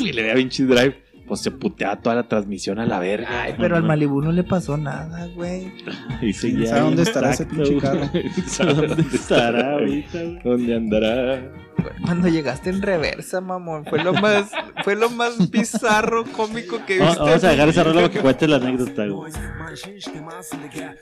[0.00, 1.09] y le daba pinche drive.
[1.30, 3.42] Pues se puteaba toda la transmisión a la verga.
[3.42, 5.70] Ay, pero al Malibu no le pasó nada, güey.
[6.22, 8.10] Y seguía ¿Sabe dónde estará ese pinche carro?
[8.48, 10.40] ¿Sabe dónde estará ahorita, güey?
[10.42, 11.52] ¿Dónde andará?
[12.04, 13.84] Cuando llegaste en reversa, mamón.
[13.84, 14.50] Fue lo más,
[14.84, 17.18] fue lo más bizarro, cómico que viste.
[17.18, 19.32] vamos a dejar esa rola para que cuente la anécdota, güey.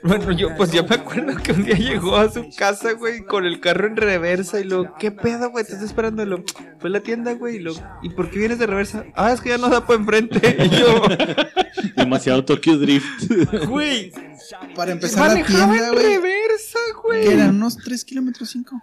[0.03, 3.45] Bueno, yo pues yo me acuerdo que un día llegó a su casa, güey, con
[3.45, 5.65] el carro en reversa y lo, ¿qué pedo, güey?
[5.65, 6.23] Te estoy esperando.
[6.23, 6.45] Y lo,
[6.79, 7.73] fue a la tienda, güey, y lo,
[8.03, 9.05] ¿y por qué vienes de reversa?
[9.15, 10.57] Ah, es que ya no da por enfrente.
[10.69, 11.03] Y yo,
[11.97, 13.67] Demasiado Tokyo Drift.
[13.67, 14.13] güey,
[14.75, 16.07] Para empezar la manejaba tienda, en güey.
[16.07, 17.23] reversa, güey.
[17.25, 18.83] Que eran unos 3 kilómetros 5.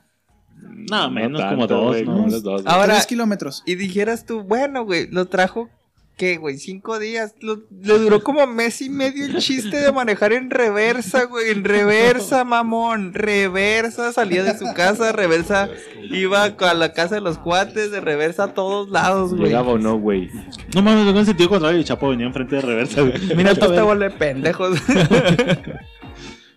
[0.69, 2.11] No, menos tanto, como dos, güey, ¿no?
[2.13, 2.73] como dos, güey.
[2.73, 3.63] Ahora- 3 kilómetros.
[3.65, 5.69] Y dijeras tú, bueno, güey, lo trajo,
[6.17, 6.57] ¿qué, güey?
[6.57, 7.33] Cinco días.
[7.41, 11.49] Lo- le duró como mes y medio el chiste de manejar en reversa, güey.
[11.51, 13.13] En reversa, mamón.
[13.13, 15.69] Reversa, salía de su casa, reversa,
[16.11, 19.45] iba a la casa de los cuates, de reversa a todos lados, güey.
[19.49, 20.29] Llegaba o no, güey.
[20.73, 21.77] No mames, en sentido contrario.
[21.79, 23.13] El Chapo venía enfrente de reversa, güey.
[23.35, 24.79] Mira, tú bola de pendejos.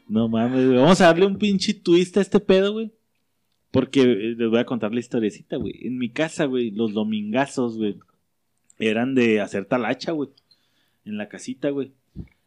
[0.09, 0.79] No mames, güey.
[0.79, 2.93] Vamos a darle un pinche twist a este pedo, güey.
[3.71, 5.75] Porque eh, les voy a contar la historiecita, güey.
[5.87, 7.99] En mi casa, güey, los domingazos, güey,
[8.79, 10.31] eran de hacer talacha, güey.
[11.05, 11.93] En la casita, güey.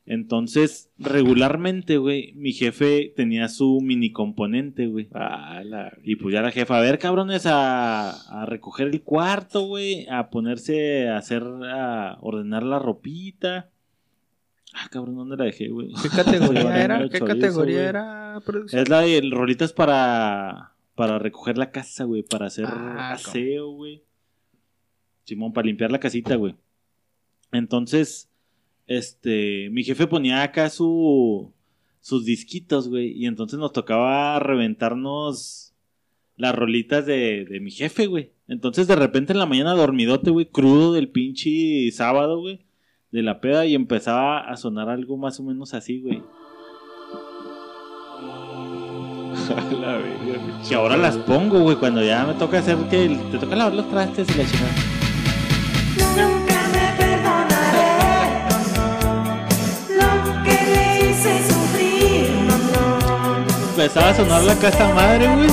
[0.06, 5.07] Entonces, regularmente, güey, mi jefe tenía su mini componente, güey.
[5.14, 5.95] Ah, la...
[6.03, 10.30] Y pues ya la jefa, a ver, cabrones, a, a recoger el cuarto, güey, a
[10.30, 13.69] ponerse a hacer, a ordenar la ropita.
[14.73, 15.89] Ah, cabrón, ¿dónde la dejé, güey?
[16.02, 17.07] ¿Qué categoría era?
[17.10, 18.81] ¿Qué categoría era producción?
[18.81, 24.03] Es la de rolitas para, para recoger la casa, güey, para hacer Ah, aseo, güey.
[25.23, 26.53] Simón, para limpiar la casita, güey.
[27.52, 28.30] Entonces,
[28.86, 31.52] este, mi jefe ponía acá su,
[32.02, 35.73] sus disquitos, güey, y entonces nos tocaba reventarnos
[36.38, 38.34] las rolitas de, de mi jefe, güey.
[38.48, 42.60] Entonces, de repente en la mañana dormidote, güey, crudo del pinche sábado, güey,
[43.10, 46.22] de la peda, y empezaba a sonar algo más o menos así, güey.
[49.82, 53.56] la verga, Que ahora las pongo, güey, cuando ya me toca hacer que te toca
[53.56, 54.72] lavar los trastes y la chingada.
[56.18, 57.94] Nunca me perdonaré,
[59.98, 62.30] lo que le hice sufrir,
[63.72, 65.49] Empezaba a sonar la casa madre, güey.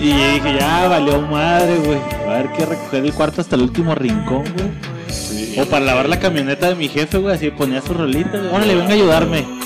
[0.00, 2.00] Y dije, ya valió madre, güey.
[2.26, 5.60] Va a haber que recoger el cuarto hasta el último rincón, güey.
[5.60, 7.36] O para lavar la camioneta de mi jefe, güey.
[7.36, 8.52] Así ponía sus rolitas, güey.
[8.52, 9.61] Órale, venga a ayudarme.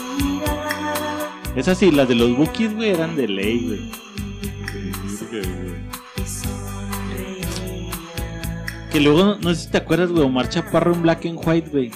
[1.56, 3.90] Esas sí, las de los bookies, güey, eran de ley, güey.
[8.92, 11.70] Que luego, no, no sé si te acuerdas, güey, Omar Chaparro en Black and White,
[11.70, 11.90] güey.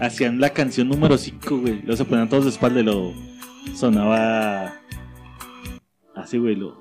[0.00, 1.80] Hacían la canción número 5, güey.
[1.82, 3.12] Luego se ponían todos de espalda y lo
[3.74, 4.74] sonaba
[6.14, 6.54] así, güey.
[6.56, 6.76] Lo,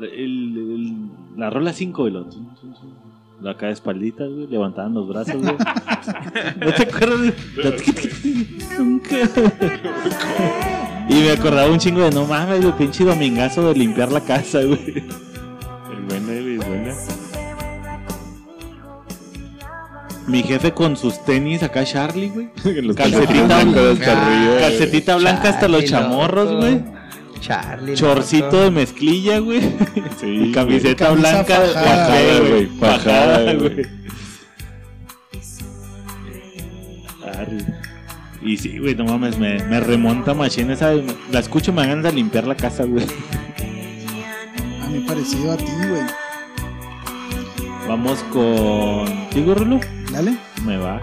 [0.00, 2.12] el- el- la rola 5, güey.
[2.12, 2.26] Lo,
[3.40, 4.46] lo acá de espalditas, güey.
[4.46, 5.56] Levantaban los brazos, güey.
[6.60, 7.34] ¿No te acuerdas?
[8.78, 9.16] Nunca.
[11.08, 14.62] Y me acordaba un chingo de no mames, güey, pinche domingazo de limpiar la casa,
[14.62, 15.04] güey.
[15.92, 16.94] El buena, güey, buena.
[20.26, 22.50] Mi jefe con sus tenis acá, Charlie, güey.
[22.94, 26.80] Calcetita blanca hasta arriba, Calcetita blanca hasta los chamorros, güey.
[27.40, 27.94] Charlie.
[27.94, 28.60] Chorcito loco.
[28.60, 29.60] de mezclilla, güey.
[30.20, 34.02] Sí, Y camiseta blanca café, güey, Fajada, güey.
[38.44, 40.92] Y sí, güey, no mames, me, me remonta machine esa.
[41.30, 43.06] La escucho, me ganas de limpiar la casa, güey.
[44.82, 46.02] A mí parecido a ti, güey.
[47.86, 49.30] Vamos con.
[49.30, 49.78] ¿Digo, Rulo?
[50.10, 50.36] Dale.
[50.64, 51.02] Me va.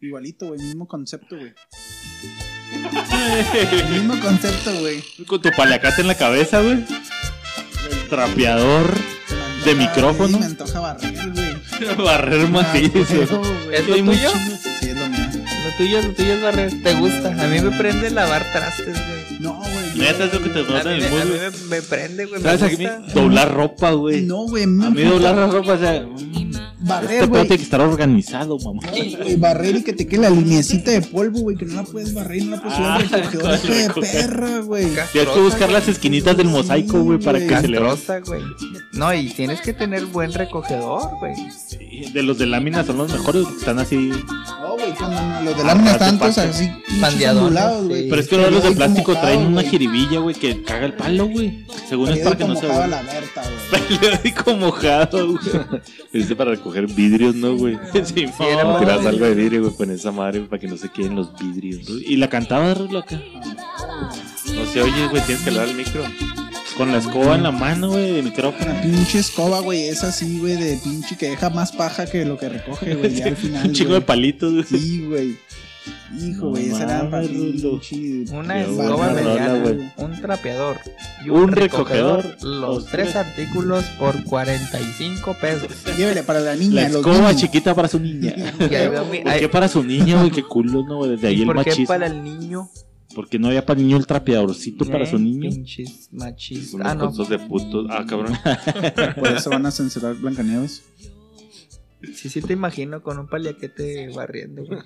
[0.00, 0.60] Igualito, güey.
[0.60, 1.52] Mismo concepto, güey.
[3.90, 5.04] mismo concepto, güey.
[5.26, 6.84] Con tu paliacate en la cabeza, güey.
[7.90, 8.92] El trapeador
[9.64, 10.38] De micrófono.
[10.38, 11.49] Me antoja barrer, güey.
[11.98, 12.98] barrer macizo.
[12.98, 13.76] Macizo, güey.
[13.76, 14.30] ¿Es lo tuyo?
[14.80, 15.18] Sí, es lo mío.
[15.64, 16.82] Lo tuyo, lo tuyo es barrer.
[16.82, 17.28] ¿Te gusta?
[17.28, 19.20] A mí me prende lavar trastes, güey.
[19.40, 19.70] No, güey.
[19.96, 21.58] Neta, es lo que te A nota mí, en el me, a mí mundo.
[21.68, 22.40] me, me prende, güey.
[22.42, 22.62] Me ¿Sabes?
[22.62, 22.98] A mí gusta.
[23.14, 24.22] doblar ropa, güey.
[24.22, 24.64] No, güey.
[24.64, 26.04] A mí doblar la ropa, o sea.
[26.90, 27.42] Barrer, Este güey.
[27.42, 28.82] tiene que estar organizado, mamá.
[28.90, 32.12] Güey, barrer y que te quede la linecita de polvo, güey, que no la puedes
[32.14, 33.42] barrer y no la puedes subir Ah, al recogedor.
[33.42, 34.12] ¿cuál Hijo de recoger?
[34.26, 34.86] perra, güey.
[35.12, 37.50] Tienes que buscar las esquinitas del mosaico, güey, para que se.
[37.50, 38.42] Castrosa, güey.
[38.92, 41.34] No, y tienes que tener buen recogedor, güey.
[41.68, 43.96] Sí, De los de lámina son los mejores, están así.
[44.60, 44.92] No, güey,
[45.44, 46.48] los de lámina Ah, están te todos pasa.
[46.48, 46.70] así.
[47.26, 48.02] ondulados, güey.
[48.04, 48.06] sí.
[48.10, 51.64] Pero es que los de plástico traen una jiribilla, güey, que caga el palo, güey.
[51.88, 52.80] Según es para que no se vea.
[53.70, 55.80] Periódico mojado, güey.
[56.12, 57.78] Dice para recoger vidrios, ¿no, güey?
[58.04, 58.74] Sí, era mo.
[58.74, 61.30] para- Tiras algo de vidrio, güey, con esa madre, para que no se queden los
[61.38, 61.88] vidrios.
[62.06, 63.20] Y la cantaba loca.
[64.54, 66.02] No se oye, güey, tienes que hablar al micro.
[66.76, 68.72] Con la escoba en la mano, güey, de micrófono.
[68.72, 72.38] La pinche escoba, güey, es así, güey, de pinche que deja más paja que lo
[72.38, 73.66] que recoge, güey, ya al final.
[73.66, 74.64] Un chingo de palitos, güey.
[74.64, 75.36] Sí, güey.
[76.18, 77.24] Hijo, No güey, esa era para.
[77.26, 80.76] Una Qué escoba rola, mediana, un trapeador
[81.24, 85.68] y Un recogedor, Los los tres artículos por 45 pesos.
[85.96, 87.36] Llévele para la niña, La los escoba niños.
[87.36, 88.34] chiquita para su niña.
[88.58, 90.30] ¿Por qué para su niña, güey?
[90.30, 91.06] Qué culo, no.
[91.06, 91.86] Desde ahí ¿Y el por qué machismo.
[91.86, 92.68] para el niño?
[93.14, 95.50] Porque no había para el niño el trapeadorcito para Eh, su niño.
[95.50, 96.80] Pinches machistas.
[96.84, 97.10] Ah, no.
[97.10, 97.86] de putos.
[97.90, 98.34] Ah, cabrón.
[99.18, 100.82] Por eso van a censurar Blancanieves.
[102.14, 104.80] Sí, sí te imagino con un paliaquete barriendo, güey.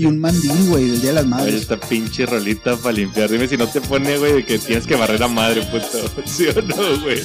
[0.00, 1.54] Y un mandín, güey, del Día de las Madres.
[1.54, 3.30] esta pinche rolita para limpiar.
[3.30, 5.86] Dime si no te pone, güey, de que tienes que barrer a madre, puto.
[6.26, 7.20] ¿Sí o no, güey?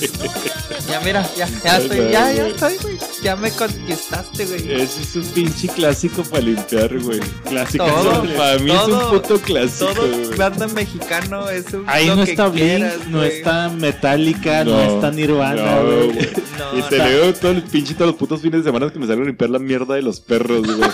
[0.89, 2.97] Ya mira, ya, ya estoy, ya, ya estoy, güey.
[3.23, 4.81] Ya me conquistaste, güey.
[4.81, 7.19] Ese es un pinche clásico para limpiar, güey.
[7.49, 7.85] Clásico.
[7.85, 12.25] Todo, para mí es un puto clásico, Todo banda mexicano es un Ahí lo no
[12.25, 13.31] que está quieras, no güey.
[13.31, 16.11] está Metallica, no, está Nirvana, no, güey.
[16.13, 16.29] güey.
[16.59, 19.07] No, Y te leo todo el pinche todos los putos fines de semana que me
[19.07, 20.89] salgo a limpiar la mierda de los perros, güey.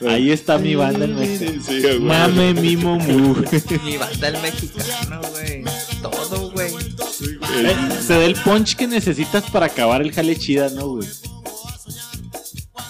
[0.08, 1.06] Ahí está mi banda.
[1.06, 2.00] Sí, güey.
[2.00, 3.34] Mame Mimo Mu.
[3.84, 5.64] Mi banda el mexicano, güey.
[6.02, 6.70] Todo, güey.
[6.70, 11.08] Eh, Se da el punch que necesitas para acabar el jale chida, ¿no, güey?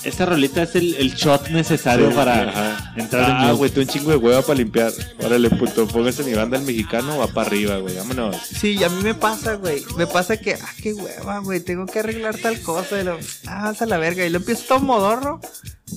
[0.03, 2.66] Esta rolita es el, el shot necesario para Ajá.
[2.97, 3.57] Entrar en Ah, mood.
[3.59, 4.93] güey, tú un chingo de hueva para limpiar.
[5.25, 7.97] Órale, puto, póngase mi banda el mexicano, va para arriba, güey.
[7.97, 8.37] Vámonos.
[8.37, 9.83] Sí, y a mí me pasa, güey.
[9.97, 11.61] Me pasa que, ah, qué hueva, güey.
[11.61, 13.01] Tengo que arreglar tal cosa.
[13.01, 14.25] Y lo, ah, vas a la verga.
[14.25, 15.41] Y lo empiezo todo modorro.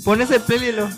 [0.04, 0.90] Pones el play y lo.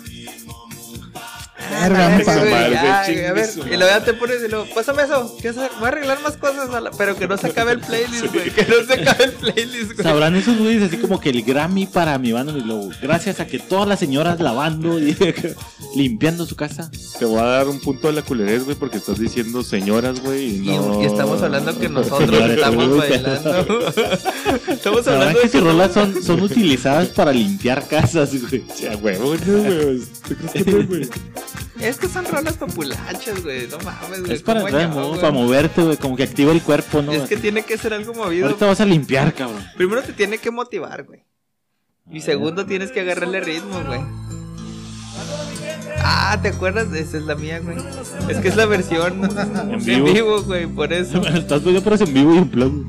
[1.70, 4.04] Ah, Verga, la me pa- güey, madre, ya, chingue a ver, su y luego ya
[4.04, 5.70] te pones y luego, pásame eso, ¿qué hacer?
[5.78, 8.50] Voy a arreglar más cosas, a la- pero que no se acabe el playlist, güey,
[8.50, 10.02] que no se acabe el playlist, güey.
[10.02, 13.46] Sabrán esos güeyes así como que el Grammy para mi banda y luego, gracias a
[13.46, 15.16] que todas las señoras lavando y
[15.96, 16.90] limpiando su casa.
[17.18, 20.56] Te voy a dar un punto de la culerez, güey, porque estás diciendo señoras, güey.
[20.56, 21.00] Y, no...
[21.02, 23.92] y estamos hablando que nosotros estamos bailando.
[24.68, 28.62] estamos hablando que de sus rolas son, son utilizadas para limpiar casas, güey.
[28.74, 30.00] Sí, a huevo, no, güey.
[30.28, 31.08] ¿Tú crees que no, güey?
[31.80, 33.66] Es que son rolas populachas, güey.
[33.68, 34.32] No mames, güey.
[34.32, 35.20] Es para ¿cómo entrar en güey?
[35.20, 37.12] para moverte, güey, como que activa el cuerpo, ¿no?
[37.12, 38.46] Es que tiene que ser algo movido.
[38.46, 39.64] Ahorita vas a limpiar, cabrón.
[39.76, 41.24] Primero te tiene que motivar, güey.
[42.10, 44.00] Y segundo tienes que agarrarle ritmo, güey.
[46.04, 46.92] Ah, ¿te acuerdas?
[46.92, 47.76] Esa es la mía, güey.
[48.28, 49.22] Es que es la versión
[49.70, 50.12] en vivo.
[50.12, 50.66] vivo, güey.
[50.66, 51.24] Por eso.
[51.34, 52.84] Estás viendo pero es en vivo y en plug.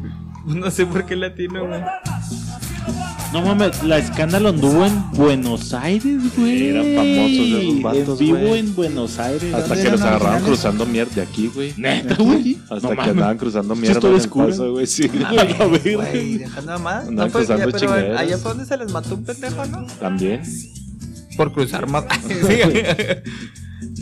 [0.46, 1.82] No sé por qué latino, güey.
[3.34, 6.68] No mames, la escándalo anduvo en Buenos Aires, güey.
[6.70, 8.60] Eran famosos esos vatos, En vivo güey.
[8.60, 9.54] en Buenos Aires.
[9.54, 10.44] Hasta ¿Dónde que los originales?
[10.44, 11.74] cruzando mierda de aquí, güey.
[11.76, 12.58] Neta, güey.
[12.70, 13.10] Hasta No que mames.
[13.10, 14.86] andaban cruzando mierda esto en el paso, güey.
[14.88, 15.66] Sí, verga.
[15.66, 17.08] Güey, dejando más.
[17.08, 18.22] Andaban No fue cruzando pero chingaderas.
[18.22, 19.88] allá fue donde se les mató un pendejo, ¿no?
[20.00, 20.42] También.
[21.36, 22.06] Por cruzar más.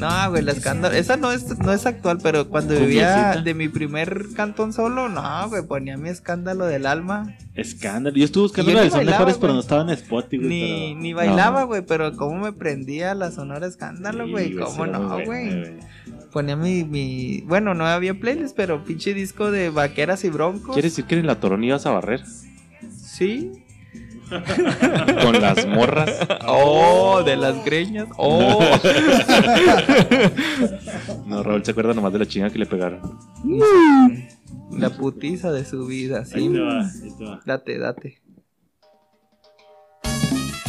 [0.01, 0.95] no, güey, la escándalo.
[0.95, 5.47] Esa no es, no es actual, pero cuando vivía de mi primer cantón solo, no,
[5.49, 7.35] güey, ponía mi escándalo del alma.
[7.55, 8.15] Escándalo.
[8.17, 10.49] Yo estuve buscando la de Son Mejores, pero no estaba en Spotify, güey.
[10.49, 14.55] Ni, pero- ni bailaba, güey, pero cómo me prendía la sonora escándalo, güey.
[14.55, 15.77] ¿Cómo no, güey?
[16.31, 17.41] Ponía mi, mi.
[17.45, 20.73] Bueno, no había playlist, pero pinche disco de vaqueras y broncos.
[20.73, 22.23] ¿Quieres decir que en la Torón ibas a barrer?
[22.97, 23.51] Sí.
[25.21, 26.11] Con las morras.
[26.47, 28.07] Oh, de las greñas.
[28.17, 28.59] Oh.
[31.25, 33.01] No, Raúl se acuerda nomás de la chinga que le pegaron.
[34.77, 36.49] la putiza de su vida, Ahí sí.
[36.51, 37.39] te va, ahí te va.
[37.45, 38.21] Date, date.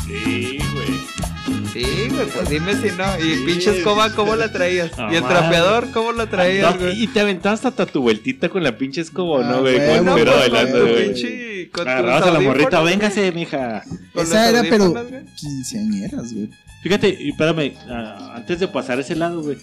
[0.07, 1.32] Sí, güey.
[1.73, 3.05] Sí, güey, pues dime si no.
[3.19, 4.91] Y pinche escoba, ¿cómo la traías?
[4.99, 8.63] Ah, y el trapeador, ¿cómo lo traías, No, y te aventaste hasta tu vueltita con
[8.63, 9.77] la pinche escoba, Ah, ¿no, güey?
[9.77, 11.05] güey, Con no, el pero pues, bailando, güey.
[11.07, 11.71] pinche.
[11.73, 13.83] Con Agarrabas a la morrita, audífonos, véngase, mija.
[14.15, 14.95] Esa era, pero
[15.37, 16.51] quinceañeras, güey.
[16.83, 19.57] Fíjate, y espérame, ah, antes de pasar ese lado, güey.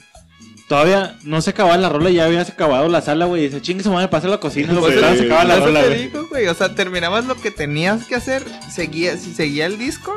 [0.67, 3.43] Todavía no se acababa la rola, ya habías acabado la sala, güey.
[3.43, 4.91] Y dice, chingue su madre, pasa a la cocina, Pues güey.
[4.91, 6.01] eso- todavía se acaba la rola, te güey.
[6.03, 6.47] digo, güey.
[6.47, 8.43] O sea, terminabas lo que tenías que hacer.
[8.71, 10.13] Seguía, si seguía el disco,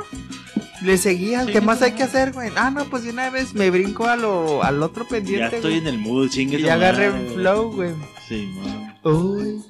[0.85, 1.47] le seguías.
[1.47, 2.51] ¿Qué más hay que hacer, güey?
[2.57, 5.57] Ah, no, pues de una vez me brinco a lo, al otro Ya pendiente.
[5.57, 5.81] estoy güey.
[5.83, 7.35] en el mood, chingue Y ya agarré güey.
[7.35, 7.91] flow, güey.
[8.29, 8.95] Sí, man.
[9.05, 9.61] Uy.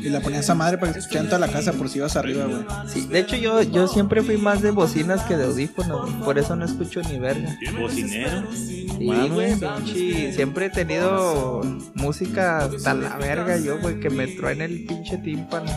[0.00, 2.44] Y la ponías a madre para que escucharan toda la casa por si ibas arriba,
[2.46, 2.64] güey.
[2.88, 6.22] Sí, de hecho yo, yo siempre fui más de bocinas que de audífonos, güey.
[6.24, 7.58] Por eso no escucho ni verga.
[7.80, 8.44] Bocinero.
[8.54, 10.32] Sí, güey, pinche.
[10.32, 11.62] Siempre he tenido
[11.94, 15.70] música hasta la verga yo, güey, que me truene el pinche tímpano.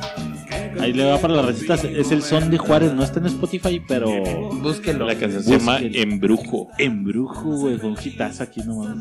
[0.80, 1.84] Ahí le va para las recetas.
[1.84, 2.94] Es el son de Juárez.
[2.94, 4.10] No está en Spotify, pero.
[4.62, 5.06] Búsquelo.
[5.06, 5.80] La canción se llama.
[5.82, 6.68] Embrujo.
[6.78, 7.78] Embrujo, güey.
[7.78, 8.98] Con un hitazo aquí nomás.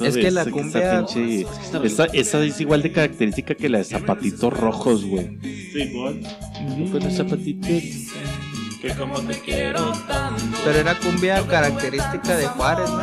[0.00, 1.46] Es que la cumbia- Esa, pinche-
[1.84, 5.38] esa, esa es igual de característica que la de zapatitos rojos, güey.
[5.42, 6.20] Sí, bon.
[6.90, 7.68] Con los zapatitos.
[8.80, 9.92] Que como te quiero.
[10.64, 13.00] Pero era cumbia característica de Juárez, ¿no?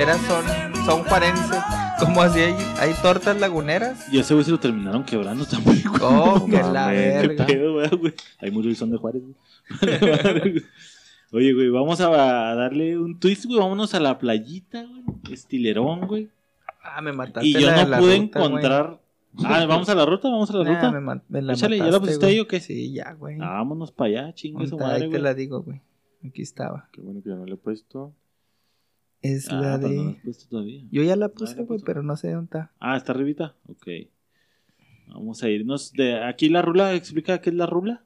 [0.00, 0.44] Era son,
[0.86, 1.54] son juarense.
[2.00, 4.12] Como así hay, hay tortas laguneras.
[4.12, 6.00] Y ese güey se lo terminaron quebrando también, güey.
[6.02, 7.46] Oh, que la mames, ¿Qué verga.
[7.46, 8.14] pedo, güey, güey?
[8.40, 9.22] Ahí murió el son de Juárez,
[9.82, 10.62] güey.
[11.32, 12.08] Oye, güey, vamos a
[12.54, 13.58] darle un twist, güey.
[13.58, 15.04] Vámonos a la playita, güey.
[15.32, 16.28] Estilerón, güey.
[16.82, 18.48] Ah, me mataste Y yo la de no la pude ruta, güey.
[18.50, 19.00] encontrar.
[19.44, 20.90] Ah, vamos a la ruta, vamos a la Nah, ruta.
[20.90, 22.34] me, ma- me la Échale, ¿ya la mataste, pusiste güey.
[22.34, 22.60] ahí o qué?
[22.60, 23.36] Sí, ya, güey.
[23.40, 25.22] Ah, vámonos para allá, chingue su Ahorita madre, ahí te güey.
[25.22, 25.80] la digo, güey.
[26.26, 26.88] Aquí estaba.
[26.90, 28.12] Qué bueno que yo no le he puesto.
[29.22, 30.08] Es Ah, la no la de.
[30.10, 30.82] has puesto todavía.
[30.90, 32.72] Yo ya la puse, güey, pero no sé dónde está.
[32.80, 33.54] Ah, está arribita.
[33.68, 33.86] Ok.
[35.08, 36.94] Vamos a irnos de aquí la rula.
[36.94, 38.04] Explica qué es la rula.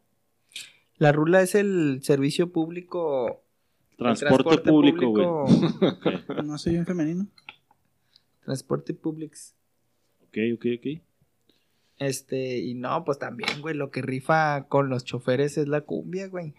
[0.97, 3.43] La rula es el servicio público.
[3.91, 5.25] el Transporte, público, güey.
[5.27, 7.27] público- No soy bien femenino.
[8.45, 9.37] transporte público.
[10.23, 11.03] Ok, ok, ok.
[11.99, 16.27] Este, y no, pues también, güey, lo que rifa con los choferes es la cumbia,
[16.29, 16.55] güey.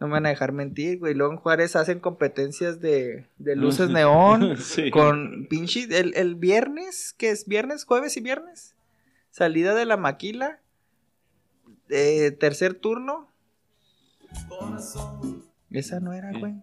[0.00, 1.12] No me van a dejar mentir, güey.
[1.14, 4.56] Luego en Juárez hacen competencias de, de luces neón.
[4.56, 4.90] Sí.
[4.90, 5.82] Con pinche.
[5.90, 8.74] El, el viernes, que es viernes, jueves y viernes.
[9.30, 10.58] Salida de la maquila.
[11.90, 13.28] eh, tercer turno.
[15.70, 16.54] Esa no era, güey.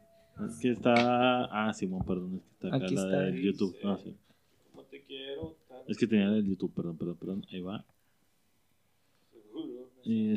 [0.49, 1.45] Es que está.
[1.45, 2.35] Ah, Simón, perdón.
[2.35, 3.19] Es que está acá Aquí la está.
[3.22, 3.76] del YouTube.
[3.84, 4.15] Ah, sí.
[5.88, 7.45] Es que tenía el YouTube, perdón, perdón, perdón.
[7.51, 7.85] Ahí va.
[9.34, 9.86] Y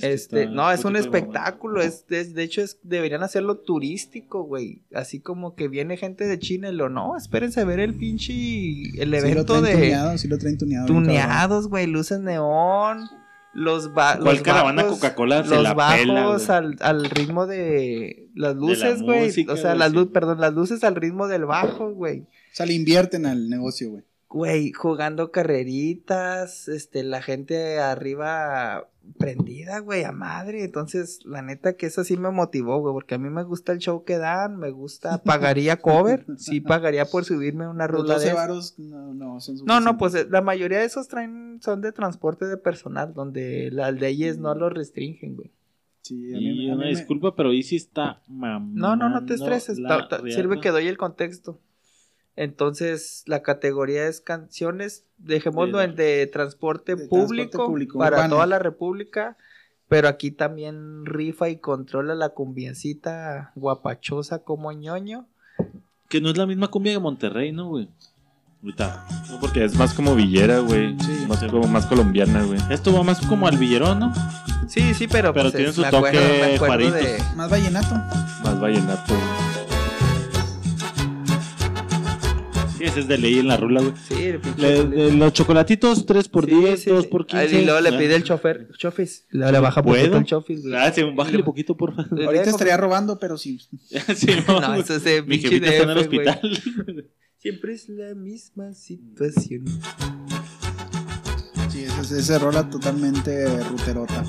[0.03, 4.83] Este, está no, es un espectáculo, es, es- de hecho es, deberían hacerlo turístico, güey.
[4.95, 8.33] Así como que viene gente de China y lo no, espérense a ver el pinche,
[8.33, 10.87] el Sí lo evento traen de tuneado, sí lo traen tuneado.
[10.87, 13.09] tuneados, güey, luces neón,
[13.53, 16.01] los, ba ¿Cuál los caravana bajos- Coca-Cola se los la bajos
[16.47, 19.31] pela, al, al ritmo de las la luces, güey.
[19.49, 22.21] O sea, las luces, perdón, las luces al ritmo del bajo, güey.
[22.21, 24.05] O sea, le invierten al negocio, güey.
[24.33, 28.89] Güey, jugando carreritas, este, la gente arriba
[29.19, 30.63] prendida, güey, a madre.
[30.63, 33.79] Entonces, la neta que eso sí me motivó, güey, porque a mí me gusta el
[33.81, 38.15] show que dan, me gusta, pagaría cover, sí pagaría por subirme a una Los ruta
[38.15, 38.33] 12 de...
[38.35, 42.47] varos no, no son No, pues eh, la mayoría de esos traen, son de transporte
[42.47, 45.51] de personal, donde las leyes no lo restringen, güey.
[46.03, 48.81] Sí, a mí- Y a mí una me- disculpa, pero ahí sí está mamando.
[48.81, 49.83] No, no, no te estreses.
[49.83, 51.59] ta- ta- sirve que doy el contexto.
[52.45, 58.17] Entonces, la categoría es canciones, dejémoslo De- en de transporte, de transporte público, público, para
[58.17, 58.35] urbano.
[58.37, 59.37] toda la república,
[59.89, 65.27] pero aquí también rifa y controla la cumbiecita guapachosa como ñoño.
[66.09, 67.91] Que no es la misma cumbia de Monterrey, ¿no, güey?
[68.63, 69.05] Ahorita.
[69.31, 70.97] No, porque es más como villera, güey.
[71.29, 72.59] más como más colombiana, güey.
[72.71, 74.13] Esto va más como al villerón, ¿no?
[74.67, 77.95] Sí, sí, pero, Pero pues, tiene es- su toque acuerdo de- Más vallenato.
[78.45, 79.50] Más vallenato, güey.
[82.81, 83.93] Sí, ese es de ley en la rula, güey.
[84.09, 84.15] Sí,
[84.57, 87.09] Le- de los chocolatitos, 3 por Sí, 10, sí, 2 sí.
[87.11, 87.61] por Ah, 15.
[87.61, 87.99] Y luego le Ah.
[87.99, 90.75] pide el chofer, chofis, le, le baja poquito el chofis, güey.
[90.77, 92.25] Ah, sí, bájale poquito, por favor.
[92.25, 93.59] Ahorita estaría robando, pero sí.
[94.17, 96.41] Sí, No, eso es de Mi pinche jefita está en el hospital.
[97.37, 99.65] Siempre es la misma situación.
[101.71, 104.25] Sí, esa, esa- rola totalmente ruterota.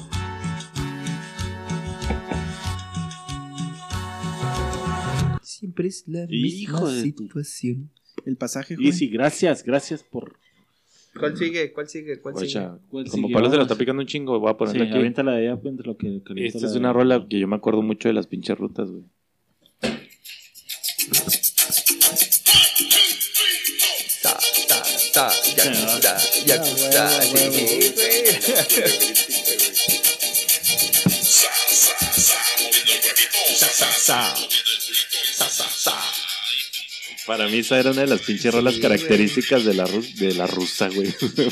[5.41, 7.91] Siempre es la Hijo misma de tu- situación.
[8.26, 10.35] El pasaje, Y sí, gracias, gracias por.
[11.19, 11.73] ¿Cuál sigue?
[11.73, 12.19] ¿Cuál sigue?
[12.22, 12.53] ¿Cuál sigue?
[12.60, 13.34] Guacha, ¿Cuál como sigue?
[13.34, 14.98] Pablo se la está picando un chingo, voy a Sí, ponerle aquí.
[14.98, 17.56] aviéntala de allá entre lo que calienta Esta la- es una rola que yo me
[17.57, 19.03] acuerdo mucho de las pinches rutas, güey.
[24.22, 24.38] Ta,
[24.68, 24.77] ta,
[25.14, 25.27] ta,
[25.57, 26.14] yakuza,
[26.45, 27.95] yakuza, Ah, huevo, sí, huevo.
[27.95, 29.31] güey.
[33.60, 34.35] Sa, sa, sa.
[35.34, 35.95] Sa, sa, sa.
[37.27, 39.85] Para mí esa era una de las pinches rolas Sí, características de la,
[40.15, 41.07] de la rusa, güey.
[41.22, 41.45] ¿De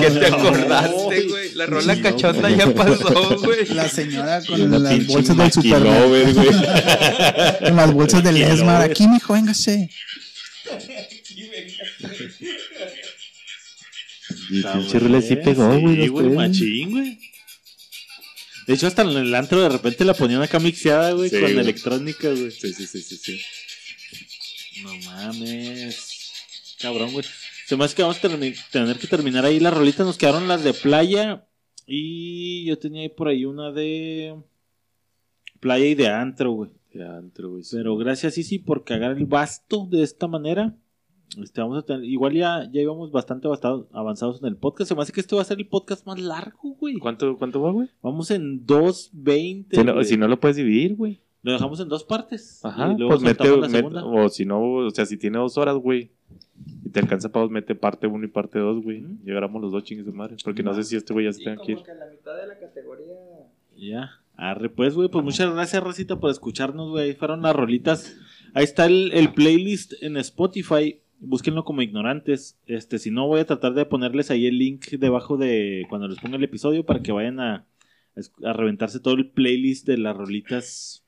[0.00, 1.54] qué te acordaste, güey?
[1.54, 3.66] La rola cachonda ya pasó, güey.
[3.68, 6.08] La señora con las bolsas del supermercado.
[6.08, 6.48] maquilover, güey.
[7.68, 8.36] Con las bolsas del.
[8.42, 8.82] Esmar.
[8.82, 9.90] Aquí, mijo, véngase.
[14.50, 15.96] Y Está pinche rola sí pegó, güey.
[16.02, 17.18] Sí, güey, machín, güey.
[18.66, 21.44] De hecho, hasta en el antro de repente la ponían acá mixeada, güey, Sí, con
[21.52, 21.58] güey.
[21.58, 22.50] electrónica, güey.
[22.50, 23.40] Sí, sí, sí, sí, sí.
[24.82, 26.76] No mames.
[26.80, 27.24] Cabrón, güey.
[27.66, 28.28] Se me hace que vamos a
[28.70, 30.06] tener que terminar ahí las rolitas.
[30.06, 31.46] Nos quedaron las de playa.
[31.86, 34.36] Y yo tenía ahí por ahí una de
[35.60, 36.70] playa y de antro, güey.
[36.92, 37.62] De antro, güey.
[37.70, 40.76] Pero gracias, sí, sí, por cagar el basto de esta manera.
[41.40, 43.48] Este, vamos a tener, igual ya, ya íbamos bastante
[43.92, 44.88] avanzados en el podcast.
[44.88, 46.96] Se me hace que este va a ser el podcast más largo, güey.
[46.96, 47.88] ¿Cuánto, ¿Cuánto va, güey?
[48.02, 49.66] Vamos en 2.20.
[49.70, 51.22] Si no, si no lo puedes dividir, güey.
[51.42, 52.64] Lo dejamos en dos partes.
[52.64, 54.04] Ajá, y luego pues mete, la mete- segunda.
[54.04, 56.10] o si no, o sea, si tiene dos horas, güey,
[56.84, 59.04] y te alcanza para dos, mete parte uno y parte dos, güey.
[59.24, 61.44] Llegáramos los dos chingues de madre, porque no sé si este güey ya se Sí,
[61.44, 61.78] tenga que ir.
[61.78, 63.14] como que la mitad de la categoría.
[63.76, 64.10] Ya.
[64.36, 67.10] Arre, pues, güey, pues muchas gracias, Rosita, por escucharnos, güey.
[67.10, 68.16] Ahí fueron las rolitas.
[68.54, 71.00] Ahí está el, el playlist en Spotify.
[71.18, 72.58] Búsquenlo como ignorantes.
[72.66, 76.18] Este, si no, voy a tratar de ponerles ahí el link debajo de cuando les
[76.18, 77.66] ponga el episodio para que vayan a,
[78.44, 81.01] a reventarse todo el playlist de las rolitas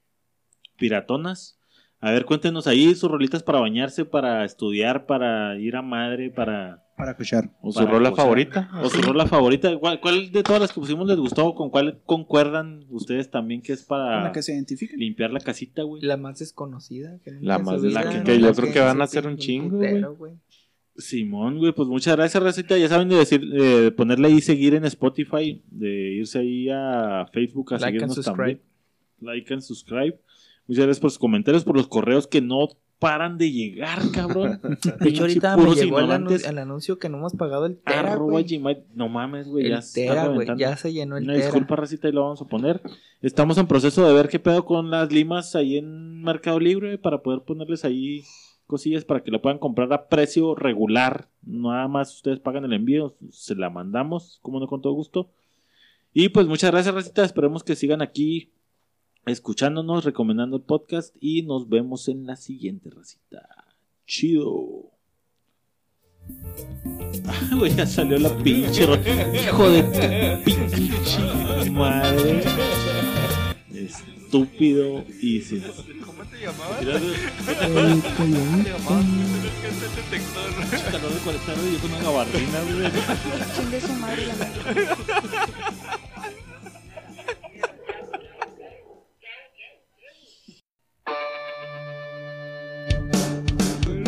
[0.78, 1.58] piratonas.
[2.00, 6.82] A ver, cuéntenos ahí sus rolitas para bañarse, para estudiar, para ir a madre, para
[6.98, 7.50] Para escuchar.
[7.62, 8.68] O su rola favorita.
[8.82, 9.74] o su rola favorita.
[9.78, 11.54] ¿Cuál, cuál de todas las que pusimos les gustó?
[11.54, 15.00] ¿Con cuál concuerdan ustedes también que es Con para la que se identifiquen.
[15.00, 16.02] limpiar la casita, güey?
[16.02, 17.18] La más desconocida.
[17.24, 18.24] que La más su de- vida, la que- ¿no?
[18.24, 19.78] que yo creo que van a hacer un chingo,
[20.16, 20.34] güey.
[20.96, 22.76] Simón, güey, pues muchas gracias, Racita.
[22.78, 27.72] Ya saben de decir, eh, ponerle ahí seguir en Spotify, de irse ahí a Facebook
[27.74, 28.36] a Like and seguirnos subscribe.
[28.36, 28.60] también.
[29.20, 30.20] Like and subscribe.
[30.66, 32.68] Muchas gracias por sus comentarios, por los correos que no
[32.98, 34.60] paran de llegar, cabrón.
[35.00, 38.12] De hecho, ahorita me llegó el, anu- el anuncio que no hemos pagado el Tera,
[38.14, 38.40] Arroba.
[38.40, 38.78] Gmail.
[38.94, 39.68] No mames, güey.
[39.68, 40.46] ya Tera, güey.
[40.76, 41.44] se llenó el Una Tera.
[41.46, 42.80] disculpa, Racita, y lo vamos a poner.
[43.20, 47.18] Estamos en proceso de ver qué pedo con las limas ahí en Mercado Libre para
[47.18, 48.22] poder ponerles ahí
[48.66, 51.28] cosillas para que la puedan comprar a precio regular.
[51.44, 55.28] Nada más ustedes pagan el envío, se la mandamos, como no con todo gusto.
[56.14, 57.22] Y pues muchas gracias, Racita.
[57.24, 58.48] Esperemos que sigan aquí
[59.26, 63.48] escuchándonos, recomendando el podcast y nos vemos en la siguiente racita.
[64.06, 64.90] Chido.
[67.26, 68.84] Ah, güey, ya salió la pinche.
[68.84, 72.44] Hijo de tu pinche madre.
[73.72, 75.62] Estúpido y sin.
[76.04, 76.80] ¿Cómo te llamabas?
[76.80, 78.72] Mira, güey, El coyote.
[80.90, 82.92] calor de 40 grados y yo con una gabardina, güey.
[83.56, 84.34] Chingue su madre la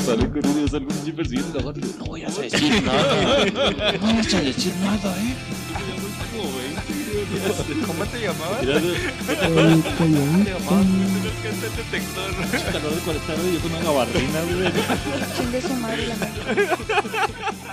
[0.06, 0.22] madre.
[0.22, 3.44] Sale con un sale un chip persiguiendo la No voy a decir nada.
[3.46, 5.34] No voy a decir nada, eh.
[7.86, 8.62] ¿Cómo te llamabas?
[8.62, 8.68] El
[12.72, 14.72] calor de 40 grados y yo con una gabardina, güey.
[15.36, 16.68] Chingue su madre la madre.